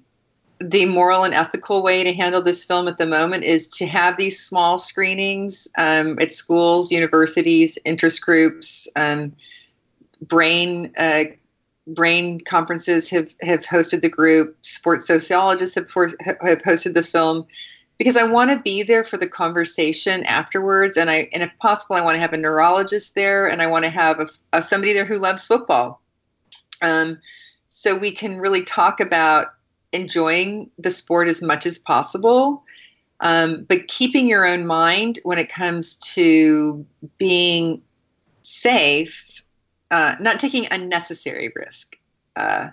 the 0.59 0.85
moral 0.85 1.23
and 1.23 1.33
ethical 1.33 1.83
way 1.83 2.03
to 2.03 2.13
handle 2.13 2.41
this 2.41 2.63
film 2.63 2.87
at 2.87 2.97
the 2.97 3.05
moment 3.05 3.43
is 3.43 3.67
to 3.67 3.85
have 3.85 4.17
these 4.17 4.39
small 4.39 4.77
screenings 4.77 5.67
um, 5.77 6.17
at 6.19 6.33
schools, 6.33 6.91
universities, 6.91 7.77
interest 7.85 8.21
groups, 8.21 8.87
um, 8.95 9.33
brain 10.21 10.91
uh, 10.97 11.23
brain 11.87 12.39
conferences 12.39 13.09
have 13.09 13.33
have 13.41 13.65
hosted 13.65 14.01
the 14.01 14.09
group. 14.09 14.55
Sports 14.61 15.07
sociologists 15.07 15.75
have, 15.75 15.89
have 15.91 16.59
hosted 16.59 16.93
the 16.93 17.03
film 17.03 17.45
because 17.97 18.17
I 18.17 18.23
want 18.23 18.51
to 18.51 18.59
be 18.59 18.83
there 18.83 19.03
for 19.03 19.17
the 19.17 19.27
conversation 19.27 20.23
afterwards, 20.25 20.97
and 20.97 21.09
I 21.09 21.29
and 21.33 21.43
if 21.43 21.51
possible, 21.59 21.95
I 21.95 22.01
want 22.01 22.15
to 22.15 22.21
have 22.21 22.33
a 22.33 22.37
neurologist 22.37 23.15
there, 23.15 23.47
and 23.47 23.61
I 23.61 23.67
want 23.67 23.85
to 23.85 23.91
have 23.91 24.19
a, 24.19 24.27
a 24.53 24.61
somebody 24.61 24.93
there 24.93 25.05
who 25.05 25.17
loves 25.17 25.47
football, 25.47 26.01
um, 26.81 27.19
so 27.69 27.95
we 27.97 28.11
can 28.11 28.39
really 28.39 28.63
talk 28.63 28.99
about 28.99 29.53
enjoying 29.93 30.69
the 30.77 30.91
sport 30.91 31.27
as 31.27 31.41
much 31.41 31.65
as 31.65 31.79
possible, 31.79 32.63
um, 33.21 33.63
but 33.69 33.87
keeping 33.87 34.27
your 34.27 34.45
own 34.45 34.67
mind 34.67 35.19
when 35.23 35.37
it 35.37 35.49
comes 35.49 35.95
to 35.95 36.85
being 37.17 37.81
safe, 38.41 39.41
uh, 39.91 40.15
not 40.19 40.39
taking 40.39 40.67
unnecessary 40.71 41.51
risk. 41.55 41.97
Uh, 42.35 42.69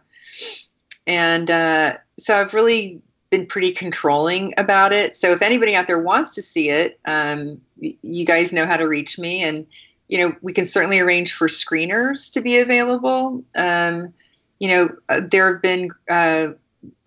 and 1.06 1.50
uh, 1.50 1.96
so 2.18 2.40
I've 2.40 2.54
really 2.54 3.00
been 3.32 3.46
pretty 3.46 3.72
controlling 3.72 4.52
about 4.58 4.92
it. 4.92 5.16
So 5.16 5.32
if 5.32 5.40
anybody 5.40 5.74
out 5.74 5.86
there 5.86 5.98
wants 5.98 6.34
to 6.34 6.42
see 6.42 6.68
it, 6.68 7.00
um, 7.06 7.58
you 7.80 8.26
guys 8.26 8.52
know 8.52 8.66
how 8.66 8.76
to 8.76 8.86
reach 8.86 9.18
me, 9.18 9.42
and 9.42 9.66
you 10.08 10.18
know 10.18 10.36
we 10.42 10.52
can 10.52 10.66
certainly 10.66 11.00
arrange 11.00 11.32
for 11.32 11.48
screeners 11.48 12.30
to 12.34 12.42
be 12.42 12.60
available. 12.60 13.42
Um, 13.56 14.12
you 14.60 14.68
know, 14.68 14.90
uh, 15.08 15.22
there 15.28 15.50
have 15.50 15.62
been 15.62 15.90
uh, 16.10 16.48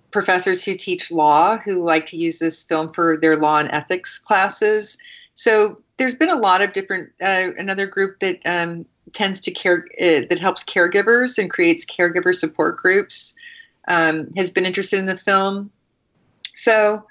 professors 0.10 0.66
who 0.66 0.74
teach 0.74 1.12
law 1.12 1.58
who 1.60 1.86
like 1.86 2.08
to 2.08 2.18
use 2.18 2.40
this 2.40 2.64
film 2.64 2.92
for 2.92 3.18
their 3.18 3.38
law 3.38 3.60
and 3.60 3.72
ethics 3.72 4.18
classes. 4.18 4.98
So 5.36 5.80
there's 5.98 6.16
been 6.16 6.30
a 6.30 6.36
lot 6.36 6.62
of 6.62 6.74
different. 6.74 7.12
Uh, 7.22 7.52
another 7.58 7.86
group 7.86 8.20
that 8.22 8.40
um, 8.48 8.84
tends 9.14 9.40
to 9.42 9.52
care 9.52 9.86
uh, 10.02 10.26
that 10.28 10.40
helps 10.40 10.64
caregivers 10.64 11.38
and 11.38 11.52
creates 11.52 11.86
caregiver 11.86 12.34
support 12.34 12.78
groups 12.78 13.36
um, 13.88 14.32
has 14.36 14.50
been 14.50 14.66
interested 14.66 14.98
in 14.98 15.06
the 15.06 15.18
film. 15.18 15.70
So 16.54 17.06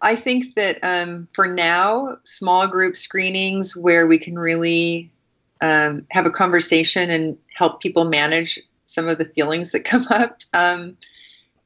I 0.00 0.14
think 0.14 0.54
that 0.54 0.78
um, 0.82 1.28
for 1.32 1.46
now, 1.46 2.18
small 2.24 2.66
group 2.66 2.96
screenings 2.96 3.76
where 3.76 4.06
we 4.06 4.18
can 4.18 4.38
really 4.38 5.10
um, 5.60 6.06
have 6.10 6.26
a 6.26 6.30
conversation 6.30 7.10
and 7.10 7.36
help 7.54 7.80
people 7.80 8.04
manage 8.04 8.60
some 8.86 9.08
of 9.08 9.18
the 9.18 9.24
feelings 9.24 9.72
that 9.72 9.80
come 9.84 10.06
up 10.10 10.40
um, 10.54 10.96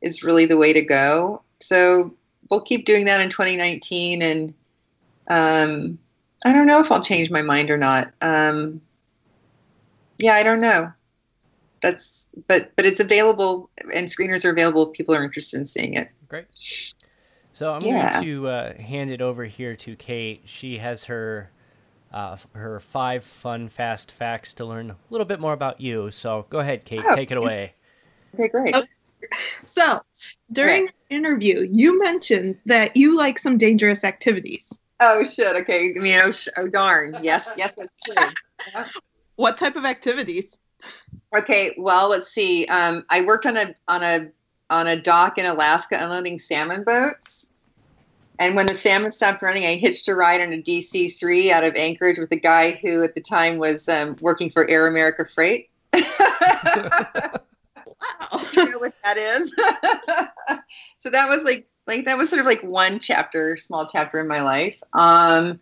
is 0.00 0.22
really 0.22 0.46
the 0.46 0.57
way 0.57 0.72
to 0.72 0.82
go. 0.82 1.42
So 1.61 2.14
we'll 2.50 2.61
keep 2.61 2.84
doing 2.84 3.05
that 3.05 3.20
in 3.20 3.28
2019. 3.28 4.22
And 4.22 4.55
um, 5.28 5.98
I 6.44 6.53
don't 6.53 6.66
know 6.66 6.80
if 6.80 6.90
I'll 6.90 7.03
change 7.03 7.30
my 7.30 7.42
mind 7.42 7.70
or 7.70 7.78
not. 7.78 8.12
Um, 8.20 8.80
yeah, 10.18 10.34
I 10.34 10.42
don't 10.42 10.61
know. 10.61 10.92
That's 11.82 12.28
but 12.46 12.70
but 12.76 12.84
it's 12.86 13.00
available 13.00 13.68
and 13.92 14.06
screeners 14.06 14.44
are 14.44 14.50
available 14.50 14.88
if 14.88 14.92
people 14.96 15.14
are 15.14 15.24
interested 15.24 15.58
in 15.60 15.66
seeing 15.66 15.94
it. 15.94 16.08
Great. 16.28 16.46
So 17.52 17.72
I'm 17.72 17.82
Yeah. 17.82 18.12
going 18.14 18.24
to 18.24 18.48
uh, 18.48 18.74
hand 18.78 19.10
it 19.10 19.20
over 19.20 19.44
here 19.44 19.76
to 19.76 19.96
Kate. 19.96 20.42
She 20.46 20.78
has 20.78 21.04
her 21.04 21.50
uh, 22.12 22.36
her 22.54 22.78
five 22.80 23.24
fun 23.24 23.68
fast 23.68 24.10
facts 24.12 24.54
to 24.54 24.64
learn 24.64 24.90
a 24.90 24.96
little 25.10 25.24
bit 25.26 25.40
more 25.40 25.52
about 25.52 25.80
you. 25.80 26.10
So 26.10 26.46
go 26.50 26.60
ahead, 26.60 26.84
Kate. 26.84 27.00
Oh. 27.04 27.14
Take 27.16 27.30
it 27.30 27.36
away. 27.38 27.74
Okay, 28.34 28.48
great. 28.48 28.74
Oh. 28.76 28.84
So, 29.64 30.02
during 30.50 30.84
Okay. 30.84 30.92
the 31.08 31.14
interview, 31.16 31.66
you 31.70 31.98
mentioned 32.02 32.58
that 32.66 32.96
you 32.96 33.16
like 33.16 33.38
some 33.38 33.56
dangerous 33.56 34.04
activities. 34.04 34.76
Oh 35.00 35.24
shit. 35.24 35.56
Okay. 35.56 35.94
I 35.96 36.00
mean, 36.00 36.20
oh, 36.22 36.32
sh- 36.32 36.48
oh 36.56 36.68
darn. 36.68 37.16
Yes. 37.22 37.54
Yes, 37.56 37.74
that's 37.74 37.96
true. 38.04 38.82
What 39.36 39.56
type 39.58 39.76
of 39.76 39.84
activities? 39.86 40.56
Okay, 41.34 41.74
well, 41.78 42.10
let's 42.10 42.30
see. 42.30 42.66
Um, 42.66 43.04
I 43.08 43.22
worked 43.22 43.46
on 43.46 43.56
a 43.56 43.74
on 43.88 44.02
a 44.02 44.28
on 44.70 44.86
a 44.86 45.00
dock 45.00 45.38
in 45.38 45.46
Alaska 45.46 46.02
unloading 46.02 46.38
salmon 46.38 46.82
boats. 46.84 47.50
And 48.38 48.56
when 48.56 48.66
the 48.66 48.74
salmon 48.74 49.12
stopped 49.12 49.42
running, 49.42 49.64
I 49.64 49.76
hitched 49.76 50.08
a 50.08 50.14
ride 50.14 50.40
on 50.40 50.52
a 50.52 50.60
DC 50.60 51.18
three 51.18 51.52
out 51.52 51.64
of 51.64 51.74
Anchorage 51.76 52.18
with 52.18 52.32
a 52.32 52.36
guy 52.36 52.72
who 52.82 53.02
at 53.02 53.14
the 53.14 53.20
time 53.20 53.58
was 53.58 53.88
um, 53.88 54.16
working 54.20 54.50
for 54.50 54.68
Air 54.68 54.86
America 54.86 55.24
Freight. 55.24 55.70
Wow. 58.32 58.40
you 58.52 58.68
know 58.68 58.78
what 58.78 58.94
that 59.04 59.16
is? 59.16 59.52
so 60.98 61.08
that 61.10 61.28
was 61.28 61.44
like 61.44 61.68
like 61.86 62.04
that 62.04 62.18
was 62.18 62.30
sort 62.30 62.40
of 62.40 62.46
like 62.46 62.62
one 62.62 62.98
chapter, 62.98 63.56
small 63.56 63.86
chapter 63.86 64.18
in 64.20 64.26
my 64.26 64.42
life. 64.42 64.82
Um, 64.92 65.60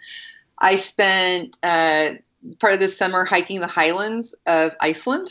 I 0.59 0.77
spent 0.77 1.59
uh, 1.63 2.13
part 2.59 2.73
of 2.73 2.81
the 2.81 2.89
summer 2.89 3.25
hiking 3.25 3.61
the 3.61 3.67
highlands 3.67 4.35
of 4.47 4.75
Iceland 4.81 5.31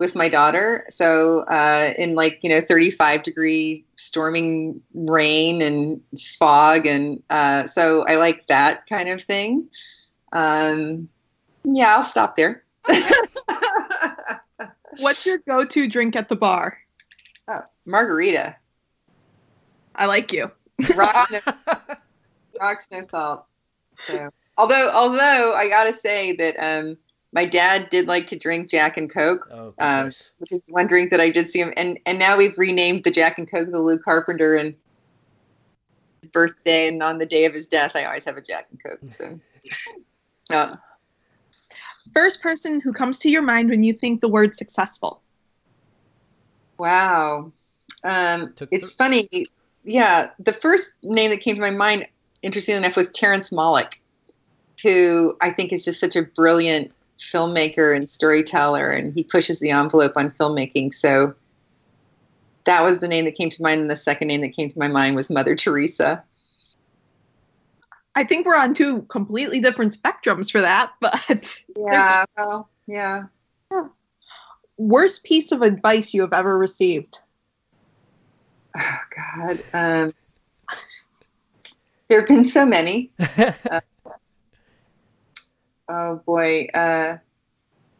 with 0.00 0.16
my 0.16 0.28
daughter. 0.28 0.84
So 0.90 1.44
uh, 1.44 1.92
in 1.96 2.16
like 2.16 2.40
you 2.42 2.50
know 2.50 2.60
35 2.60 3.22
degree 3.22 3.84
storming 3.96 4.80
rain 4.94 5.62
and 5.62 6.00
fog, 6.38 6.86
and 6.86 7.22
uh, 7.30 7.68
so 7.68 8.04
I 8.08 8.16
like 8.16 8.48
that 8.48 8.88
kind 8.88 9.08
of 9.10 9.22
thing. 9.22 9.68
Um, 10.32 11.08
yeah, 11.62 11.94
I'll 11.94 12.02
stop 12.02 12.34
there. 12.34 12.64
What's 14.98 15.24
your 15.24 15.38
go-to 15.46 15.86
drink 15.86 16.16
at 16.16 16.28
the 16.28 16.34
bar? 16.34 16.78
oh, 17.46 17.62
margarita. 17.86 18.56
I 19.94 20.06
like 20.06 20.32
you. 20.32 20.50
Rocks 20.96 21.30
no, 21.46 21.76
rocks 22.60 22.88
no 22.90 23.06
salt. 23.10 23.44
So, 24.06 24.30
although, 24.56 24.90
although 24.94 25.54
I 25.54 25.68
gotta 25.68 25.92
say 25.92 26.32
that 26.36 26.56
um, 26.58 26.96
my 27.32 27.44
dad 27.44 27.90
did 27.90 28.08
like 28.08 28.26
to 28.28 28.38
drink 28.38 28.68
Jack 28.68 28.96
and 28.96 29.08
Coke, 29.08 29.48
Oh, 29.52 29.74
Um, 29.78 30.06
which 30.38 30.52
is 30.52 30.60
one 30.68 30.86
drink 30.86 31.10
that 31.10 31.20
I 31.20 31.30
did 31.30 31.48
see 31.48 31.60
him, 31.60 31.72
and 31.76 31.98
and 32.06 32.18
now 32.18 32.36
we've 32.36 32.56
renamed 32.58 33.04
the 33.04 33.10
Jack 33.10 33.38
and 33.38 33.50
Coke 33.50 33.70
the 33.70 33.78
Lou 33.78 33.98
Carpenter 33.98 34.54
and 34.56 34.74
his 36.22 36.30
birthday, 36.30 36.88
and 36.88 37.02
on 37.02 37.18
the 37.18 37.26
day 37.26 37.44
of 37.44 37.52
his 37.52 37.66
death, 37.66 37.92
I 37.94 38.04
always 38.04 38.24
have 38.24 38.36
a 38.36 38.42
Jack 38.42 38.66
and 38.70 38.82
Coke. 38.82 39.12
So, 39.12 39.40
uh, 40.50 40.76
First 42.12 42.42
person 42.42 42.80
who 42.80 42.92
comes 42.92 43.18
to 43.20 43.30
your 43.30 43.42
mind 43.42 43.70
when 43.70 43.82
you 43.82 43.92
think 43.92 44.20
the 44.20 44.28
word 44.28 44.56
successful. 44.56 45.22
Wow. 46.78 47.52
Um, 48.02 48.54
it's 48.70 48.94
funny. 48.94 49.28
Yeah, 49.84 50.30
the 50.38 50.52
first 50.52 50.94
name 51.02 51.30
that 51.30 51.40
came 51.40 51.54
to 51.54 51.60
my 51.60 51.70
mind, 51.70 52.06
interesting 52.42 52.76
enough, 52.76 52.96
was 52.96 53.10
Terrence 53.10 53.50
Malick, 53.50 53.94
who 54.82 55.36
I 55.40 55.50
think 55.50 55.72
is 55.72 55.84
just 55.84 56.00
such 56.00 56.16
a 56.16 56.22
brilliant 56.22 56.92
filmmaker 57.20 57.94
and 57.94 58.08
storyteller, 58.08 58.90
and 58.90 59.14
he 59.14 59.22
pushes 59.22 59.60
the 59.60 59.70
envelope 59.70 60.12
on 60.16 60.30
filmmaking. 60.32 60.92
So 60.94 61.34
that 62.64 62.82
was 62.82 62.98
the 62.98 63.08
name 63.08 63.24
that 63.24 63.36
came 63.36 63.50
to 63.50 63.62
mind, 63.62 63.80
and 63.80 63.90
the 63.90 63.96
second 63.96 64.28
name 64.28 64.40
that 64.40 64.56
came 64.56 64.70
to 64.70 64.78
my 64.78 64.88
mind 64.88 65.16
was 65.16 65.30
Mother 65.30 65.54
Teresa. 65.54 66.22
I 68.14 68.24
think 68.24 68.46
we're 68.46 68.56
on 68.56 68.74
two 68.74 69.02
completely 69.02 69.60
different 69.60 69.96
spectrums 69.96 70.50
for 70.50 70.60
that, 70.60 70.92
but 71.00 71.62
Yeah, 71.76 72.24
well, 72.36 72.68
yeah. 72.86 73.24
worst 74.76 75.24
piece 75.24 75.52
of 75.52 75.62
advice 75.62 76.12
you 76.12 76.22
have 76.22 76.32
ever 76.32 76.56
received. 76.56 77.18
Oh 78.76 78.98
God. 79.16 79.62
Um, 79.72 80.14
there 82.08 82.20
have 82.20 82.28
been 82.28 82.44
so 82.44 82.66
many. 82.66 83.10
Oh 85.92 86.22
boy. 86.24 86.66
Uh, 86.72 87.16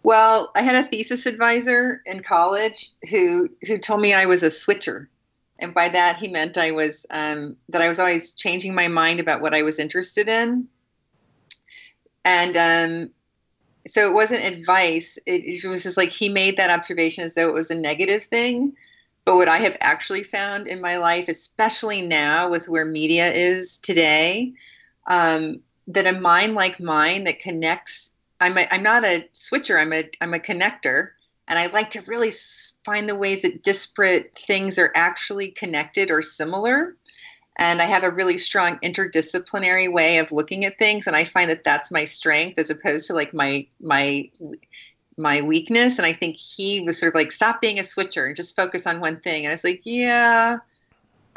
well, 0.04 0.52
I 0.54 0.62
had 0.62 0.84
a 0.84 0.88
thesis 0.88 1.26
advisor 1.26 2.02
in 2.06 2.22
college 2.22 2.90
who 3.10 3.50
who 3.66 3.78
told 3.78 4.00
me 4.00 4.14
I 4.14 4.26
was 4.26 4.44
a 4.44 4.50
switcher, 4.50 5.10
and 5.58 5.74
by 5.74 5.88
that 5.88 6.16
he 6.16 6.28
meant 6.28 6.56
I 6.56 6.70
was 6.70 7.04
um, 7.10 7.56
that 7.68 7.82
I 7.82 7.88
was 7.88 7.98
always 7.98 8.30
changing 8.30 8.76
my 8.76 8.86
mind 8.86 9.18
about 9.18 9.40
what 9.40 9.54
I 9.54 9.62
was 9.62 9.80
interested 9.80 10.28
in. 10.28 10.68
And 12.24 12.56
um, 12.56 13.10
so 13.88 14.08
it 14.08 14.14
wasn't 14.14 14.44
advice; 14.44 15.18
it, 15.26 15.64
it 15.64 15.68
was 15.68 15.82
just 15.82 15.96
like 15.96 16.10
he 16.10 16.28
made 16.28 16.58
that 16.58 16.70
observation 16.70 17.24
as 17.24 17.34
though 17.34 17.48
it 17.48 17.54
was 17.54 17.72
a 17.72 17.74
negative 17.74 18.22
thing. 18.22 18.72
But 19.24 19.34
what 19.34 19.48
I 19.48 19.58
have 19.58 19.76
actually 19.80 20.22
found 20.22 20.68
in 20.68 20.80
my 20.80 20.96
life, 20.96 21.28
especially 21.28 22.02
now 22.02 22.48
with 22.48 22.68
where 22.68 22.84
media 22.84 23.32
is 23.32 23.78
today, 23.78 24.52
um, 25.08 25.60
that 25.92 26.06
a 26.06 26.18
mind 26.18 26.54
like 26.54 26.80
mine 26.80 27.24
that 27.24 27.38
connects 27.38 28.14
I'm 28.40 28.56
a, 28.56 28.66
I'm 28.70 28.82
not 28.82 29.04
a 29.04 29.28
switcher 29.32 29.78
I'm 29.78 29.92
a 29.92 30.04
I'm 30.20 30.34
a 30.34 30.38
connector 30.38 31.10
and 31.50 31.58
I 31.58 31.66
like 31.66 31.90
to 31.90 32.00
really 32.02 32.30
find 32.84 33.08
the 33.08 33.16
ways 33.16 33.42
that 33.42 33.64
disparate 33.64 34.38
things 34.38 34.78
are 34.78 34.92
actually 34.94 35.48
connected 35.48 36.12
or 36.12 36.22
similar. 36.22 36.94
And 37.56 37.82
I 37.82 37.86
have 37.86 38.04
a 38.04 38.10
really 38.10 38.38
strong 38.38 38.78
interdisciplinary 38.78 39.92
way 39.92 40.18
of 40.18 40.30
looking 40.30 40.64
at 40.64 40.78
things 40.78 41.08
and 41.08 41.16
I 41.16 41.24
find 41.24 41.50
that 41.50 41.64
that's 41.64 41.90
my 41.90 42.04
strength 42.04 42.56
as 42.60 42.70
opposed 42.70 43.08
to 43.08 43.14
like 43.14 43.34
my 43.34 43.66
my 43.80 44.30
my 45.16 45.42
weakness. 45.42 45.98
And 45.98 46.06
I 46.06 46.12
think 46.12 46.36
he 46.36 46.82
was 46.82 46.98
sort 46.98 47.14
of 47.14 47.18
like 47.18 47.32
stop 47.32 47.60
being 47.60 47.80
a 47.80 47.84
switcher 47.84 48.26
and 48.26 48.36
just 48.36 48.54
focus 48.54 48.86
on 48.86 49.00
one 49.00 49.18
thing. 49.18 49.44
And 49.44 49.50
I 49.50 49.54
was 49.54 49.64
like 49.64 49.82
yeah 49.84 50.58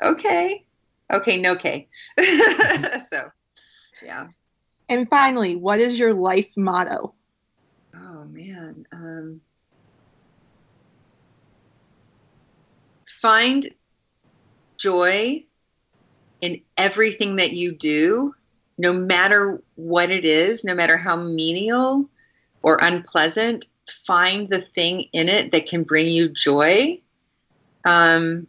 okay. 0.04 0.64
Okay 1.12 1.42
no 1.42 1.54
okay. 1.54 1.88
So 3.10 3.32
yeah 4.04 4.28
And 4.90 5.10
finally, 5.10 5.56
what 5.56 5.80
is 5.80 5.98
your 5.98 6.14
life 6.14 6.52
motto? 6.56 7.14
Oh 7.96 8.26
man. 8.26 8.86
Um, 8.92 9.42
find 13.08 13.70
joy 14.78 15.46
in 16.42 16.62
everything 16.78 17.38
that 17.38 17.54
you 17.54 17.74
do, 17.74 18.34
no 18.78 18.92
matter 18.92 19.62
what 19.76 20.12
it 20.12 20.26
is, 20.26 20.66
no 20.66 20.76
matter 20.76 20.98
how 20.98 21.16
menial 21.16 22.10
or 22.62 22.80
unpleasant. 22.82 23.68
Find 24.06 24.50
the 24.50 24.62
thing 24.62 25.06
in 25.14 25.30
it 25.30 25.52
that 25.52 25.68
can 25.68 25.84
bring 25.84 26.08
you 26.08 26.30
joy. 26.30 26.98
Um, 27.86 28.48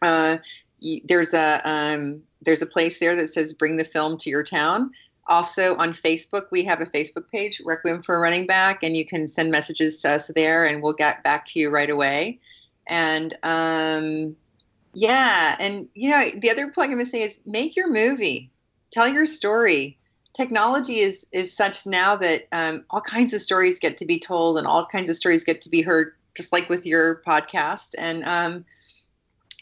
uh, 0.00 0.38
there's 1.04 1.34
a 1.34 1.60
um, 1.68 2.22
there's 2.46 2.62
a 2.62 2.66
place 2.66 2.98
there 2.98 3.14
that 3.16 3.28
says 3.28 3.52
"Bring 3.52 3.76
the 3.76 3.84
film 3.84 4.16
to 4.18 4.30
your 4.30 4.42
town." 4.42 4.92
Also 5.28 5.76
on 5.76 5.92
Facebook, 5.92 6.44
we 6.52 6.64
have 6.64 6.80
a 6.80 6.86
Facebook 6.86 7.28
page, 7.30 7.60
Requiem 7.64 8.02
for 8.02 8.14
a 8.14 8.18
Running 8.18 8.46
Back, 8.46 8.82
and 8.82 8.96
you 8.96 9.04
can 9.04 9.26
send 9.26 9.50
messages 9.50 10.00
to 10.02 10.12
us 10.12 10.28
there, 10.28 10.64
and 10.64 10.82
we'll 10.82 10.92
get 10.92 11.24
back 11.24 11.44
to 11.46 11.58
you 11.58 11.68
right 11.68 11.90
away. 11.90 12.38
And 12.86 13.36
um, 13.42 14.36
yeah, 14.94 15.56
and 15.58 15.88
you 15.94 16.10
know 16.10 16.24
the 16.38 16.50
other 16.50 16.70
plug 16.70 16.86
I'm 16.86 16.92
gonna 16.92 17.06
say 17.06 17.22
is 17.22 17.40
make 17.44 17.76
your 17.76 17.90
movie, 17.90 18.50
tell 18.90 19.08
your 19.08 19.26
story. 19.26 19.98
Technology 20.32 21.00
is 21.00 21.26
is 21.32 21.52
such 21.52 21.86
now 21.86 22.16
that 22.16 22.46
um, 22.52 22.84
all 22.90 23.00
kinds 23.00 23.34
of 23.34 23.40
stories 23.40 23.80
get 23.80 23.98
to 23.98 24.06
be 24.06 24.18
told, 24.20 24.58
and 24.58 24.66
all 24.66 24.86
kinds 24.86 25.10
of 25.10 25.16
stories 25.16 25.44
get 25.44 25.60
to 25.62 25.68
be 25.68 25.82
heard, 25.82 26.14
just 26.34 26.52
like 26.52 26.68
with 26.68 26.86
your 26.86 27.20
podcast. 27.26 27.94
And 27.98 28.22
um, 28.24 28.64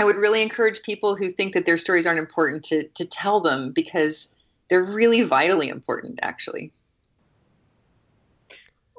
I 0.00 0.04
would 0.04 0.16
really 0.16 0.42
encourage 0.42 0.82
people 0.82 1.14
who 1.14 1.30
think 1.30 1.54
that 1.54 1.66
their 1.66 1.76
stories 1.76 2.06
aren't 2.06 2.18
important 2.18 2.64
to 2.64 2.84
to 2.88 3.04
tell 3.04 3.40
them 3.40 3.72
because 3.72 4.34
they're 4.68 4.82
really 4.82 5.22
vitally 5.22 5.68
important, 5.68 6.18
actually. 6.22 6.72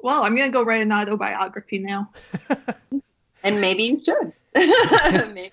Well, 0.02 0.22
I'm 0.22 0.34
going 0.36 0.48
to 0.48 0.52
go 0.52 0.62
write 0.62 0.82
an 0.82 0.92
autobiography 0.92 1.78
now. 1.78 2.10
and 3.42 3.60
maybe 3.60 3.82
you 3.82 4.02
should. 4.04 4.32
maybe. 5.34 5.52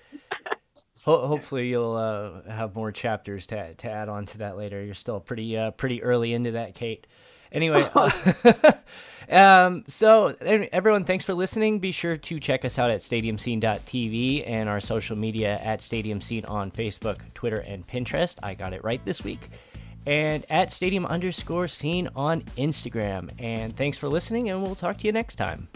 Ho- 1.04 1.26
hopefully, 1.26 1.68
you'll 1.68 1.96
uh, 1.96 2.50
have 2.50 2.74
more 2.74 2.92
chapters 2.92 3.46
to, 3.48 3.74
to 3.74 3.90
add 3.90 4.08
on 4.08 4.26
to 4.26 4.38
that 4.38 4.56
later. 4.56 4.82
You're 4.82 4.94
still 4.94 5.20
pretty 5.20 5.56
uh, 5.56 5.72
pretty 5.72 6.02
early 6.02 6.32
into 6.32 6.52
that, 6.52 6.74
Kate. 6.74 7.06
Anyway, 7.52 7.86
uh, 7.94 8.72
um, 9.30 9.84
so 9.88 10.34
everyone, 10.40 11.04
thanks 11.04 11.24
for 11.24 11.34
listening. 11.34 11.78
Be 11.78 11.92
sure 11.92 12.16
to 12.16 12.40
check 12.40 12.64
us 12.64 12.78
out 12.78 12.90
at 12.90 13.00
stadiumscene.tv 13.00 14.48
and 14.48 14.68
our 14.68 14.80
social 14.80 15.16
media 15.16 15.58
at 15.62 15.80
Stadium 15.80 16.20
Scene 16.20 16.44
on 16.46 16.70
Facebook, 16.70 17.20
Twitter, 17.34 17.58
and 17.58 17.86
Pinterest. 17.86 18.36
I 18.42 18.54
got 18.54 18.72
it 18.72 18.84
right 18.84 19.04
this 19.04 19.22
week. 19.22 19.48
And 20.06 20.44
at 20.50 20.70
stadium 20.70 21.06
underscore 21.06 21.66
scene 21.66 22.10
on 22.14 22.42
Instagram. 22.58 23.30
And 23.38 23.74
thanks 23.74 23.96
for 23.96 24.08
listening, 24.08 24.50
and 24.50 24.62
we'll 24.62 24.74
talk 24.74 24.98
to 24.98 25.06
you 25.06 25.12
next 25.12 25.36
time. 25.36 25.68